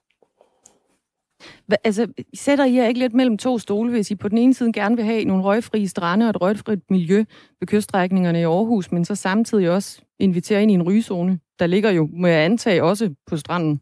Hva, 1.68 1.76
altså, 1.84 2.08
sætter 2.34 2.66
I 2.66 2.76
jer 2.76 2.88
ikke 2.88 3.00
lidt 3.00 3.14
mellem 3.14 3.38
to 3.38 3.60
stole, 3.60 3.92
hvis 3.92 4.12
I 4.12 4.16
på 4.16 4.28
den 4.28 4.38
ene 4.38 4.54
side 4.54 4.74
gerne 4.74 4.96
vil 4.96 5.06
have 5.06 5.26
nogle 5.26 5.44
røgfrie 5.44 5.88
strande 5.88 6.26
og 6.26 6.30
et 6.30 6.42
røgfrit 6.42 6.80
miljø 6.90 7.24
ved 7.60 7.68
kyststrækningerne 7.68 8.40
i 8.40 8.44
Aarhus, 8.44 8.92
men 8.92 9.06
så 9.06 9.16
samtidig 9.16 9.70
også 9.70 10.02
invitere 10.20 10.62
ind 10.62 10.72
i 10.72 10.74
en 10.74 10.84
rygezone, 10.84 11.40
der 11.60 11.68
ligger 11.68 11.92
jo, 11.92 12.10
må 12.14 12.28
jeg 12.28 12.46
antage, 12.46 12.84
også 12.84 13.14
på 13.28 13.38
stranden? 13.38 13.82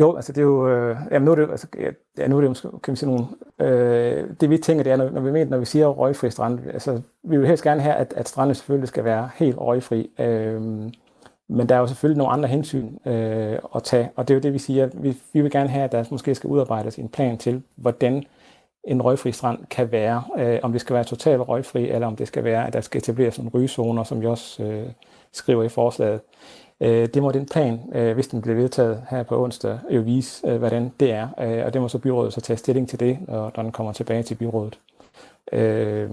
Jo, 0.00 0.16
altså 0.16 0.32
det 0.32 0.40
er 0.40 0.44
jo, 0.44 0.68
øh, 0.68 0.96
jamen 1.10 1.24
nu 1.24 1.30
er 1.30 1.34
det, 1.34 1.50
altså, 1.50 1.66
ja, 2.18 2.28
nu 2.28 2.38
er 2.38 2.40
det 2.40 2.62
kan 2.82 2.92
vi 2.92 2.96
sige 2.96 3.10
nogle, 3.10 3.26
øh, 3.60 4.30
det 4.40 4.50
vi 4.50 4.58
tænker, 4.58 4.82
det 4.84 4.92
er, 4.92 4.96
når, 4.96 5.10
når 5.10 5.20
vi 5.20 5.30
mener, 5.30 5.50
når 5.50 5.58
vi 5.58 5.64
siger 5.64 5.86
røgfri 5.86 6.30
strand, 6.30 6.60
altså 6.72 7.00
vi 7.22 7.36
vil 7.36 7.46
helst 7.46 7.64
gerne 7.64 7.80
have, 7.80 7.94
at, 7.94 8.14
at 8.16 8.28
stranden 8.28 8.54
selvfølgelig 8.54 8.88
skal 8.88 9.04
være 9.04 9.30
helt 9.34 9.56
røgfri, 9.58 10.10
øh, 10.18 10.62
men 11.48 11.68
der 11.68 11.74
er 11.74 11.78
jo 11.78 11.86
selvfølgelig 11.86 12.18
nogle 12.18 12.32
andre 12.32 12.48
hensyn 12.48 12.96
øh, 13.06 13.58
at 13.74 13.82
tage, 13.82 14.10
og 14.16 14.28
det 14.28 14.34
er 14.34 14.38
jo 14.38 14.42
det, 14.42 14.52
vi 14.52 14.58
siger. 14.58 14.88
Vi, 14.94 15.16
vi 15.32 15.40
vil 15.40 15.50
gerne 15.50 15.68
have, 15.68 15.84
at 15.84 15.92
der 15.92 16.04
måske 16.10 16.34
skal 16.34 16.50
udarbejdes 16.50 16.96
en 16.96 17.08
plan 17.08 17.38
til, 17.38 17.62
hvordan 17.76 18.24
en 18.84 19.02
røgfri 19.02 19.32
strand 19.32 19.58
kan 19.70 19.92
være. 19.92 20.22
Øh, 20.38 20.58
om 20.62 20.72
det 20.72 20.80
skal 20.80 20.94
være 20.94 21.04
totalt 21.04 21.48
røgfri, 21.48 21.88
eller 21.88 22.06
om 22.06 22.16
det 22.16 22.28
skal 22.28 22.44
være, 22.44 22.66
at 22.66 22.72
der 22.72 22.80
skal 22.80 22.98
etableres 22.98 23.38
nogle 23.38 23.50
rygezoner, 23.54 24.04
som 24.04 24.20
vi 24.20 24.26
også 24.26 24.62
øh, 24.62 24.86
skriver 25.32 25.62
i 25.62 25.68
forslaget. 25.68 26.20
Øh, 26.80 27.08
det 27.14 27.22
må 27.22 27.32
den 27.32 27.46
plan, 27.46 27.80
øh, 27.94 28.14
hvis 28.14 28.28
den 28.28 28.42
bliver 28.42 28.56
vedtaget 28.56 29.02
her 29.10 29.22
på 29.22 29.42
onsdag, 29.44 29.78
jo 29.90 30.00
vise, 30.00 30.48
øh, 30.48 30.56
hvordan 30.56 30.92
det 31.00 31.12
er. 31.12 31.28
Øh, 31.40 31.66
og 31.66 31.72
det 31.72 31.82
må 31.82 31.88
så 31.88 31.98
byrådet 31.98 32.32
så 32.32 32.40
tage 32.40 32.56
stilling 32.56 32.88
til 32.88 33.00
det, 33.00 33.18
når, 33.28 33.52
når 33.56 33.62
den 33.62 33.72
kommer 33.72 33.92
tilbage 33.92 34.22
til 34.22 34.34
byrådet. 34.34 34.78
Øh, 35.52 36.10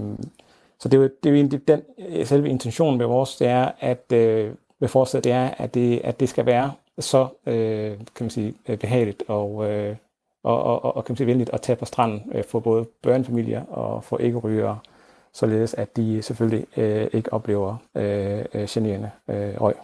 så 0.79 0.89
det 0.89 0.97
er 0.97 1.01
jo, 1.01 1.09
det 1.23 1.29
er 1.29 1.29
jo 1.29 1.35
egentlig 1.35 1.67
den 1.67 1.81
øh, 2.09 2.25
selve 2.25 2.49
intentionen 2.49 2.97
med 2.97 3.05
vores, 3.05 3.35
det 3.35 3.47
er, 3.47 3.71
at 3.79 4.11
øh, 4.13 4.51
med 4.79 4.89
forslaget, 4.89 5.23
det 5.23 5.31
er, 5.31 5.49
at 5.57 5.73
det, 5.73 6.01
at 6.03 6.19
det 6.19 6.29
skal 6.29 6.45
være 6.45 6.71
så 6.99 7.27
øh, 7.45 7.97
kan 7.97 8.23
man 8.23 8.29
sige, 8.29 8.53
øh, 8.69 8.77
behageligt 8.77 9.23
og, 9.27 9.71
øh, 9.71 9.95
og, 10.43 10.63
og, 10.63 10.95
og 10.95 11.05
kan 11.05 11.13
man 11.13 11.17
sige, 11.17 11.27
venligt 11.27 11.49
at 11.53 11.61
tage 11.61 11.75
på 11.75 11.85
stranden 11.85 12.31
øh, 12.31 12.43
for 12.43 12.59
både 12.59 12.85
børnefamilier 13.01 13.65
og 13.65 14.03
for 14.03 14.17
ikke-rygere, 14.17 14.79
således 15.33 15.73
at 15.73 15.97
de 15.97 16.21
selvfølgelig 16.21 16.67
øh, 16.77 17.07
ikke 17.13 17.33
oplever 17.33 17.77
øh, 17.95 18.45
øh 18.53 18.67
generende 18.69 19.11
øh, 19.29 19.61
røg. 19.61 19.75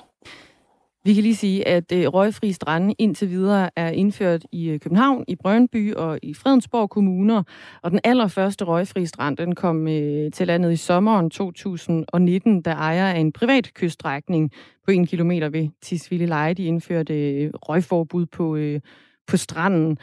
Vi 1.03 1.13
kan 1.13 1.23
lige 1.23 1.35
sige, 1.35 1.67
at 1.67 1.91
øh, 1.91 2.07
røgfri 2.07 2.51
strande 2.51 2.95
indtil 2.97 3.29
videre 3.29 3.69
er 3.75 3.89
indført 3.89 4.45
i 4.51 4.69
øh, 4.69 4.79
København, 4.79 5.23
i 5.27 5.35
Brøndby 5.35 5.93
og 5.93 6.19
i 6.23 6.33
Fredensborg 6.33 6.89
kommuner. 6.89 7.43
Og 7.83 7.91
den 7.91 7.99
allerførste 8.03 8.65
røgfri 8.65 9.05
strand 9.05 9.37
den 9.37 9.55
kom 9.55 9.87
øh, 9.87 10.31
til 10.31 10.47
landet 10.47 10.71
i 10.71 10.75
sommeren 10.75 11.29
2019, 11.29 12.61
da 12.61 12.71
ejer 12.71 13.13
af 13.13 13.19
en 13.19 13.31
privat 13.31 13.73
kyststrækning 13.73 14.51
på 14.85 14.91
en 14.91 15.07
kilometer 15.07 15.49
ved 15.49 15.69
Tisvilde 15.81 16.25
Leje, 16.25 16.53
de 16.53 16.63
indførte 16.63 17.31
øh, 17.31 17.51
røgforbud 17.53 18.25
på, 18.25 18.55
øh, 18.55 18.81
på 19.27 19.37
stranden. 19.37 19.97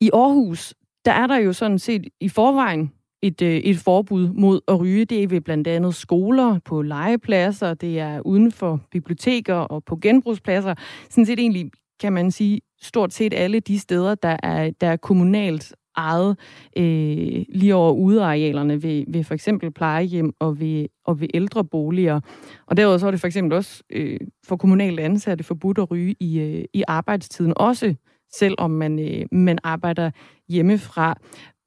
I 0.00 0.10
Aarhus, 0.12 0.74
der 1.04 1.12
er 1.12 1.26
der 1.26 1.36
jo 1.36 1.52
sådan 1.52 1.78
set 1.78 2.08
i 2.20 2.28
forvejen 2.28 2.92
et, 3.24 3.42
øh, 3.42 3.56
et 3.56 3.76
forbud 3.76 4.28
mod 4.28 4.60
at 4.68 4.80
ryge. 4.80 5.04
Det 5.04 5.22
er 5.22 5.28
ved 5.28 5.40
blandt 5.40 5.66
andet 5.66 5.94
skoler, 5.94 6.58
på 6.64 6.82
legepladser, 6.82 7.74
det 7.74 8.00
er 8.00 8.20
uden 8.20 8.52
for 8.52 8.80
biblioteker 8.90 9.54
og 9.54 9.84
på 9.84 9.96
genbrugspladser. 9.96 10.74
Sådan 11.10 11.26
set 11.26 11.38
egentlig, 11.38 11.70
kan 12.00 12.12
man 12.12 12.30
sige, 12.30 12.60
stort 12.82 13.12
set 13.12 13.34
alle 13.34 13.60
de 13.60 13.78
steder, 13.78 14.14
der 14.14 14.36
er, 14.42 14.70
der 14.80 14.86
er 14.86 14.96
kommunalt 14.96 15.74
ejet 15.96 16.36
øh, 16.76 17.44
lige 17.48 17.74
over 17.74 17.92
udearealerne 17.92 18.82
ved, 18.82 19.04
ved 19.08 19.24
for 19.24 19.34
eksempel 19.34 19.70
plejehjem 19.70 20.32
og 20.40 20.60
ved, 20.60 20.86
og 21.04 21.20
ved 21.20 21.28
ældreboliger. 21.34 22.20
Og 22.66 22.76
derudover 22.76 22.98
så 22.98 23.06
er 23.06 23.10
det 23.10 23.20
for 23.20 23.26
eksempel 23.26 23.52
også 23.52 23.82
øh, 23.90 24.20
for 24.46 24.56
kommunalt 24.56 25.00
ansatte 25.00 25.44
forbudt 25.44 25.78
at 25.78 25.90
ryge 25.90 26.14
i, 26.20 26.40
øh, 26.40 26.64
i 26.72 26.82
arbejdstiden, 26.88 27.52
også 27.56 27.94
selvom 28.38 28.70
man, 28.70 28.98
øh, 28.98 29.26
man 29.32 29.58
arbejder 29.62 30.10
hjemmefra. 30.48 31.14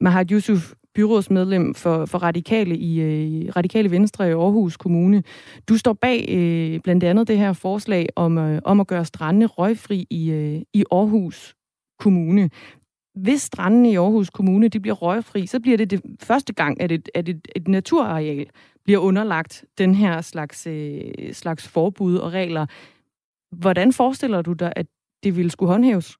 Mahat 0.02 0.30
Yusuf, 0.30 0.74
byrådsmedlem 0.98 1.74
for, 1.74 2.06
for 2.06 2.18
Radikale 2.18 2.78
i 2.78 3.02
øh, 3.02 3.56
Radikale 3.56 3.92
Venstre 3.92 4.30
i 4.30 4.32
Aarhus 4.32 4.78
Kommune. 4.78 5.24
Du 5.70 5.78
står 5.78 5.94
bag 5.94 6.26
øh, 6.30 6.80
blandt 6.80 7.04
andet 7.04 7.28
det 7.28 7.38
her 7.38 7.54
forslag 7.54 8.10
om, 8.16 8.38
øh, 8.38 8.62
om 8.66 8.80
at 8.80 8.88
gøre 8.88 9.06
strandene 9.06 9.46
røgfri 9.46 10.08
i, 10.10 10.32
øh, 10.32 10.62
i 10.74 10.84
Aarhus 10.92 11.56
Kommune. 12.00 12.50
Hvis 13.16 13.42
strandene 13.42 13.92
i 13.92 13.96
Aarhus 13.96 14.30
Kommune 14.30 14.68
de 14.68 14.80
bliver 14.80 14.96
røgfri, 14.96 15.46
så 15.46 15.60
bliver 15.60 15.78
det 15.78 15.92
det 15.92 16.02
første 16.20 16.54
gang, 16.54 16.82
at 16.82 16.92
et, 16.92 17.10
at 17.16 17.30
et, 17.30 17.48
et 17.56 17.68
naturareal 17.68 18.48
bliver 18.84 19.00
underlagt 19.00 19.66
den 19.78 19.96
her 19.96 20.22
slags, 20.22 20.68
øh, 20.68 21.34
slags 21.34 21.68
forbud 21.68 22.16
og 22.16 22.34
regler. 22.34 22.66
Hvordan 23.56 23.94
forestiller 23.94 24.42
du 24.42 24.54
dig, 24.54 24.74
at 24.76 24.86
det 25.24 25.36
ville 25.36 25.52
skulle 25.52 25.72
håndhæves? 25.72 26.18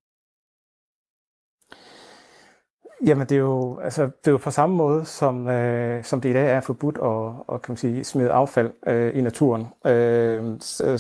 Jamen, 3.06 3.28
det 3.28 3.36
er 3.36 3.40
jo, 3.40 3.80
altså, 3.80 4.04
det 4.04 4.28
er 4.28 4.32
jo 4.32 4.38
på 4.38 4.52
samme 4.52 4.76
måde, 4.76 5.06
som, 5.06 5.48
øh, 5.48 6.04
som 6.04 6.22
det 6.22 6.30
i 6.30 6.34
dag 6.34 6.52
er 6.52 6.62
forbudt 6.62 6.98
at, 7.04 7.56
at 7.56 7.62
kan 7.62 7.72
man 7.72 7.78
sige, 7.78 8.04
smide 8.04 8.32
affald 8.32 8.72
øh, 8.88 9.18
i 9.18 9.22
naturen. 9.22 9.68
Øh, 9.86 10.44
så, 10.60 10.98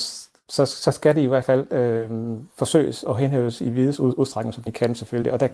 så, 0.50 0.66
så 0.66 0.92
skal 0.92 1.16
det 1.16 1.22
i 1.22 1.26
hvert 1.26 1.46
fald 1.46 1.74
øh, 1.74 2.10
forsøges 2.58 3.04
og 3.04 3.18
henhæves 3.18 3.62
i 3.62 3.70
videst 3.70 4.00
udstrækning, 4.00 4.54
som 4.54 4.66
vi 4.66 4.72
kan 4.72 4.96
selvfølgelig. 4.96 5.34
Og 5.34 5.40
der, 5.40 5.48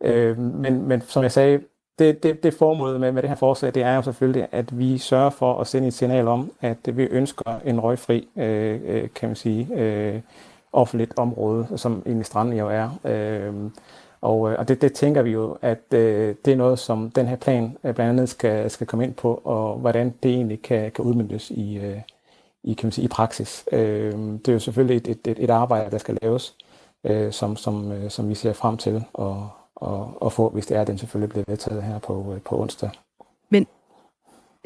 øh, 0.00 0.38
men, 0.38 0.88
men 0.88 1.00
som 1.00 1.22
jeg 1.22 1.32
sagde, 1.32 1.60
det, 1.98 2.22
det, 2.22 2.42
det 2.42 2.54
formålet 2.54 3.00
med, 3.00 3.12
med 3.12 3.22
det 3.22 3.30
her 3.30 3.36
forslag, 3.36 3.74
det 3.74 3.82
er 3.82 3.94
jo 3.94 4.02
selvfølgelig, 4.02 4.48
at 4.52 4.78
vi 4.78 4.98
sørger 4.98 5.30
for 5.30 5.60
at 5.60 5.66
sende 5.66 5.88
et 5.88 5.94
signal 5.94 6.28
om, 6.28 6.50
at 6.60 6.96
vi 6.96 7.02
ønsker 7.02 7.60
en 7.64 7.80
røgfri, 7.80 8.28
øh, 8.36 8.80
øh 8.84 9.08
kan 9.14 9.28
man 9.28 9.36
sige, 9.36 9.68
øh, 9.76 10.20
offentligt 10.72 11.18
område, 11.18 11.68
som 11.76 12.02
egentlig 12.06 12.26
stranden 12.26 12.58
jo 12.58 12.68
er. 12.68 12.98
Øh, 13.04 13.70
og, 14.20 14.52
øh, 14.52 14.58
og 14.58 14.68
det, 14.68 14.82
det 14.82 14.92
tænker 14.92 15.22
vi 15.22 15.30
jo, 15.30 15.58
at 15.62 15.94
øh, 15.94 16.34
det 16.44 16.52
er 16.52 16.56
noget, 16.56 16.78
som 16.78 17.10
den 17.10 17.26
her 17.26 17.36
plan 17.36 17.76
øh, 17.84 17.94
blandt 17.94 18.10
andet 18.10 18.28
skal, 18.28 18.70
skal 18.70 18.86
komme 18.86 19.04
ind 19.04 19.14
på, 19.14 19.40
og 19.44 19.78
hvordan 19.78 20.14
det 20.22 20.30
egentlig 20.30 20.62
kan, 20.62 20.92
kan 20.92 21.04
udmyndes 21.04 21.50
i, 21.50 21.76
øh, 21.78 22.00
i, 22.64 22.74
kan 22.74 22.86
man 22.86 22.92
sige, 22.92 23.04
i 23.04 23.08
praksis. 23.08 23.64
Øh, 23.72 24.12
det 24.12 24.48
er 24.48 24.52
jo 24.52 24.58
selvfølgelig 24.58 24.96
et, 24.96 25.08
et, 25.08 25.26
et 25.26 25.44
et 25.44 25.50
arbejde, 25.50 25.90
der 25.90 25.98
skal 25.98 26.18
laves, 26.22 26.56
øh, 27.04 27.32
som, 27.32 27.56
som, 27.56 27.92
øh, 27.92 28.10
som 28.10 28.28
vi 28.28 28.34
ser 28.34 28.52
frem 28.52 28.76
til 28.76 29.04
at, 29.18 29.34
og, 29.80 30.22
og 30.22 30.32
få, 30.32 30.48
hvis 30.48 30.66
det 30.66 30.76
er, 30.76 30.80
at 30.80 30.86
den 30.86 30.98
selvfølgelig 30.98 31.30
bliver 31.30 31.44
vedtaget 31.48 31.82
her 31.82 31.98
på, 31.98 32.32
øh, 32.34 32.40
på 32.40 32.60
onsdag. 32.60 32.90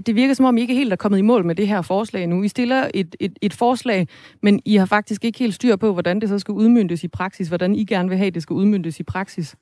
Det 0.07 0.15
virker 0.15 0.35
som 0.35 0.45
om, 0.45 0.57
I 0.57 0.61
ikke 0.61 0.75
helt 0.75 0.93
er 0.93 0.97
kommet 0.97 1.19
i 1.19 1.23
mål 1.23 1.45
med 1.45 1.55
det 1.55 1.69
her 1.69 1.83
forslag 1.83 2.27
nu. 2.27 2.43
I 2.43 2.49
stiller 2.49 2.91
et, 2.95 3.17
et, 3.21 3.39
et 3.43 3.53
forslag, 3.53 4.09
men 4.43 4.61
I 4.65 4.77
har 4.77 4.87
faktisk 4.87 5.25
ikke 5.25 5.39
helt 5.39 5.55
styr 5.55 5.77
på, 5.77 5.93
hvordan 5.93 6.21
det 6.21 6.29
så 6.29 6.39
skal 6.39 6.53
udmyndtes 6.53 7.05
i 7.05 7.09
praksis, 7.09 7.49
hvordan 7.49 7.75
I 7.75 7.85
gerne 7.85 8.09
vil 8.09 8.19
have, 8.19 8.27
at 8.27 8.35
det 8.35 8.43
skal 8.43 8.55
udmyndtes 8.55 9.01
i 9.01 9.03
praksis. 9.03 9.57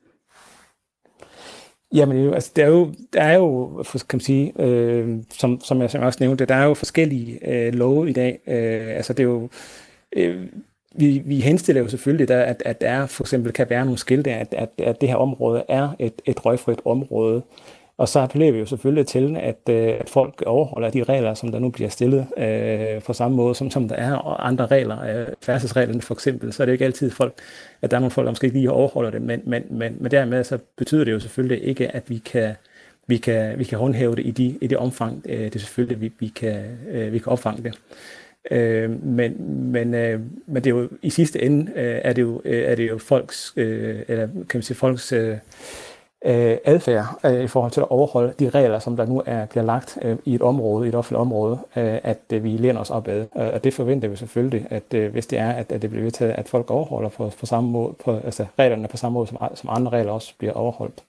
Jamen, 1.95 2.35
altså, 2.35 2.53
der 2.57 2.65
er 2.65 2.69
jo, 2.69 2.95
der 3.13 3.23
er 3.23 3.37
jo 3.37 3.85
kan 3.95 4.17
man 4.17 4.21
sige, 4.21 4.53
øh, 4.61 5.17
som, 5.31 5.61
som 5.61 5.81
jeg 5.81 5.95
også 5.95 6.19
nævnte, 6.21 6.45
der 6.45 6.55
er 6.55 6.65
jo 6.65 6.75
forskellige 6.75 7.49
øh, 7.53 7.75
love 7.75 8.11
i 8.11 8.13
dag. 8.13 8.39
Øh, 8.47 8.97
altså, 8.97 9.13
det 9.13 9.21
er 9.21 9.29
jo... 9.29 9.49
Øh, 10.17 10.47
vi, 10.95 11.23
vi 11.25 11.41
henstiller 11.41 11.83
jo 11.83 11.89
selvfølgelig, 11.89 12.29
der, 12.29 12.43
at, 12.43 12.63
at 12.67 12.81
der 12.81 13.07
for 13.07 13.25
eksempel 13.25 13.53
kan 13.53 13.71
være 13.71 13.85
nogle 13.85 13.99
skilte, 13.99 14.31
at, 14.31 14.55
at, 14.59 14.69
at 14.79 15.01
det 15.01 15.09
her 15.09 15.17
område 15.17 15.65
er 15.69 15.89
et, 15.99 16.23
et 16.27 16.47
røgfrit 16.47 16.79
område. 16.85 17.43
Og 18.01 18.09
så 18.09 18.21
appellerer 18.21 18.53
vi 18.53 18.59
jo 18.59 18.67
selvfølgelig 18.67 19.07
til, 19.07 19.37
at, 19.41 19.59
øh, 19.71 19.89
at 20.01 20.09
folk 20.09 20.43
overholder 20.47 20.91
de 20.91 21.05
regler, 21.05 21.35
som 21.35 21.53
der 21.53 21.59
nu 21.59 21.69
bliver 21.71 21.91
stillet 21.91 22.27
øh, 22.37 23.03
på 23.03 23.13
samme 23.13 23.37
måde, 23.37 23.55
som, 23.55 23.71
som 23.71 23.89
der 23.89 23.97
er 23.97 24.41
andre 24.41 24.67
regler, 24.67 25.21
øh, 25.21 25.27
færdselsreglerne 25.43 26.03
for 26.03 26.15
eksempel. 26.15 26.53
Så 26.53 26.63
er 26.63 26.65
det 26.65 26.71
jo 26.71 26.73
ikke 26.73 26.85
altid 26.85 27.11
folk, 27.11 27.35
at 27.83 27.91
der 27.91 27.97
er 27.97 28.01
nogle 28.01 28.11
folk, 28.11 28.25
der 28.25 28.31
måske 28.31 28.45
ikke 28.45 28.59
lige 28.59 28.71
overholder 28.71 29.11
det, 29.11 29.23
men, 29.23 29.41
men, 29.45 29.65
men, 29.71 29.97
men 30.01 30.11
dermed 30.11 30.45
så 30.45 30.59
betyder 30.77 31.05
det 31.05 31.13
jo 31.13 31.21
selvfølgelig 31.21 31.65
ikke, 31.65 31.97
at 31.97 32.11
vi 32.11 32.19
kan, 32.19 32.55
vi 33.07 33.17
kan, 33.17 33.59
vi 33.59 33.65
kan 33.65 33.79
håndhæve 33.79 34.17
det 34.17 34.27
i, 34.27 34.31
de, 34.31 34.59
i 34.61 34.67
det 34.67 34.79
omfang, 34.79 35.23
øh, 35.29 35.53
det 35.53 35.61
selvfølgelig, 35.61 36.01
vi, 36.01 36.13
vi, 36.19 36.29
kan, 36.29 36.65
øh, 36.91 37.13
vi 37.13 37.19
kan 37.19 37.33
opfange 37.33 37.63
det. 37.63 37.79
Øh, 38.51 39.05
men, 39.05 39.37
men, 39.73 39.95
øh, 39.95 40.21
men 40.47 40.65
det 40.65 40.71
er 40.71 40.75
jo 40.77 40.89
i 41.03 41.11
sidste 41.11 41.43
ende 41.43 41.73
øh, 41.77 42.01
er 42.05 42.13
det 42.13 42.23
jo 42.23 42.43
øh, 42.45 42.63
er 42.71 42.75
det 42.75 42.89
jo 42.89 42.99
folks 42.99 43.53
øh, 43.57 44.01
eller 44.09 44.27
kan 44.27 44.47
man 44.55 44.63
sige 44.63 44.77
folks 44.77 45.13
øh, 45.13 45.37
øh, 46.25 46.57
adfærd 46.65 47.07
øh, 47.25 47.45
i 47.45 47.47
forhold 47.47 47.73
til 47.73 47.81
at 47.81 47.91
overholde 47.91 48.35
de 48.39 48.49
regler, 48.49 48.79
som 48.79 48.97
der 48.97 49.07
nu 49.07 49.23
er 49.27 49.47
bliver 49.47 49.65
lagt 49.65 49.99
øh, 50.03 50.17
i 50.25 50.35
et 50.35 50.43
område, 50.43 50.87
i 50.87 50.89
et 50.89 50.95
offentligt 50.95 51.21
område, 51.21 51.59
øh, 51.77 51.99
at 52.03 52.19
øh, 52.33 52.45
vi 52.45 52.49
læner 52.49 52.81
os 52.81 52.91
opad. 52.91 53.27
Øh, 53.37 53.49
og 53.55 53.65
det 53.65 53.75
forventer 53.75 54.09
vi 54.09 54.17
selvfølgelig, 54.17 54.67
at 54.71 54.95
øh, 54.95 55.13
hvis 55.13 55.27
det 55.27 55.39
er, 55.39 55.51
at, 55.51 55.73
at 55.73 55.83
det 55.83 55.91
bliver 55.91 56.03
vedtaget, 56.03 56.33
at 56.33 56.49
folk 56.49 56.71
overholder 56.71 57.09
på, 57.09 57.31
på 57.41 57.47
samme 57.47 57.71
måde, 57.71 57.95
på, 58.05 58.17
altså 58.25 58.47
reglerne 58.59 58.89
på 58.89 58.97
samme 58.97 59.15
måde, 59.15 59.27
som, 59.27 59.39
som 59.55 59.71
andre 59.73 59.93
regler 59.93 60.13
også 60.13 60.35
bliver 60.39 60.53
overholdt. 60.53 61.03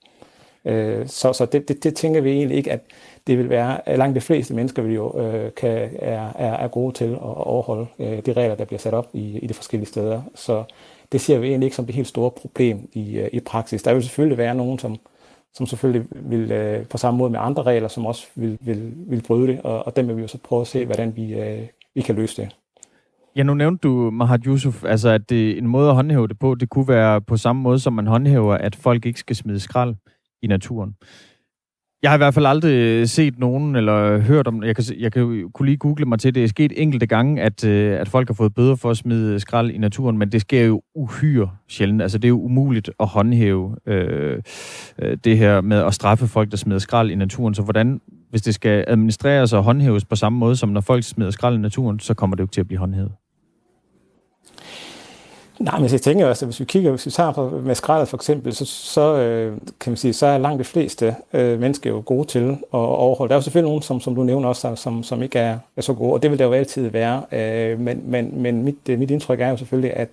Øh, 0.65 1.07
så 1.07 1.33
så 1.33 1.45
det, 1.45 1.67
det, 1.67 1.83
det 1.83 1.95
tænker 1.95 2.21
vi 2.21 2.31
egentlig 2.31 2.57
ikke, 2.57 2.71
at 2.71 2.79
det 3.27 3.37
vil 3.37 3.49
være, 3.49 3.97
langt 3.97 4.15
de 4.15 4.21
fleste 4.21 4.53
mennesker 4.53 4.81
vil 4.81 4.93
jo, 4.93 5.19
øh, 5.21 5.51
kan, 5.53 5.89
er, 5.99 6.29
er, 6.35 6.53
er 6.53 6.67
gode 6.67 6.93
til 6.93 7.13
at 7.13 7.19
overholde 7.21 7.85
øh, 7.99 8.25
de 8.25 8.33
regler, 8.33 8.55
der 8.55 8.65
bliver 8.65 8.79
sat 8.79 8.93
op 8.93 9.07
i, 9.13 9.39
i 9.39 9.47
de 9.47 9.53
forskellige 9.53 9.89
steder. 9.89 10.21
Så 10.35 10.63
det 11.11 11.21
ser 11.21 11.39
vi 11.39 11.47
egentlig 11.47 11.65
ikke 11.65 11.75
som 11.75 11.85
det 11.85 11.95
helt 11.95 12.07
store 12.07 12.31
problem 12.31 12.89
i, 12.93 13.17
øh, 13.17 13.29
i 13.33 13.39
praksis. 13.39 13.83
Der 13.83 13.93
vil 13.93 14.03
selvfølgelig 14.03 14.37
være 14.37 14.55
nogen, 14.55 14.79
som, 14.79 14.97
som 15.53 15.65
selvfølgelig 15.65 16.07
vil 16.11 16.51
øh, 16.51 16.85
på 16.85 16.97
samme 16.97 17.17
måde 17.17 17.29
med 17.29 17.39
andre 17.41 17.63
regler, 17.63 17.87
som 17.87 18.05
også 18.05 18.27
vil, 18.35 18.57
vil, 18.61 18.93
vil 18.95 19.23
bryde 19.27 19.47
det, 19.47 19.61
og, 19.61 19.87
og 19.87 19.95
dem 19.95 20.07
vil 20.07 20.17
vi 20.17 20.21
jo 20.21 20.27
så 20.27 20.37
prøve 20.37 20.61
at 20.61 20.67
se, 20.67 20.85
hvordan 20.85 21.15
vi, 21.15 21.33
øh, 21.33 21.67
vi 21.95 22.01
kan 22.01 22.15
løse 22.15 22.41
det. 22.41 22.55
Ja, 23.35 23.43
nu 23.43 23.53
nævnte 23.53 23.87
du, 23.87 24.11
Mahad 24.11 24.47
Yusuf, 24.47 24.83
altså 24.83 25.09
at 25.09 25.29
det, 25.29 25.57
en 25.57 25.67
måde 25.67 25.89
at 25.89 25.95
håndhæve 25.95 26.27
det 26.27 26.39
på, 26.39 26.55
det 26.55 26.69
kunne 26.69 26.87
være 26.87 27.21
på 27.21 27.37
samme 27.37 27.61
måde, 27.61 27.79
som 27.79 27.93
man 27.93 28.07
håndhæver, 28.07 28.53
at 28.53 28.75
folk 28.75 29.05
ikke 29.05 29.19
skal 29.19 29.35
smide 29.35 29.59
skrald 29.59 29.95
i 30.41 30.47
naturen. 30.47 30.95
Jeg 32.03 32.11
har 32.11 32.15
i 32.15 32.17
hvert 32.17 32.33
fald 32.33 32.45
aldrig 32.45 33.09
set 33.09 33.39
nogen, 33.39 33.75
eller 33.75 34.19
hørt 34.19 34.47
om, 34.47 34.63
jeg 34.63 34.75
kan, 34.75 34.85
jeg 34.99 35.11
kan 35.11 35.49
kunne 35.53 35.65
lige 35.65 35.77
google 35.77 36.05
mig 36.05 36.19
til, 36.19 36.35
det 36.35 36.43
er 36.43 36.47
sket 36.47 36.73
enkelte 36.75 37.07
gange, 37.07 37.41
at, 37.41 37.65
øh, 37.65 37.99
at 37.99 38.09
folk 38.09 38.29
har 38.29 38.33
fået 38.33 38.53
bøder 38.53 38.75
for 38.75 38.89
at 38.89 38.97
smide 38.97 39.39
skrald 39.39 39.71
i 39.71 39.77
naturen, 39.77 40.17
men 40.17 40.31
det 40.31 40.41
sker 40.41 40.65
jo 40.65 40.81
uhyre 40.95 41.49
sjældent. 41.67 42.01
Altså 42.01 42.17
det 42.17 42.25
er 42.25 42.29
jo 42.29 42.41
umuligt 42.41 42.89
at 42.99 43.07
håndhæve 43.07 43.75
øh, 43.85 44.41
øh, 44.99 45.17
det 45.23 45.37
her 45.37 45.61
med 45.61 45.77
at 45.77 45.93
straffe 45.93 46.27
folk, 46.27 46.51
der 46.51 46.57
smider 46.57 46.79
skrald 46.79 47.11
i 47.11 47.15
naturen. 47.15 47.53
Så 47.53 47.61
hvordan, 47.61 48.01
hvis 48.29 48.41
det 48.41 48.55
skal 48.55 48.85
administreres 48.87 49.53
og 49.53 49.63
håndhæves 49.63 50.05
på 50.05 50.15
samme 50.15 50.39
måde, 50.39 50.55
som 50.55 50.69
når 50.69 50.81
folk 50.81 51.03
smider 51.03 51.31
skrald 51.31 51.55
i 51.55 51.61
naturen, 51.61 51.99
så 51.99 52.13
kommer 52.13 52.35
det 52.35 52.41
jo 52.41 52.47
til 52.47 52.61
at 52.61 52.67
blive 52.67 52.79
håndhævet. 52.79 53.11
Nej, 55.61 55.79
men 55.79 55.91
jeg 55.91 56.01
tænker 56.01 56.25
også, 56.25 56.29
altså, 56.29 56.45
at 56.45 56.47
hvis 56.47 56.59
vi 56.59 56.65
kigger, 56.65 56.89
hvis 56.89 57.05
vi 57.05 57.11
tager 57.11 57.31
på, 57.31 57.49
med 57.49 57.75
skraldet 57.75 58.07
for 58.07 58.17
eksempel, 58.17 58.55
så, 58.55 58.65
så 58.65 59.15
øh, 59.17 59.57
kan 59.79 59.91
man 59.91 59.97
sige, 59.97 60.13
så 60.13 60.25
er 60.25 60.37
langt 60.37 60.59
de 60.59 60.63
fleste 60.63 61.15
øh, 61.33 61.59
mennesker 61.59 61.89
jo 61.89 62.03
gode 62.05 62.27
til 62.27 62.49
at 62.49 62.57
overholde. 62.71 63.29
Der 63.29 63.35
er 63.35 63.37
jo 63.37 63.41
selvfølgelig 63.41 63.69
nogen, 63.69 63.81
som, 63.81 63.99
som 63.99 64.15
du 64.15 64.23
nævner 64.23 64.49
også, 64.49 64.75
som, 64.75 65.03
som 65.03 65.23
ikke 65.23 65.39
er, 65.39 65.57
er 65.77 65.81
så 65.81 65.93
gode, 65.93 66.13
og 66.13 66.23
det 66.23 66.31
vil 66.31 66.39
der 66.39 66.45
jo 66.45 66.53
altid 66.53 66.87
være. 66.87 67.23
Øh, 67.31 67.79
men 67.79 68.01
men, 68.05 68.41
men 68.41 68.63
mit, 68.63 68.75
øh, 68.89 68.99
mit 68.99 69.11
indtryk 69.11 69.41
er 69.41 69.49
jo 69.49 69.57
selvfølgelig, 69.57 69.93
at 69.93 70.09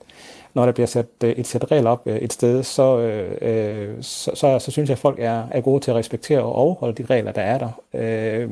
når 0.54 0.64
der 0.64 0.72
bliver 0.72 0.86
sat 0.86 1.06
øh, 1.24 1.30
et 1.30 1.46
sæt 1.46 1.70
regler 1.72 1.90
op 1.90 2.02
øh, 2.06 2.16
et 2.16 2.32
sted, 2.32 2.62
så, 2.62 2.98
øh, 2.98 3.36
øh, 3.40 3.94
så, 4.00 4.30
så, 4.34 4.58
så 4.58 4.70
synes 4.70 4.88
jeg, 4.88 4.94
at 4.94 4.98
folk 4.98 5.18
er, 5.20 5.42
er 5.50 5.60
gode 5.60 5.80
til 5.80 5.90
at 5.90 5.96
respektere 5.96 6.40
og 6.40 6.52
overholde 6.54 7.02
de 7.02 7.06
regler, 7.10 7.32
der 7.32 7.42
er 7.42 7.58
der. 7.58 7.70
Øh, 7.94 8.50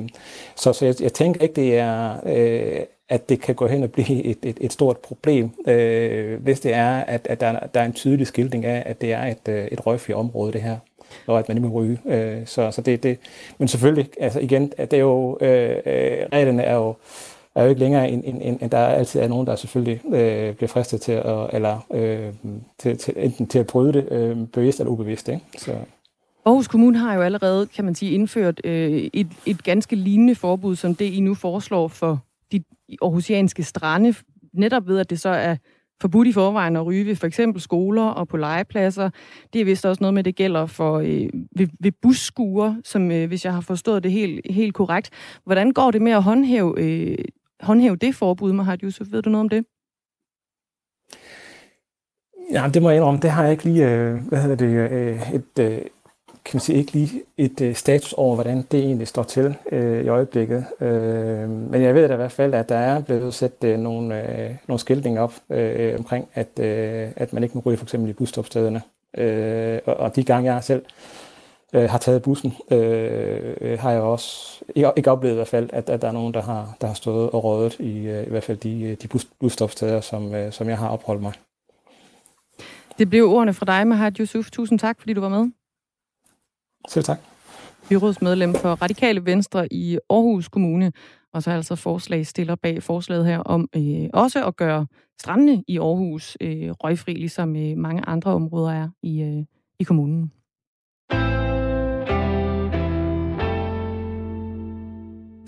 så 0.57 0.73
så 0.73 0.85
jeg, 0.85 0.95
jeg 1.01 1.13
tænker 1.13 1.41
ikke, 1.43 1.55
det 1.55 1.79
er... 1.79 2.17
Øh, 2.27 2.81
at 3.09 3.29
det 3.29 3.41
kan 3.41 3.55
gå 3.55 3.67
hen 3.67 3.83
og 3.83 3.91
blive 3.91 4.25
et, 4.25 4.39
et, 4.43 4.59
et 4.61 4.73
stort 4.73 4.99
problem, 4.99 5.51
øh, 5.69 6.43
hvis 6.43 6.61
det 6.61 6.75
er, 6.75 6.91
at, 6.91 7.27
at 7.31 7.41
der, 7.41 7.59
der 7.75 7.81
er 7.81 7.85
en 7.85 7.93
tydelig 7.93 8.27
skildring 8.27 8.65
af, 8.65 8.83
at 8.87 9.01
det 9.01 9.13
er 9.13 9.25
et, 9.25 9.49
øh, 9.49 9.65
et 9.65 9.87
røgfri 9.87 10.13
område, 10.13 10.53
det 10.53 10.63
her, 10.63 10.77
og 11.27 11.39
at 11.39 11.49
man 11.49 11.57
ikke 11.57 11.69
må 11.69 11.75
ryge. 11.75 11.99
Øh, 12.07 12.47
så, 12.47 12.71
så 12.71 12.83
det, 12.83 13.03
det, 13.03 13.19
men 13.59 13.69
selvfølgelig, 13.69 14.11
altså 14.21 14.41
igen, 14.41 14.73
at 14.77 14.91
det 14.91 14.97
er 14.97 15.01
jo, 15.01 15.39
øh, 15.41 15.77
øh 15.87 16.27
reglerne 16.33 16.63
er 16.63 16.75
jo, 16.75 16.95
er 17.55 17.63
jo 17.63 17.69
ikke 17.69 17.81
længere, 17.81 18.11
end, 18.11 18.23
end, 18.27 18.39
end, 18.43 18.59
end 18.63 18.71
der 18.71 18.79
altid 18.79 19.21
er 19.21 19.29
nogen, 19.29 19.47
der 19.47 19.57
selvfølgelig 19.57 20.01
øh, 20.15 20.55
bliver 20.55 20.69
fristet 20.69 21.01
til 21.01 21.13
at, 21.13 21.51
eller 21.53 21.87
øh, 21.95 22.33
til, 22.79 22.99
til, 22.99 23.15
enten 23.17 23.47
til 23.47 23.59
at 23.59 23.67
bryde 23.67 23.93
det, 23.93 24.13
øh, 24.13 24.37
bevidst 24.47 24.81
eller 24.81 24.91
ubevidst. 24.91 25.29
Ikke? 25.29 25.43
Så. 25.59 25.73
Aarhus 26.45 26.69
Kommune 26.69 26.99
har 26.99 27.15
jo 27.15 27.23
allerede, 27.23 27.67
kan 27.67 27.85
man 27.85 27.95
sige, 27.95 28.13
indført 28.13 28.61
øh, 28.65 29.11
et, 29.13 29.29
et 29.47 29.65
ganske 29.65 29.97
lignende 29.97 30.35
forbud, 30.35 30.77
som 30.77 30.95
det 30.95 31.05
I 31.05 31.21
nu 31.21 31.35
foreslår 31.35 31.89
for 31.89 32.26
de 32.53 32.65
aarhusianske 33.03 33.63
strande, 33.63 34.15
netop 34.53 34.87
ved, 34.87 34.99
at 34.99 35.11
det 35.11 35.21
så 35.21 35.29
er 35.29 35.57
forbudt 36.01 36.29
i 36.29 36.33
forvejen 36.33 36.77
at 36.77 36.87
ryge 36.87 37.07
ved 37.07 37.17
for 37.17 37.27
eksempel 37.27 37.63
skoler 37.63 38.03
og 38.03 38.29
på 38.29 38.37
legepladser. 38.37 39.11
Det 39.53 39.61
er 39.61 39.65
vist 39.65 39.87
også 39.87 40.03
noget 40.03 40.15
med, 40.15 40.25
det 40.25 40.37
gælder 40.37 40.67
for 40.67 40.99
øh, 40.99 41.29
ved, 41.57 41.69
ved 41.81 41.93
busskuer, 42.03 42.75
som 42.85 43.11
øh, 43.11 43.29
hvis 43.29 43.45
jeg 43.45 43.55
har 43.55 43.61
forstået 43.61 44.03
det 44.03 44.13
helt, 44.13 44.53
helt 44.53 44.75
korrekt. 44.75 45.11
Hvordan 45.45 45.73
går 45.73 45.91
det 45.91 46.03
med 46.03 46.13
at 46.13 46.23
håndhæve, 46.23 46.75
øh, 46.81 47.19
håndhæve 47.61 47.97
det 47.97 48.15
forbud, 48.15 48.53
Mahat 48.53 48.81
Yusuf? 48.83 49.07
Ved 49.11 49.23
du 49.23 49.31
noget 49.31 49.41
om 49.41 49.49
det? 49.49 49.65
Ja, 52.53 52.71
det 52.75 52.83
må 52.83 52.91
jeg 52.91 52.97
indrømme. 52.97 53.21
Det 53.21 53.31
har 53.31 53.43
jeg 53.43 53.53
ikke 53.53 53.65
lige, 53.65 53.91
øh, 53.91 54.29
hvad 54.29 54.43
hedder 54.43 54.57
det, 54.57 54.91
øh, 54.91 55.35
et, 55.35 55.59
øh, 55.61 55.81
kan 56.47 56.57
man 56.57 56.61
sige, 56.61 56.79
ikke 56.79 56.93
lige 56.93 57.23
et 57.37 57.61
øh, 57.61 57.75
status 57.75 58.13
over, 58.13 58.35
hvordan 58.35 58.63
det 58.71 58.81
egentlig 58.81 59.09
står 59.09 59.23
til 59.23 59.55
øh, 59.73 60.05
i 60.05 60.09
øjeblikket. 60.09 60.65
Øh, 60.81 61.51
men 61.51 61.83
jeg 61.83 61.95
ved 61.95 62.09
da 62.09 62.15
i 62.15 62.17
hvert 62.17 62.33
fald, 62.33 62.55
at 62.55 62.69
der 62.69 62.77
er 62.77 63.03
blevet 63.03 63.35
sat 63.35 63.65
øh, 63.65 63.79
nogle, 63.79 64.45
øh, 64.45 64.51
nogle 64.69 64.79
skiltninger 64.81 65.23
op 65.23 65.35
øh, 65.51 65.99
omkring, 65.99 66.29
at, 66.35 66.59
øh, 66.61 67.09
at 67.17 67.33
man 67.33 67.43
ikke 67.43 67.55
må 67.55 67.63
ryge 67.67 67.77
for 67.77 67.85
eksempel 67.85 68.11
i 68.11 68.13
busstopstederne. 68.13 68.83
Øh, 69.17 69.79
og, 69.87 69.97
og 69.97 70.17
de 70.17 70.25
gange, 70.25 70.53
jeg 70.53 70.65
selv 70.65 70.83
øh, 71.73 71.91
har 71.91 71.99
taget 71.99 72.23
bussen, 72.23 72.55
øh, 72.71 73.55
øh, 73.61 73.79
har 73.79 73.91
jeg 73.91 74.01
også 74.01 74.61
ikke, 74.75 74.93
ikke 74.97 75.11
oplevet 75.11 75.35
i 75.35 75.37
hvert 75.37 75.49
fald, 75.49 75.71
at, 75.73 75.91
at 75.91 76.03
der 76.03 76.09
er 76.09 76.13
nogen, 76.13 76.35
der 76.35 76.43
har, 76.43 76.77
der 76.81 76.87
har 76.87 76.95
stået 76.95 77.31
og 77.31 77.45
rådet 77.45 77.81
i, 77.81 78.07
øh, 78.07 78.27
i 78.27 78.31
hvert 78.31 78.45
fald 78.45 78.59
de, 78.59 78.83
øh, 78.83 78.97
de 79.03 79.09
bus, 79.09 79.27
busstopsteder, 79.41 80.01
som, 80.01 80.35
øh, 80.35 80.53
som 80.53 80.69
jeg 80.69 80.79
har 80.79 80.89
opholdt 80.89 81.23
mig. 81.23 81.33
Det 82.99 83.11
blev 83.11 83.29
ordene 83.29 83.55
fra 83.55 83.67
dig, 83.67 83.87
Mahat 83.87 84.17
Yusuf. 84.17 84.51
Tusind 84.51 84.79
tak, 84.79 85.01
fordi 85.01 85.13
du 85.13 85.21
var 85.21 85.29
med. 85.29 85.51
Selv 86.89 87.05
tak. 87.05 87.19
Byrådsmedlem 87.89 88.55
for 88.55 88.75
Radikale 88.83 89.25
Venstre 89.25 89.73
i 89.73 89.99
Aarhus 90.11 90.49
Kommune, 90.49 90.93
og 91.33 91.43
så 91.43 91.51
altså 91.51 91.77
forslagstiller 91.77 92.55
bag 92.55 92.83
forslaget 92.83 93.27
her 93.27 93.39
om 93.39 93.69
øh, 93.77 94.09
også 94.15 94.47
at 94.47 94.57
gøre 94.57 94.87
strandene 95.21 95.63
i 95.69 95.79
Aarhus 95.79 96.37
øh, 96.41 96.71
røgfri, 96.71 97.15
ligesom 97.15 97.57
øh, 97.57 97.77
mange 97.77 98.03
andre 98.07 98.31
områder 98.31 98.73
er 98.73 98.89
i, 99.03 99.23
øh, 99.23 99.45
i 99.81 99.85
kommunen. 99.85 100.33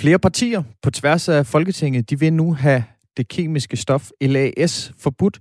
Flere 0.01 0.19
partier 0.19 0.63
på 0.83 0.91
tværs 0.91 1.29
af 1.29 1.47
Folketinget, 1.47 2.11
de 2.11 2.19
vil 2.19 2.33
nu 2.33 2.55
have 2.55 2.85
det 3.17 3.29
kemiske 3.29 3.77
stof 3.77 4.11
LAS 4.21 4.93
forbudt, 4.99 5.39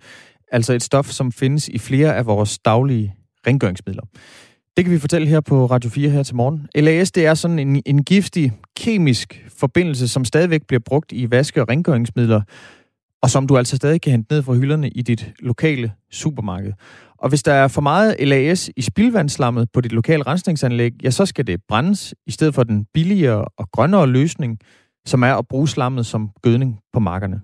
altså 0.52 0.74
et 0.74 0.84
stof, 0.84 1.06
som 1.06 1.32
findes 1.32 1.68
i 1.68 1.78
flere 1.78 2.16
af 2.16 2.26
vores 2.26 2.60
daglige 2.60 3.16
rengøringsmidler. 3.48 4.04
Det 4.78 4.86
kan 4.86 4.94
vi 4.94 5.00
fortælle 5.00 5.28
her 5.28 5.42
på 5.42 5.66
Radio 5.66 5.90
4 5.90 6.10
her 6.10 6.24
til 6.24 6.36
morgen. 6.36 6.68
LAS 6.76 7.12
det 7.12 7.26
er 7.26 7.34
sådan 7.34 7.60
en, 7.60 7.82
en 7.86 8.04
giftig 8.04 8.52
kemisk 8.76 9.46
forbindelse, 9.58 10.08
som 10.08 10.26
stadigvæk 10.26 10.62
bliver 10.68 10.80
brugt 10.86 11.12
i 11.12 11.32
vaske- 11.32 11.62
og 11.62 11.70
rengøringsmidler, 11.70 12.42
og 13.22 13.30
som 13.30 13.48
du 13.48 13.58
altså 13.58 13.76
stadig 13.76 14.02
kan 14.02 14.12
hente 14.12 14.34
ned 14.34 14.44
fra 14.44 14.54
hylderne 14.54 14.90
i 14.90 15.02
dit 15.02 15.34
lokale 15.40 15.92
supermarked. 16.12 16.74
Og 17.18 17.30
hvis 17.30 17.44
der 17.44 17.54
er 17.54 17.68
for 17.68 17.82
meget 17.82 18.16
LAS 18.28 18.70
i 18.78 18.82
spildvandslammet 18.82 19.68
på 19.74 19.82
dit 19.82 19.92
lokale 19.92 20.24
rensningsanlæg, 20.24 20.92
ja, 21.04 21.10
så 21.10 21.26
skal 21.26 21.48
det 21.48 21.62
brændes, 21.68 22.14
i 22.28 22.32
stedet 22.32 22.56
for 22.56 22.64
den 22.64 22.86
billigere 22.94 23.46
og 23.58 23.72
grønnere 23.72 24.08
løsning, 24.08 24.58
som 25.06 25.24
er 25.24 25.34
at 25.34 25.48
bruge 25.48 25.68
slammet 25.68 26.06
som 26.06 26.30
gødning 26.42 26.80
på 26.94 27.00
markerne. 27.00 27.42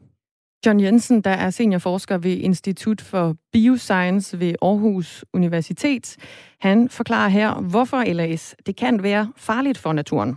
John 0.66 0.80
Jensen, 0.80 1.22
der 1.22 1.36
er 1.46 1.50
seniorforsker 1.50 2.18
ved 2.18 2.38
Institut 2.38 3.02
for 3.02 3.36
Bioscience 3.54 4.40
ved 4.40 4.54
Aarhus 4.62 5.26
Universitet. 5.34 6.18
Han 6.62 6.90
forklarer 6.90 7.30
her, 7.30 7.50
hvorfor 7.72 8.14
LAS 8.14 8.56
det 8.66 8.76
kan 8.76 9.04
være 9.04 9.34
farligt 9.38 9.78
for 9.78 9.94
naturen. 9.94 10.36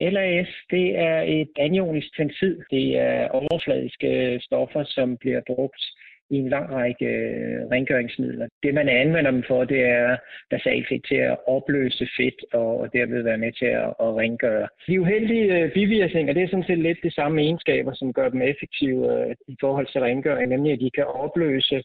LAS 0.00 0.48
det 0.70 0.98
er 0.98 1.20
et 1.22 1.52
anionisk 1.56 2.16
tensid. 2.16 2.56
Det 2.70 2.86
er 2.98 3.28
overfladiske 3.28 4.40
stoffer, 4.40 4.84
som 4.86 5.16
bliver 5.16 5.40
brugt 5.46 5.82
i 6.30 6.36
en 6.36 6.48
lang 6.48 6.72
række 6.72 7.06
øh, 7.06 7.66
rengøringsmidler. 7.70 8.48
Det, 8.62 8.74
man 8.74 8.88
anvender 8.88 9.30
dem 9.30 9.42
for, 9.48 9.64
det 9.64 9.80
er 9.80 10.16
basalt 10.50 10.88
set 10.88 11.04
til 11.08 11.16
at 11.16 11.36
opløse 11.46 12.08
fedt 12.16 12.44
og, 12.52 12.80
og 12.80 12.92
derved 12.92 13.22
være 13.22 13.38
med 13.38 13.52
til 13.52 13.66
at, 13.66 13.88
at 14.04 14.10
rengøre. 14.20 14.68
De 14.86 15.00
uheldige 15.00 15.58
øh, 15.58 15.72
bivirkninger, 15.72 16.34
det 16.34 16.42
er 16.42 16.48
sådan 16.48 16.64
set 16.64 16.78
lidt 16.78 16.98
de 17.02 17.14
samme 17.14 17.40
egenskaber, 17.42 17.92
som 17.94 18.12
gør 18.12 18.28
dem 18.28 18.42
effektive 18.42 19.28
øh, 19.28 19.34
i 19.48 19.56
forhold 19.60 19.86
til 19.86 20.00
rengøring, 20.00 20.48
nemlig 20.48 20.72
at 20.72 20.80
de 20.80 20.90
kan 20.90 21.06
opløse 21.06 21.82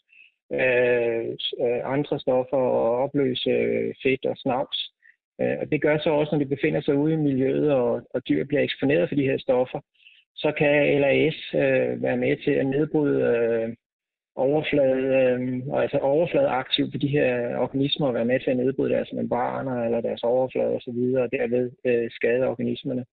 øh, 0.53 1.25
øh 1.63 1.81
andre 1.95 2.19
stoffer 2.19 2.57
og 2.57 3.03
opløse 3.03 3.49
øh, 3.49 3.93
fedt 4.03 4.25
og 4.25 4.37
snavs. 4.37 4.79
Øh, 5.41 5.57
og 5.61 5.71
det 5.71 5.81
gør 5.81 5.97
så 5.97 6.09
også, 6.09 6.31
når 6.31 6.39
de 6.39 6.55
befinder 6.55 6.81
sig 6.81 6.95
ude 6.95 7.13
i 7.13 7.23
miljøet, 7.27 7.71
og, 7.71 8.01
og 8.13 8.27
dyr 8.29 8.43
bliver 8.45 8.63
eksponeret 8.63 9.09
for 9.09 9.15
de 9.15 9.29
her 9.29 9.37
stoffer, 9.37 9.79
så 10.35 10.51
kan 10.57 11.01
LAS 11.01 11.39
øh, 11.53 12.03
være 12.03 12.17
med 12.17 12.37
til 12.37 12.51
at 12.51 12.65
nedbryde 12.65 13.21
øh, 13.21 13.75
overflade, 14.47 15.05
øh, 15.21 15.81
altså 15.81 15.97
overfladeaktiv 15.97 16.91
på 16.91 16.97
de 16.97 17.07
her 17.07 17.57
organismer 17.57 18.07
og 18.07 18.13
være 18.13 18.25
med 18.31 18.39
til 18.39 18.51
at 18.51 18.57
nedbryde 18.57 18.93
deres 18.93 19.13
membraner 19.13 19.83
eller 19.85 20.01
deres 20.01 20.23
overflade 20.23 20.75
osv., 20.75 20.99
og 21.23 21.27
derved 21.31 21.71
øh, 21.85 22.07
skade 22.11 22.47
organismerne. 22.47 23.05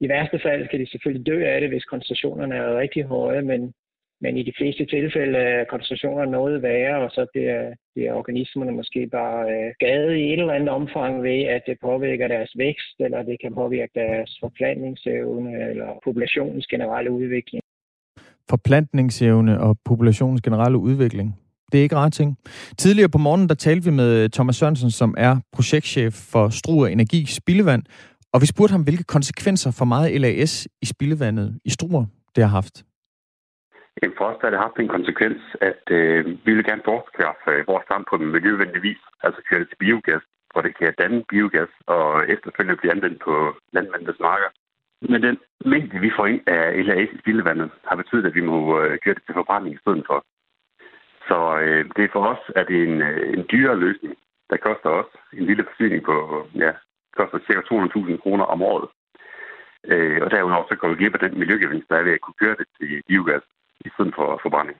I 0.00 0.08
værste 0.08 0.38
fald 0.42 0.68
kan 0.68 0.80
de 0.80 0.90
selvfølgelig 0.90 1.26
dø 1.26 1.44
af 1.44 1.60
det, 1.60 1.70
hvis 1.70 1.84
koncentrationerne 1.84 2.54
er 2.54 2.78
rigtig 2.78 3.04
høje, 3.04 3.42
men, 3.42 3.72
men 4.20 4.36
i 4.36 4.42
de 4.42 4.52
fleste 4.58 4.86
tilfælde 4.86 5.38
er 5.38 5.64
koncentrationerne 5.64 6.30
noget 6.30 6.62
værre, 6.62 6.96
og 7.04 7.10
så 7.10 7.26
bliver, 7.32 7.74
bliver 7.94 8.12
organismerne 8.12 8.72
måske 8.72 9.06
bare 9.06 9.40
øh, 9.52 9.74
skadet 9.74 10.16
i 10.16 10.32
et 10.32 10.40
eller 10.40 10.52
andet 10.52 10.68
omfang 10.68 11.22
ved, 11.22 11.40
at 11.42 11.62
det 11.66 11.78
påvirker 11.80 12.28
deres 12.28 12.52
vækst, 12.56 12.96
eller 13.00 13.22
det 13.22 13.40
kan 13.40 13.54
påvirke 13.54 13.92
deres 13.94 14.38
forplantningsevne, 14.40 15.70
eller 15.70 16.00
populationens 16.04 16.66
generelle 16.66 17.10
udvikling 17.10 17.63
forplantningsevne 18.50 19.60
og 19.60 19.76
populationens 19.84 20.42
generelle 20.42 20.78
udvikling. 20.78 21.36
Det 21.72 21.78
er 21.78 21.82
ikke 21.82 21.96
ret 21.96 22.12
ting. 22.12 22.36
Tidligere 22.78 23.08
på 23.08 23.18
morgenen, 23.18 23.48
der 23.48 23.54
talte 23.54 23.84
vi 23.84 23.90
med 23.90 24.22
øh, 24.22 24.30
Thomas 24.30 24.56
Sørensen, 24.56 24.90
som 24.90 25.14
er 25.18 25.36
projektchef 25.52 26.14
for 26.32 26.48
Struer 26.48 26.86
Energi 26.86 27.26
Spildevand, 27.26 27.82
og 28.32 28.40
vi 28.40 28.46
spurgte 28.46 28.72
ham, 28.72 28.82
hvilke 28.82 29.04
konsekvenser 29.04 29.70
for 29.78 29.84
meget 29.84 30.20
LAS 30.20 30.68
i 30.82 30.86
spildevandet 30.86 31.58
i 31.64 31.70
Struer 31.70 32.04
det 32.34 32.44
har 32.44 32.52
haft. 32.60 32.76
Jamen 33.96 34.16
for 34.18 34.26
os 34.30 34.40
har 34.42 34.50
det 34.50 34.64
haft 34.66 34.78
en 34.78 34.94
konsekvens, 34.96 35.40
at 35.70 35.82
øh, 35.98 36.20
vi 36.46 36.50
vil 36.54 36.64
gerne 36.70 36.86
bortskaffe 36.90 37.50
øh, 37.54 37.66
vores 37.70 37.84
strand 37.86 38.04
på 38.10 38.16
den 38.20 38.28
miljøvenlig 38.36 38.82
vis, 38.88 39.02
altså 39.24 39.40
køre 39.48 39.60
det 39.60 39.68
til 39.68 39.82
biogas, 39.84 40.24
hvor 40.50 40.62
det 40.66 40.72
kan 40.78 40.94
danne 41.02 41.20
biogas 41.30 41.72
og 41.94 42.06
efterfølgende 42.34 42.80
blive 42.80 42.94
anvendt 42.94 43.18
på 43.26 43.34
landmændenes 43.76 44.20
marker. 44.28 44.50
Men 45.08 45.22
den 45.22 45.36
mængde, 45.64 45.98
vi 46.00 46.10
får 46.16 46.26
ind 46.26 46.42
af 46.46 46.86
LAS 46.86 47.08
i 47.12 47.18
spildevandet, 47.18 47.70
har 47.88 47.96
betydet, 47.96 48.26
at 48.26 48.34
vi 48.34 48.40
må 48.40 48.80
øh, 48.80 48.98
køre 48.98 49.14
det 49.14 49.22
til 49.26 49.34
forbrænding 49.34 49.74
i 49.74 49.82
stedet 49.82 50.04
for. 50.06 50.18
Så 51.28 51.38
øh, 51.64 51.84
det 51.96 52.04
er 52.04 52.12
for 52.12 52.24
os 52.32 52.42
at 52.56 52.64
det 52.68 52.76
er 52.78 52.86
en, 52.92 53.02
øh, 53.02 53.38
en 53.38 53.44
dyrere 53.52 53.78
løsning, 53.84 54.14
der 54.50 54.56
koster 54.56 54.90
os 55.00 55.10
en 55.32 55.44
lille 55.46 55.64
forsyning 55.68 56.02
på, 56.04 56.46
ja, 56.54 56.72
koster 57.16 57.38
ca. 57.46 57.60
200.000 57.70 58.16
kroner 58.22 58.44
om 58.44 58.62
året. 58.62 58.88
Øh, 59.92 60.18
og 60.24 60.30
derudover 60.30 60.64
så 60.68 60.76
går 60.76 60.88
vi 60.88 60.94
glip 60.94 61.14
af 61.14 61.28
den 61.28 61.38
miljøgevinst, 61.38 61.88
der 61.90 61.96
er 61.96 62.02
ved 62.02 62.12
at 62.12 62.20
kunne 62.20 62.40
køre 62.42 62.56
det 62.60 62.66
til 62.78 63.02
biogas 63.08 63.44
i 63.80 63.88
stedet 63.94 64.14
for 64.14 64.40
forbrænding. 64.42 64.78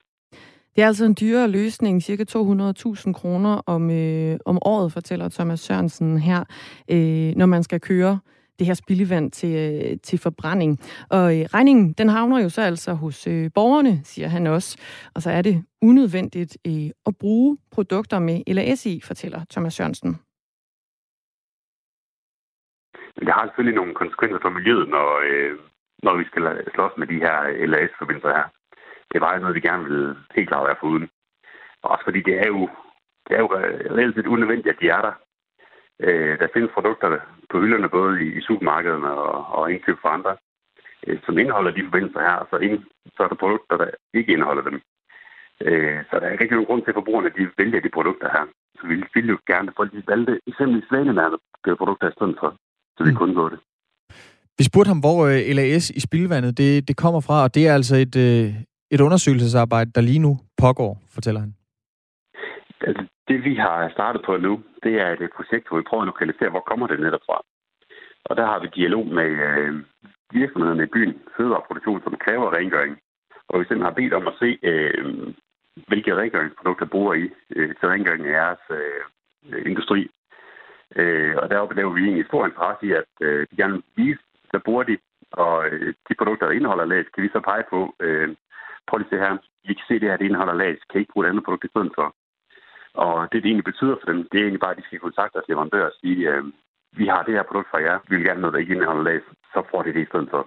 Det 0.76 0.82
er 0.82 0.86
altså 0.86 1.04
en 1.04 1.16
dyrere 1.20 1.48
løsning, 1.48 2.02
cirka 2.02 2.24
200.000 2.24 3.12
kroner 3.12 3.62
om, 3.66 3.90
øh, 3.90 4.36
om 4.44 4.58
året, 4.62 4.92
fortæller 4.92 5.28
Thomas 5.28 5.60
Sørensen 5.60 6.18
her, 6.18 6.40
øh, 6.90 7.36
når 7.36 7.46
man 7.46 7.62
skal 7.62 7.80
køre 7.80 8.18
det 8.58 8.66
her 8.66 8.74
spildevand 8.74 9.30
til, 9.30 9.54
øh, 9.64 9.98
til 10.02 10.18
forbrænding. 10.18 10.78
Og 11.10 11.38
øh, 11.38 11.44
regningen, 11.54 11.92
den 11.92 12.08
havner 12.08 12.42
jo 12.42 12.48
så 12.48 12.62
altså 12.62 12.92
hos 12.94 13.26
øh, 13.26 13.50
borgerne, 13.54 14.04
siger 14.04 14.28
han 14.28 14.46
også. 14.46 14.78
Og 15.14 15.22
så 15.22 15.30
er 15.30 15.42
det 15.42 15.64
unødvendigt 15.82 16.58
øh, 16.66 16.90
at 17.06 17.16
bruge 17.20 17.58
produkter 17.72 18.18
med 18.18 18.42
LAS 18.46 18.86
i, 18.86 19.00
fortæller 19.00 19.40
Thomas 19.50 19.74
Sørensen. 19.74 20.20
Det 23.18 23.32
har 23.34 23.46
selvfølgelig 23.46 23.76
nogle 23.76 23.94
konsekvenser 23.94 24.38
for 24.42 24.50
miljøet, 24.50 24.88
når, 24.88 25.08
øh, 25.30 25.58
når 26.02 26.16
vi 26.16 26.24
skal 26.24 26.42
slås 26.74 26.92
med 26.98 27.06
de 27.06 27.22
her 27.24 27.66
LAS-forbindelser 27.66 28.28
her. 28.28 28.46
Det 29.12 29.20
var 29.20 29.34
jo 29.34 29.40
noget, 29.40 29.54
vi 29.54 29.60
gerne 29.68 29.84
ville 29.84 30.16
helt 30.34 30.48
klart 30.48 30.66
være 30.66 30.80
foruden. 30.80 31.08
Også 31.82 32.04
fordi 32.04 32.20
det 32.28 32.36
er 32.44 32.46
jo, 32.46 32.68
det 33.26 33.32
er 33.36 33.40
jo 33.44 33.48
reelt 33.96 34.14
set 34.14 34.26
unødvendigt, 34.26 34.74
at 34.74 34.80
de 34.80 34.88
er 34.88 35.00
der. 35.06 35.12
Øh, 36.00 36.38
der 36.40 36.48
findes 36.54 36.70
produkter 36.74 37.08
på 37.50 37.60
hylderne, 37.60 37.88
både 37.88 38.12
i, 38.24 38.28
i 38.38 38.40
supermarkederne 38.40 39.10
og, 39.10 39.34
og 39.58 39.72
indkøb 39.72 39.96
for 40.02 40.08
andre, 40.08 40.36
øh, 41.06 41.18
som 41.24 41.38
indeholder 41.38 41.70
de 41.70 41.86
forbindelser 41.88 42.20
her, 42.28 42.46
så, 42.50 42.56
ind, 42.56 42.78
så 43.14 43.22
er 43.22 43.28
der 43.28 43.42
produkter, 43.42 43.76
der 43.76 43.88
ikke 44.18 44.32
indeholder 44.32 44.64
dem. 44.70 44.76
Øh, 45.68 45.98
så 46.08 46.12
der 46.20 46.26
er 46.26 46.32
ikke 46.32 46.54
nogen 46.54 46.66
grund 46.70 46.82
til, 46.82 46.90
at 46.90 46.98
forbrugerne 47.00 47.30
de 47.38 47.44
vælger 47.58 47.80
de 47.80 47.94
produkter 47.96 48.28
her. 48.34 48.44
Så 48.78 48.82
vi 48.90 48.94
vil 49.14 49.28
jo 49.34 49.38
gerne, 49.50 49.68
at 49.68 49.76
folk 49.76 49.92
de 49.92 50.02
valgte 50.12 50.40
eksempelvis 50.46 50.88
svanemærkede 50.88 51.76
produkter 51.80 52.08
i 52.08 52.16
stedet 52.16 52.36
for, 52.40 52.50
så 52.96 53.00
vi 53.04 53.10
mm. 53.10 53.16
kunne 53.16 53.34
gå 53.34 53.48
det. 53.48 53.58
Vi 54.58 54.64
spurgte 54.64 54.88
ham, 54.88 55.00
hvor 55.00 55.18
øh, 55.30 55.40
LAS 55.56 55.90
i 55.90 56.00
spildevandet 56.00 56.58
det, 56.58 56.88
det 56.88 56.96
kommer 56.96 57.20
fra, 57.20 57.42
og 57.42 57.54
det 57.54 57.68
er 57.68 57.74
altså 57.74 57.96
et, 57.96 58.16
øh, 58.26 58.46
et 58.90 59.00
undersøgelsesarbejde, 59.00 59.90
der 59.94 60.00
lige 60.00 60.18
nu 60.26 60.32
pågår, 60.64 60.92
fortæller 61.14 61.40
han. 61.40 61.54
Altså, 62.80 63.02
det 63.34 63.44
vi 63.44 63.54
har 63.54 63.88
startet 63.96 64.22
på 64.26 64.36
nu, 64.36 64.52
det 64.84 64.94
er 65.04 65.08
et 65.10 65.30
projekt, 65.36 65.68
hvor 65.68 65.78
vi 65.78 65.88
prøver 65.88 66.02
at 66.02 66.12
lokalisere, 66.12 66.50
hvor 66.54 66.64
kommer 66.70 66.86
det 66.86 67.00
netop 67.00 67.24
fra. 67.28 67.38
Og 68.28 68.36
der 68.36 68.46
har 68.50 68.58
vi 68.60 68.68
dialog 68.78 69.06
med 69.18 69.30
øh, 69.48 69.74
virksomhederne 70.38 70.84
i 70.84 70.92
byen, 70.94 71.14
fødevareproduktion, 71.36 72.02
som 72.02 72.22
kræver 72.24 72.56
rengøring. 72.56 72.94
Og 73.48 73.54
vi 73.60 73.64
simpelthen 73.64 73.90
har 73.90 73.98
bedt 74.00 74.14
om 74.20 74.26
at 74.30 74.38
se, 74.42 74.50
øh, 74.70 75.04
hvilke 75.88 76.16
rengøringsprodukter 76.20 76.86
bruger 76.86 77.14
I 77.14 77.24
øh, 77.56 77.74
til 77.78 77.88
rengøring 77.88 78.26
af 78.26 78.32
jeres 78.40 78.64
øh, 78.78 79.62
industri. 79.70 80.00
Øh, 80.96 81.34
og 81.36 81.50
deroppe 81.50 81.74
laver 81.74 81.92
vi 81.92 82.02
egentlig 82.04 82.26
stor 82.26 82.46
interesse 82.46 82.86
i, 82.86 82.92
at 82.92 83.12
øh, 83.20 83.46
de 83.50 83.56
gerne 83.56 83.72
vil 83.72 83.82
vise, 83.96 84.22
hvad 84.50 84.60
bruger 84.60 84.82
de, 84.82 84.96
og 85.32 85.66
øh, 85.68 85.94
de 86.08 86.14
produkter, 86.18 86.46
der 86.46 86.54
indeholder 86.58 86.84
lads, 86.84 87.08
kan 87.14 87.22
vi 87.22 87.28
så 87.28 87.40
pege 87.40 87.64
på, 87.70 87.94
øh, 88.00 88.28
prøv 88.86 88.98
lige 88.98 89.10
se 89.10 89.16
her, 89.24 89.36
vi 89.66 89.74
kan 89.74 89.86
se 89.88 89.94
det 90.00 90.08
her, 90.08 90.16
det 90.16 90.24
indeholder 90.24 90.54
lads, 90.54 90.80
kan 90.90 90.98
I 90.98 91.02
ikke 91.02 91.12
bruge 91.12 91.26
et 91.26 91.30
andet 91.30 91.44
produkt 91.44 91.64
i 91.64 91.72
stedet 91.74 91.92
for? 91.94 92.14
Og 92.94 93.32
det, 93.32 93.42
det 93.42 93.48
egentlig 93.48 93.70
betyder 93.72 93.96
for 93.96 94.06
dem, 94.10 94.18
det 94.30 94.38
er 94.38 94.44
egentlig 94.44 94.64
bare, 94.64 94.74
at 94.74 94.80
de 94.80 94.86
skal 94.86 94.98
kontakte 94.98 95.34
deres 95.34 95.48
leverandør 95.48 95.86
og 95.86 95.96
sige, 96.00 96.30
øh, 96.30 96.44
vi 97.00 97.06
har 97.06 97.22
det 97.22 97.34
her 97.34 97.42
produkt 97.42 97.70
fra 97.70 97.82
jer, 97.86 97.98
vi 98.08 98.16
vil 98.16 98.24
gerne 98.24 98.40
noget, 98.40 98.54
der 98.54 98.60
ikke 98.60 98.74
indeholder 98.74 99.02
lag, 99.02 99.20
så 99.54 99.62
får 99.70 99.82
de 99.82 99.94
det 99.94 100.02
i 100.02 100.10
stedet 100.10 100.30
for. 100.30 100.42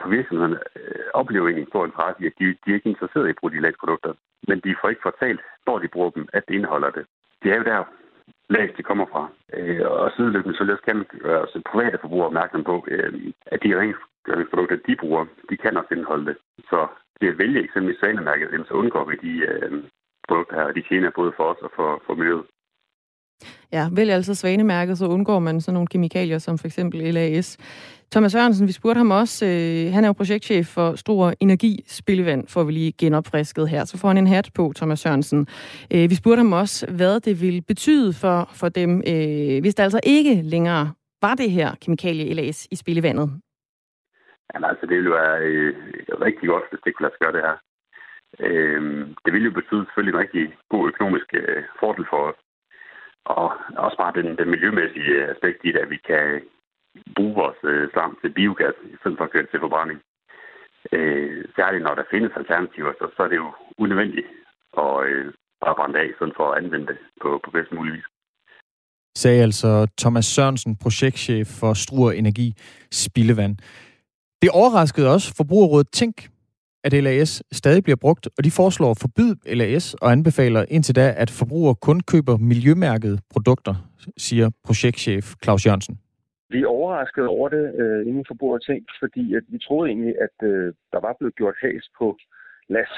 For 0.00 0.08
virksomhederne 0.08 0.58
øh, 0.76 1.04
oplever 1.14 1.46
egentlig 1.46 1.66
en 1.66 1.72
stor 1.72 1.84
interesse 1.86 2.22
i, 2.22 2.26
at 2.26 2.32
de, 2.38 2.44
de 2.62 2.70
er 2.70 2.74
ikke 2.74 2.92
interesseret 2.94 3.26
i 3.26 3.30
at 3.30 3.38
bruge 3.40 3.52
de 3.52 3.60
lagsprodukter, 3.60 4.12
men 4.48 4.60
de 4.64 4.76
får 4.80 4.88
ikke 4.88 5.08
fortalt, 5.08 5.40
når 5.66 5.78
de 5.78 5.88
bruger 5.88 6.10
dem, 6.10 6.28
at 6.32 6.42
det 6.48 6.54
indeholder 6.54 6.90
det. 6.90 7.04
Det 7.42 7.52
er 7.52 7.56
jo 7.56 7.64
der, 7.72 7.84
lag 8.56 8.74
det 8.76 8.84
kommer 8.84 9.06
fra. 9.12 9.22
Øh, 9.56 9.86
og 9.90 10.12
sideløbende 10.16 10.56
så 10.56 10.64
også 10.64 10.84
kan 10.88 11.06
gøre 11.26 11.42
os 11.42 11.56
private 11.72 11.98
forbrugere 12.00 12.26
opmærksom 12.26 12.64
på, 12.64 12.84
øh, 12.88 13.12
at 13.46 13.62
de 13.62 13.78
rengøringsprodukter, 13.80 14.76
de 14.88 14.96
bruger, 14.96 15.24
de 15.50 15.56
kan 15.56 15.76
også 15.76 15.94
indeholde 15.94 16.26
det. 16.26 16.36
Så 16.70 16.86
det 17.20 17.28
at 17.28 17.38
vælge 17.38 17.64
eksempelvis 17.64 18.00
svanemærket, 18.00 18.66
så 18.68 18.74
undgår 18.74 19.04
vi 19.04 19.14
de, 19.26 19.32
øh, 19.50 19.72
produkter 20.26 20.54
her, 20.56 20.72
de 20.72 20.82
tjener 20.88 21.10
både 21.20 21.32
for 21.36 21.44
os 21.52 21.60
og 21.66 21.70
for, 21.76 22.02
for 22.06 22.14
miljøet. 22.14 22.46
Ja, 23.72 23.88
vælg 23.92 24.10
altså 24.10 24.34
svanemærket, 24.34 24.98
så 24.98 25.06
undgår 25.06 25.38
man 25.38 25.60
sådan 25.60 25.74
nogle 25.74 25.86
kemikalier 25.86 26.38
som 26.38 26.58
for 26.58 26.66
eksempel 26.66 27.14
LAS. 27.14 27.58
Thomas 28.12 28.32
Sørensen, 28.32 28.66
vi 28.66 28.72
spurgte 28.72 28.98
ham 28.98 29.10
også, 29.10 29.46
øh, 29.46 29.92
han 29.94 30.04
er 30.04 30.08
jo 30.08 30.12
projektchef 30.12 30.66
for 30.66 30.94
Stor 30.94 31.32
Energi 31.40 31.84
Spildevand, 31.86 32.48
får 32.48 32.64
vi 32.64 32.72
lige 32.72 32.92
genopfrisket 32.92 33.68
her. 33.68 33.84
Så 33.84 33.98
får 33.98 34.08
han 34.08 34.18
en 34.18 34.26
hat 34.26 34.50
på, 34.54 34.72
Thomas 34.76 35.00
Sørensen. 35.00 35.46
Øh, 35.94 36.10
vi 36.10 36.14
spurgte 36.14 36.38
ham 36.38 36.52
også, 36.52 36.86
hvad 36.96 37.20
det 37.20 37.40
ville 37.40 37.62
betyde 37.62 38.12
for, 38.12 38.50
for 38.60 38.68
dem, 38.68 38.90
øh, 39.12 39.60
hvis 39.60 39.74
der 39.74 39.82
altså 39.82 40.00
ikke 40.02 40.42
længere 40.42 40.92
var 41.22 41.34
det 41.34 41.50
her 41.50 41.74
kemikalie 41.82 42.34
LAS 42.34 42.68
i 42.70 42.76
spildevandet. 42.76 43.28
Jamen 44.54 44.68
altså, 44.70 44.86
det 44.86 44.96
ville 44.96 45.10
jo 45.10 45.16
være 45.22 45.38
øh, 45.40 45.74
rigtig 46.26 46.48
godt, 46.48 46.64
hvis 46.70 46.80
det 46.84 46.94
kunne 46.94 47.04
lade 47.04 47.14
sig 47.14 47.22
gøre 47.24 47.32
det 47.36 47.42
her. 47.48 47.56
Øh, 48.40 48.82
det 49.24 49.32
vil 49.32 49.44
jo 49.44 49.50
betyde 49.50 49.84
selvfølgelig 49.84 50.14
en 50.14 50.24
rigtig 50.24 50.44
god 50.68 50.88
økonomisk 50.88 51.28
øh, 51.34 51.62
fordel 51.80 52.06
for 52.10 52.20
os. 52.30 52.38
Og 53.24 53.46
også 53.76 53.96
bare 54.02 54.16
den, 54.18 54.38
den 54.38 54.50
miljømæssige 54.50 55.12
øh, 55.18 55.28
aspekt 55.32 55.60
i 55.64 55.72
det, 55.72 55.78
at 55.78 55.90
vi 55.90 56.00
kan 56.10 56.42
bruge 57.16 57.34
vores 57.34 57.60
øh, 57.64 57.90
slam 57.92 58.18
til 58.20 58.30
biogas, 58.38 58.76
i 58.94 58.96
stedet 59.00 59.18
for 59.18 59.24
at 59.24 59.32
køre 59.32 59.46
til 59.50 59.60
forbrænding. 59.60 60.00
Øh, 60.92 61.44
særligt 61.56 61.84
når 61.84 61.94
der 61.94 62.10
findes 62.10 62.32
alternativer, 62.36 62.92
så, 62.98 63.06
så 63.16 63.22
er 63.22 63.28
det 63.28 63.36
jo 63.36 63.50
unødvendigt 63.78 64.26
at 64.84 64.94
øh, 65.08 65.32
bare 65.62 65.74
brænde 65.78 65.98
af, 65.98 66.08
sådan 66.18 66.34
for 66.36 66.46
at 66.50 66.58
anvende 66.64 66.86
det 66.86 66.98
på, 67.22 67.40
på 67.44 67.50
bedst 67.50 67.72
mulig 67.72 67.92
vis. 67.94 68.08
Sagde 69.16 69.42
altså 69.42 69.86
Thomas 70.00 70.24
Sørensen, 70.24 70.76
projektchef 70.76 71.46
for 71.60 71.72
Struer 71.74 72.12
Energi 72.12 72.54
Spildevand. 72.92 73.56
Det 74.42 74.50
overraskede 74.50 75.12
også 75.14 75.34
Forbrugerrådet 75.36 75.88
Tænk, 75.92 76.16
at 76.84 76.92
LAS 76.92 77.42
stadig 77.52 77.82
bliver 77.82 77.96
brugt, 77.96 78.28
og 78.38 78.44
de 78.44 78.50
foreslår 78.50 78.90
at 78.90 79.02
forbyde 79.04 79.36
LAS 79.58 79.94
og 79.94 80.12
anbefaler 80.12 80.64
indtil 80.68 80.94
da, 80.96 81.14
at 81.16 81.30
forbrugere 81.30 81.74
kun 81.74 82.00
køber 82.00 82.36
miljømærkede 82.36 83.18
produkter, 83.32 83.74
siger 84.16 84.50
projektchef 84.64 85.24
Claus 85.44 85.66
Jørgensen. 85.66 85.98
Vi 86.50 86.58
er 86.62 86.66
overrasket 86.66 87.26
over 87.26 87.48
det 87.48 87.64
øh, 87.80 88.06
inden 88.08 88.24
for 88.28 88.58
ting, 88.58 88.86
fordi 89.00 89.34
at 89.34 89.44
vi 89.48 89.58
troede 89.58 89.90
egentlig, 89.90 90.14
at 90.26 90.36
øh, 90.50 90.74
der 90.92 91.00
var 91.06 91.14
blevet 91.18 91.34
gjort 91.40 91.56
has 91.62 91.84
på 91.98 92.06
las, 92.68 92.92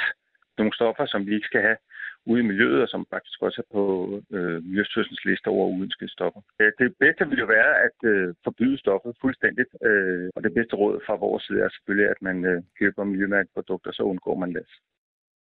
nogle 0.58 0.72
stoffer, 0.78 1.06
som 1.06 1.20
vi 1.26 1.34
ikke 1.34 1.50
skal 1.50 1.62
have 1.68 1.78
ude 2.30 2.40
i 2.42 2.48
miljøet, 2.50 2.82
og 2.84 2.88
som 2.88 3.06
faktisk 3.14 3.38
også 3.46 3.58
er 3.64 3.68
på 3.76 3.82
øh, 4.36 4.58
Miljøstyrelsens 4.68 5.24
liste 5.28 5.48
over 5.54 5.66
uønskede 5.74 6.10
stoffer. 6.16 6.40
Det 6.82 6.90
bedste 7.02 7.22
vil 7.30 7.38
jo 7.44 7.48
være 7.56 7.72
at 7.86 7.98
øh, 8.12 8.34
forbyde 8.46 8.78
stoffet 8.84 9.12
fuldstændigt, 9.22 9.70
øh, 9.88 10.26
og 10.36 10.40
det 10.46 10.52
bedste 10.56 10.74
råd 10.80 10.96
fra 11.06 11.14
vores 11.24 11.42
side 11.46 11.60
er 11.66 11.70
selvfølgelig, 11.74 12.08
at 12.14 12.20
man 12.28 12.36
øh, 12.50 12.58
køber 12.78 13.04
miljømærkeprodukter, 13.04 13.90
så 13.92 14.02
undgår 14.02 14.36
man 14.42 14.52
læs. 14.58 14.72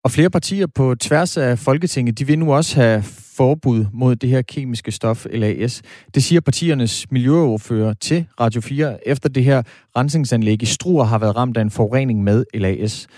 Og 0.04 0.10
flere 0.10 0.30
partier 0.30 0.66
på 0.66 0.94
tværs 0.94 1.36
af 1.36 1.58
Folketinget, 1.58 2.18
de 2.18 2.26
vil 2.26 2.38
nu 2.38 2.52
også 2.52 2.80
have 2.80 3.02
forbud 3.36 3.84
mod 3.92 4.16
det 4.16 4.28
her 4.28 4.42
kemiske 4.42 4.92
stof 4.92 5.26
LAS. 5.30 5.82
Det 6.14 6.22
siger 6.22 6.40
partiernes 6.40 7.10
miljøoverfører 7.10 7.92
til 7.92 8.26
Radio 8.40 8.60
4, 8.60 9.08
efter 9.08 9.28
det 9.28 9.44
her 9.44 9.62
rensningsanlæg 9.96 10.62
i 10.62 10.66
Struer 10.66 11.04
har 11.04 11.18
været 11.18 11.36
ramt 11.36 11.56
af 11.56 11.62
en 11.62 11.70
forurening 11.70 12.22
med 12.22 12.44
LAS. 12.54 13.08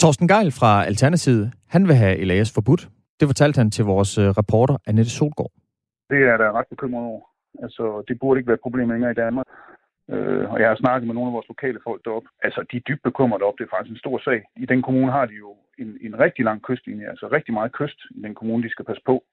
Torsten 0.00 0.28
Geil 0.28 0.52
fra 0.52 0.84
Alternativet, 0.84 1.52
han 1.68 1.88
vil 1.88 1.94
have 1.94 2.24
LAS 2.24 2.52
forbudt. 2.52 2.88
Det 3.20 3.28
fortalte 3.28 3.58
han 3.58 3.70
til 3.70 3.84
vores 3.84 4.18
øh, 4.18 4.28
reporter, 4.40 4.76
Annette 4.86 5.10
Solgaard. 5.10 5.52
Det 6.10 6.20
er 6.32 6.36
der 6.36 6.52
ret 6.52 6.66
bekymret 6.70 7.04
over. 7.04 7.22
Altså, 7.62 8.04
det 8.08 8.18
burde 8.20 8.38
ikke 8.38 8.48
være 8.48 8.60
et 8.60 8.66
problem 8.66 8.90
længere 8.90 9.10
i 9.10 9.20
Danmark. 9.24 9.46
Øh, 10.10 10.50
og 10.52 10.60
jeg 10.60 10.68
har 10.68 10.76
snakket 10.76 11.06
med 11.06 11.14
nogle 11.14 11.30
af 11.30 11.34
vores 11.34 11.48
lokale 11.48 11.80
folk 11.84 12.04
deroppe. 12.04 12.28
Altså, 12.42 12.60
de 12.70 12.76
er 12.76 12.86
dybt 12.88 13.02
bekymrede 13.02 13.44
op. 13.44 13.54
Det 13.58 13.64
er 13.64 13.74
faktisk 13.76 13.92
en 13.92 14.04
stor 14.04 14.18
sag. 14.18 14.40
I 14.56 14.66
den 14.66 14.82
kommune 14.82 15.12
har 15.12 15.26
de 15.26 15.34
jo 15.34 15.56
en, 15.78 15.98
en 16.00 16.18
rigtig 16.18 16.44
lang 16.44 16.62
kystlinje, 16.62 17.10
altså 17.12 17.26
rigtig 17.32 17.54
meget 17.54 17.72
kyst 17.72 17.98
i 18.10 18.20
den 18.22 18.34
kommune, 18.34 18.62
de 18.62 18.70
skal 18.70 18.84
passe 18.84 19.02
på. 19.06 19.24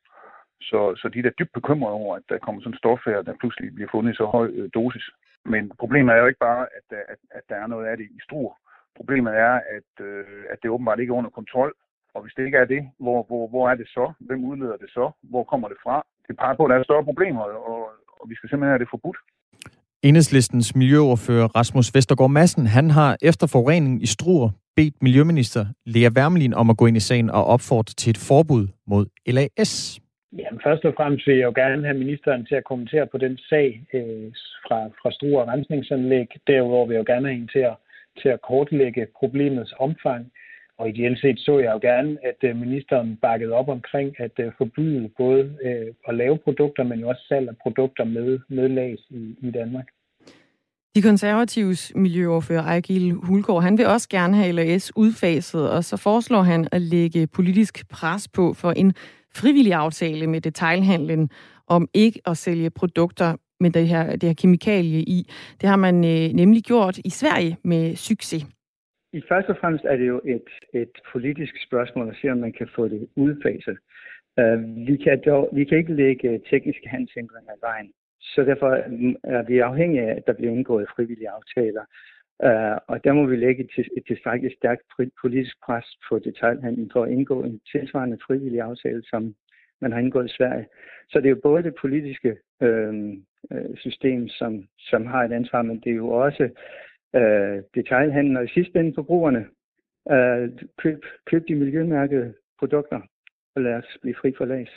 Så, 0.61 0.79
så 1.01 1.09
de 1.13 1.19
er 1.19 1.23
da 1.23 1.31
dybt 1.39 1.53
bekymrede 1.53 1.93
over, 1.93 2.15
at 2.15 2.23
der 2.29 2.37
kommer 2.37 2.61
sådan 2.61 2.73
en 2.73 2.77
stof 2.77 3.01
her, 3.05 3.21
der 3.21 3.39
pludselig 3.39 3.75
bliver 3.75 3.91
fundet 3.91 4.13
i 4.13 4.15
så 4.15 4.25
høj 4.25 4.47
øh, 4.59 4.69
dosis. 4.73 5.05
Men 5.45 5.71
problemet 5.79 6.11
er 6.13 6.19
jo 6.19 6.27
ikke 6.27 6.45
bare, 6.49 6.65
at, 6.77 6.97
at, 7.13 7.19
at 7.31 7.43
der 7.49 7.55
er 7.55 7.67
noget 7.67 7.85
af 7.87 7.97
det 7.97 8.05
i 8.05 8.19
Struer. 8.25 8.55
Problemet 8.97 9.33
er, 9.35 9.53
at, 9.77 10.05
øh, 10.05 10.43
at 10.49 10.57
det 10.61 10.69
åbenbart 10.69 10.99
ikke 10.99 11.11
er 11.11 11.17
under 11.17 11.29
kontrol, 11.29 11.73
og 12.13 12.19
hvis 12.21 12.33
det 12.37 12.45
ikke 12.45 12.57
er 12.57 12.65
det, 12.65 12.81
hvor, 12.99 13.19
hvor, 13.29 13.43
hvor 13.47 13.69
er 13.71 13.75
det 13.75 13.87
så? 13.87 14.05
Hvem 14.19 14.45
udleder 14.45 14.77
det 14.83 14.89
så? 14.89 15.11
Hvor 15.23 15.43
kommer 15.43 15.67
det 15.67 15.77
fra? 15.83 15.95
Det 16.27 16.37
peger 16.37 16.55
på, 16.55 16.63
at 16.65 16.69
der 16.69 16.75
er 16.75 16.83
større 16.83 17.05
problemer, 17.09 17.41
og, 17.41 17.81
og 18.19 18.29
vi 18.29 18.35
skal 18.35 18.49
simpelthen 18.49 18.73
have 18.73 18.83
det 18.83 18.93
forbudt. 18.95 19.17
Enhedslistens 20.03 20.75
miljøoverfører 20.75 21.47
Rasmus 21.47 21.95
Vestergaard 21.95 22.31
Madsen, 22.31 22.65
han 22.67 22.89
har 22.89 23.17
efter 23.21 23.47
forureningen 23.47 24.01
i 24.01 24.05
Struer 24.05 24.49
bedt 24.75 25.03
Miljøminister 25.03 25.63
Lea 25.85 26.09
Wermelin 26.17 26.53
om 26.53 26.69
at 26.69 26.77
gå 26.77 26.85
ind 26.85 26.97
i 26.97 27.07
sagen 27.09 27.29
og 27.29 27.43
opfordre 27.45 27.93
til 28.01 28.09
et 28.09 28.21
forbud 28.29 28.67
mod 28.87 29.05
LAS. 29.35 29.99
Jamen, 30.41 30.61
først 30.63 30.85
og 30.85 30.93
fremmest 30.97 31.27
vil 31.27 31.37
jeg 31.37 31.45
jo 31.51 31.53
gerne 31.55 31.85
have 31.87 31.97
ministeren 32.03 32.45
til 32.45 32.55
at 32.55 32.63
kommentere 32.63 33.07
på 33.07 33.17
den 33.17 33.37
sag 33.37 33.67
øh, 33.93 34.31
fra, 34.65 34.79
fra 35.01 35.11
Struer 35.11 35.51
Rensningsanlæg. 35.51 36.27
Derudover 36.47 36.85
vil 36.87 36.93
jeg 36.95 37.03
jo 37.03 37.13
gerne 37.13 37.27
have 37.27 37.37
hende 37.39 37.51
til 37.51 37.63
at, 37.71 37.75
til 38.21 38.29
at 38.29 38.41
kortlægge 38.41 39.07
problemets 39.19 39.73
omfang. 39.79 40.31
Og 40.79 40.89
ideelt 40.89 41.19
set 41.19 41.39
så 41.39 41.59
jeg 41.59 41.71
jo 41.73 41.79
gerne, 41.89 42.17
at 42.29 42.49
øh, 42.49 42.55
ministeren 42.55 43.17
bakkede 43.21 43.53
op 43.53 43.69
omkring 43.69 44.19
at 44.19 44.31
øh, 44.39 44.51
forbyde 44.57 45.09
både 45.17 45.57
øh, 45.65 45.87
at 46.07 46.15
lave 46.15 46.37
produkter, 46.37 46.83
men 46.83 47.03
også 47.03 47.23
salg 47.29 47.49
af 47.49 47.57
produkter 47.63 48.03
med, 48.03 48.39
med 48.49 48.69
lags 48.69 49.01
i, 49.09 49.35
i 49.41 49.51
Danmark. 49.51 49.87
De 50.95 51.01
konservatives 51.01 51.91
miljøoverfører 51.95 52.63
Ejgil 52.63 53.11
Hulgaard, 53.11 53.63
han 53.63 53.77
vil 53.77 53.87
også 53.87 54.09
gerne 54.09 54.35
have 54.35 54.51
LAS 54.51 54.91
udfaset, 54.95 55.69
og 55.69 55.83
så 55.83 55.97
foreslår 55.97 56.41
han 56.41 56.67
at 56.71 56.81
lægge 56.81 57.27
politisk 57.27 57.89
pres 57.89 58.27
på 58.27 58.53
for 58.53 58.71
en 58.71 58.93
frivillig 59.35 59.73
aftale 59.73 60.27
med 60.27 60.41
detailhandlen 60.41 61.29
om 61.67 61.89
ikke 61.93 62.21
at 62.25 62.37
sælge 62.37 62.69
produkter 62.69 63.35
med 63.59 63.71
det 63.71 63.87
her, 63.87 64.15
det 64.15 64.23
her 64.23 64.33
kemikalie 64.33 64.99
i. 65.01 65.29
Det 65.61 65.69
har 65.69 65.75
man 65.75 65.95
øh, 66.05 66.33
nemlig 66.33 66.63
gjort 66.63 66.97
i 66.97 67.09
Sverige 67.09 67.57
med 67.63 67.95
succes. 67.95 68.45
I 69.13 69.21
først 69.29 69.49
og 69.49 69.57
fremmest 69.57 69.85
er 69.85 69.97
det 69.97 70.07
jo 70.07 70.21
et, 70.25 70.49
et 70.73 70.91
politisk 71.11 71.63
spørgsmål 71.67 72.09
at 72.09 72.15
se, 72.21 72.29
om 72.29 72.37
man 72.37 72.53
kan 72.53 72.69
få 72.75 72.87
det 72.87 73.07
udfaset. 73.15 73.77
Uh, 74.41 74.87
vi, 74.87 74.97
kan 74.97 75.21
dog, 75.25 75.49
vi 75.53 75.63
kan 75.63 75.77
ikke 75.77 75.93
lægge 75.93 76.29
øh, 76.29 76.39
tekniske 76.49 76.89
handelshindringer 76.89 77.53
i 77.53 77.61
vejen, 77.61 77.91
så 78.21 78.43
derfor 78.43 78.83
mm, 78.87 79.15
er 79.23 79.43
vi 79.43 79.59
afhængige 79.59 80.03
af, 80.03 80.15
at 80.15 80.23
der 80.27 80.33
bliver 80.33 80.51
indgået 80.51 80.89
frivillige 80.95 81.29
aftaler. 81.29 81.85
Uh, 82.43 82.77
og 82.87 83.03
der 83.03 83.13
må 83.13 83.25
vi 83.25 83.35
lægge 83.35 83.63
et, 83.63 83.85
et 83.97 84.03
tilstrækkeligt 84.07 84.57
stærkt 84.57 84.81
politisk 85.21 85.55
pres 85.65 85.85
på 86.09 86.19
detaljhandlen 86.19 86.89
for 86.93 87.03
at 87.03 87.11
indgå 87.11 87.43
en 87.43 87.61
tilsvarende 87.71 88.17
frivillig 88.27 88.61
aftale, 88.61 89.03
som 89.03 89.35
man 89.81 89.91
har 89.91 89.99
indgået 89.99 90.25
i 90.25 90.35
Sverige. 90.37 90.65
Så 91.09 91.19
det 91.19 91.25
er 91.25 91.29
jo 91.29 91.41
både 91.43 91.63
det 91.63 91.75
politiske 91.81 92.37
øhm, 92.61 93.23
øh, 93.51 93.77
system, 93.77 94.27
som, 94.27 94.67
som 94.79 95.05
har 95.05 95.23
et 95.23 95.31
ansvar, 95.31 95.61
men 95.61 95.79
det 95.79 95.91
er 95.91 95.95
jo 95.95 96.09
også 96.09 96.49
øh, 97.15 97.63
detaljhandlen 97.75 98.37
og 98.37 98.45
i 98.45 98.47
sidste 98.47 98.79
ende 98.79 98.93
forbrugerne. 98.95 99.45
Øh, 100.11 100.49
køb, 100.77 100.99
køb 101.25 101.47
de 101.47 101.55
miljømærkede 101.55 102.33
produkter, 102.59 102.99
og 103.55 103.61
lad 103.61 103.73
os 103.73 103.97
blive 104.01 104.15
fri 104.21 104.33
for 104.37 104.45
las. 104.45 104.69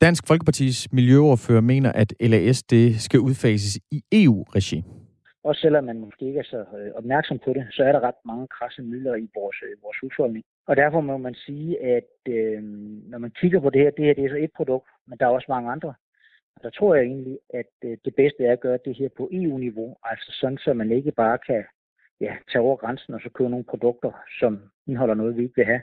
Dansk 0.00 0.26
Folkepartis 0.28 0.92
miljøoverfører 0.92 1.60
mener, 1.60 1.92
at 1.92 2.14
LAS 2.20 2.62
det 2.62 3.00
skal 3.00 3.20
udfases 3.20 3.76
i 3.90 4.02
EU-regi. 4.12 4.82
Også 5.44 5.60
selvom 5.60 5.84
man 5.84 5.98
måske 6.00 6.24
ikke 6.26 6.38
er 6.38 6.50
så 6.54 6.64
øh, 6.78 6.90
opmærksom 6.94 7.38
på 7.44 7.52
det, 7.52 7.66
så 7.70 7.82
er 7.84 7.92
der 7.92 8.00
ret 8.00 8.20
mange 8.24 8.46
krasse 8.48 8.82
midler 8.82 9.14
i 9.14 9.28
vores, 9.34 9.56
øh, 9.62 9.82
vores 9.82 9.98
husholdning. 10.02 10.44
Og 10.68 10.76
derfor 10.76 11.00
må 11.00 11.16
man 11.16 11.34
sige, 11.34 11.82
at 11.96 12.12
øh, 12.28 12.62
når 13.10 13.18
man 13.18 13.32
kigger 13.40 13.60
på 13.60 13.70
det 13.70 13.80
her, 13.82 13.90
det 13.90 14.04
her 14.04 14.14
det 14.14 14.24
er 14.24 14.28
så 14.28 14.36
et 14.36 14.50
produkt, 14.56 14.88
men 15.08 15.18
der 15.18 15.26
er 15.26 15.30
også 15.30 15.46
mange 15.48 15.70
andre. 15.70 15.94
Og 16.56 16.62
der 16.62 16.70
tror 16.70 16.94
jeg 16.94 17.04
egentlig, 17.04 17.38
at 17.60 17.72
øh, 17.84 17.96
det 18.04 18.14
bedste 18.14 18.44
er 18.44 18.52
at 18.52 18.60
gøre 18.60 18.78
det 18.84 18.96
her 18.96 19.08
på 19.16 19.28
EU-niveau, 19.32 19.96
altså 20.04 20.28
sådan, 20.40 20.58
så 20.58 20.74
man 20.74 20.90
ikke 20.92 21.12
bare 21.12 21.38
kan 21.46 21.64
ja, 22.20 22.32
tage 22.52 22.62
over 22.62 22.76
grænsen 22.76 23.14
og 23.14 23.20
så 23.20 23.30
købe 23.34 23.50
nogle 23.50 23.70
produkter, 23.72 24.10
som 24.40 24.58
indeholder 24.86 25.14
noget, 25.14 25.36
vi 25.36 25.42
ikke 25.42 25.56
vil 25.56 25.64
have. 25.64 25.82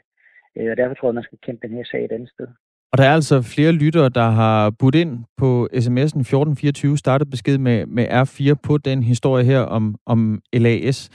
Øh, 0.57 0.71
og 0.71 0.77
derfor 0.77 0.95
tror 0.95 1.07
jeg, 1.07 1.11
at 1.11 1.15
man 1.15 1.23
skal 1.23 1.39
kæmpe 1.45 1.67
den 1.67 1.75
her 1.77 1.83
sag 1.91 2.05
et 2.05 2.11
andet 2.11 2.29
sted. 2.29 2.47
Og 2.91 2.97
der 2.97 3.03
er 3.03 3.13
altså 3.13 3.41
flere 3.41 3.71
lyttere, 3.71 4.09
der 4.09 4.29
har 4.29 4.69
budt 4.69 4.95
ind 4.95 5.23
på 5.37 5.67
sms'en 5.73 6.19
1424, 6.19 6.97
startet 6.97 7.29
besked 7.29 7.57
med, 7.57 7.85
med 7.85 8.05
R4 8.07 8.53
på 8.63 8.77
den 8.77 9.03
historie 9.03 9.45
her 9.45 9.59
om, 9.59 9.95
om 10.05 10.41
LAS. 10.53 11.09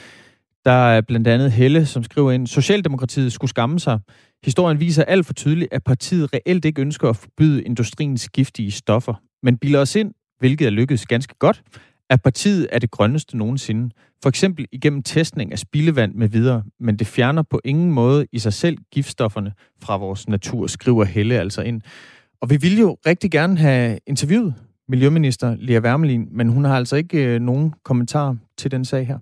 Der 0.65 0.89
er 0.95 1.01
blandt 1.01 1.29
andet 1.29 1.53
Helle, 1.53 1.87
som 1.87 2.03
skriver 2.03 2.33
ind, 2.33 2.47
Socialdemokratiet 2.47 3.33
skulle 3.33 3.49
skamme 3.51 3.79
sig. 3.81 4.01
Historien 4.45 4.81
viser 4.81 5.05
alt 5.05 5.27
for 5.27 5.35
tydeligt, 5.35 5.73
at 5.73 5.85
partiet 5.85 6.35
reelt 6.35 6.65
ikke 6.65 6.81
ønsker 6.83 7.09
at 7.09 7.17
forbyde 7.17 7.63
industriens 7.63 8.29
giftige 8.29 8.71
stoffer 8.71 9.15
men 9.43 9.59
bilder 9.59 9.81
os 9.81 9.97
ind, 9.97 10.15
hvilket 10.39 10.67
er 10.67 10.71
lykkedes 10.71 11.07
ganske 11.07 11.35
godt, 11.39 11.63
at 12.11 12.23
partiet 12.23 12.69
er 12.73 12.79
det 12.79 12.91
grønneste 12.91 13.37
nogensinde. 13.37 13.95
For 14.23 14.29
eksempel 14.29 14.67
igennem 14.73 15.03
testning 15.03 15.53
af 15.53 15.59
spildevand 15.59 16.15
med 16.15 16.29
videre, 16.29 16.63
men 16.81 16.97
det 16.97 17.07
fjerner 17.07 17.43
på 17.43 17.61
ingen 17.65 17.93
måde 17.93 18.27
i 18.33 18.39
sig 18.39 18.53
selv 18.53 18.79
giftstofferne 18.93 19.53
fra 19.83 19.97
vores 19.97 20.29
natur, 20.29 20.67
skriver 20.67 21.05
Helle 21.05 21.41
altså 21.41 21.63
ind. 21.63 21.83
Og 22.41 22.51
vi 22.51 22.57
ville 22.57 22.79
jo 22.79 22.97
rigtig 23.07 23.31
gerne 23.31 23.59
have 23.59 23.99
interviewet 24.07 24.55
Miljøminister 24.89 25.57
Lea 25.59 25.81
Wermelin, 25.81 26.29
men 26.31 26.49
hun 26.49 26.65
har 26.65 26.77
altså 26.77 26.97
ikke 26.97 27.25
øh, 27.25 27.41
nogen 27.41 27.75
kommentar 27.83 28.37
til 28.57 28.71
den 28.71 28.85
sag 28.85 29.07
her. 29.07 29.19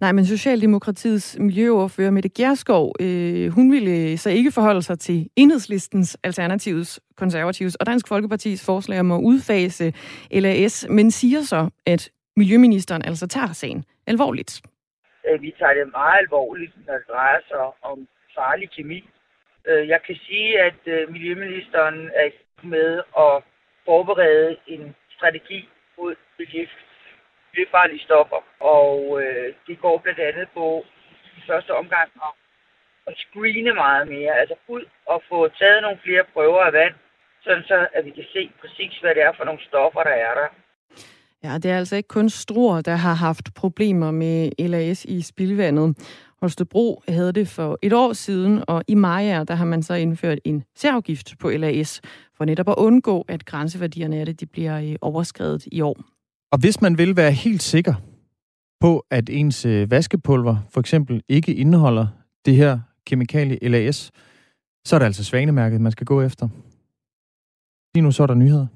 Nej, 0.00 0.12
men 0.12 0.26
Socialdemokratiets 0.26 1.38
miljøoverfører 1.38 2.10
Mette 2.10 2.28
Gerskov, 2.28 2.94
øh, 3.00 3.48
hun 3.48 3.72
ville 3.72 4.18
så 4.18 4.30
ikke 4.30 4.52
forholde 4.52 4.82
sig 4.82 4.98
til 4.98 5.28
enhedslistens, 5.36 6.18
Alternativets, 6.24 7.00
Konservatives 7.16 7.74
og 7.74 7.86
Dansk 7.86 8.08
Folkepartis 8.08 8.66
forslag 8.66 9.00
om 9.00 9.12
at 9.12 9.20
udfase 9.20 9.92
LAS, 10.30 10.86
men 10.90 11.10
siger 11.10 11.42
så, 11.42 11.70
at 11.86 12.10
miljøministeren 12.36 13.02
altså 13.04 13.26
tager 13.26 13.52
sagen 13.52 13.84
alvorligt. 14.06 14.62
Øh, 15.28 15.42
vi 15.42 15.54
tager 15.58 15.74
det 15.74 15.92
meget 15.92 16.18
alvorligt, 16.18 16.72
når 16.86 16.94
det 16.94 17.06
drejer 17.08 17.40
sig 17.48 17.62
om 17.90 18.08
farlig 18.34 18.70
kemi. 18.76 19.08
Øh, 19.68 19.88
jeg 19.88 20.00
kan 20.06 20.16
sige, 20.26 20.60
at 20.60 20.80
øh, 20.86 21.12
miljøministeren 21.12 22.10
er 22.22 22.30
med 22.62 22.90
at 23.18 23.34
forberede 23.84 24.56
en 24.66 24.94
strategi 25.16 25.68
mod 25.98 26.14
gift 26.54 26.89
miljøfarlige 27.52 28.06
stoffer. 28.08 28.40
Og 28.76 29.22
øh, 29.22 29.48
det 29.66 29.76
går 29.84 29.96
blandt 29.98 30.20
andet 30.28 30.46
på 30.56 30.84
i 31.38 31.40
første 31.48 31.72
omgang 31.80 32.08
at, 32.26 32.32
at 33.08 33.14
screene 33.24 33.72
meget 33.84 34.08
mere. 34.14 34.32
Altså 34.40 34.54
ud 34.68 34.84
og 35.06 35.22
få 35.28 35.38
taget 35.60 35.82
nogle 35.82 35.98
flere 36.04 36.24
prøver 36.34 36.62
af 36.68 36.72
vand, 36.72 36.94
sådan 37.44 37.64
så 37.70 37.88
at 37.96 38.04
vi 38.04 38.10
kan 38.10 38.26
se 38.32 38.42
præcis, 38.60 38.98
hvad 39.00 39.14
det 39.14 39.22
er 39.22 39.32
for 39.36 39.44
nogle 39.44 39.62
stoffer, 39.68 40.02
der 40.02 40.16
er 40.28 40.34
der. 40.40 40.48
Ja, 41.44 41.54
det 41.58 41.70
er 41.70 41.76
altså 41.76 41.96
ikke 41.96 42.08
kun 42.08 42.28
Struer, 42.30 42.80
der 42.80 42.94
har 42.94 43.14
haft 43.14 43.54
problemer 43.56 44.10
med 44.10 44.50
LAS 44.58 45.04
i 45.04 45.22
spildvandet. 45.22 45.96
Holstebro 46.40 47.02
havde 47.08 47.32
det 47.32 47.48
for 47.48 47.78
et 47.82 47.92
år 47.92 48.12
siden, 48.12 48.64
og 48.68 48.82
i 48.88 48.94
Maja, 48.94 49.44
der 49.44 49.54
har 49.54 49.64
man 49.64 49.82
så 49.82 49.94
indført 49.94 50.38
en 50.44 50.64
særafgift 50.76 51.34
på 51.40 51.50
LAS, 51.50 52.00
for 52.36 52.44
netop 52.44 52.68
at 52.68 52.74
undgå, 52.78 53.24
at 53.28 53.44
grænseværdierne 53.44 54.16
af 54.16 54.26
det 54.26 54.40
de 54.40 54.46
bliver 54.46 54.80
øh, 54.80 54.96
overskrevet 55.00 55.66
i 55.72 55.80
år. 55.80 55.96
Og 56.52 56.58
hvis 56.58 56.80
man 56.80 56.98
vil 56.98 57.16
være 57.16 57.32
helt 57.32 57.62
sikker 57.62 57.94
på, 58.80 59.06
at 59.10 59.30
ens 59.30 59.64
øh, 59.64 59.90
vaskepulver 59.90 60.56
for 60.70 60.80
eksempel 60.80 61.22
ikke 61.28 61.54
indeholder 61.54 62.06
det 62.44 62.56
her 62.56 62.80
Kemikalie 63.06 63.68
LAS, 63.68 64.10
så 64.84 64.96
er 64.96 64.98
det 64.98 65.06
altså 65.06 65.24
svanemærket, 65.24 65.80
man 65.80 65.92
skal 65.92 66.06
gå 66.06 66.22
efter. 66.22 66.48
Lige 67.94 68.02
nu 68.02 68.12
så 68.12 68.22
er 68.22 68.26
der 68.26 68.34
nyheder. 68.34 68.66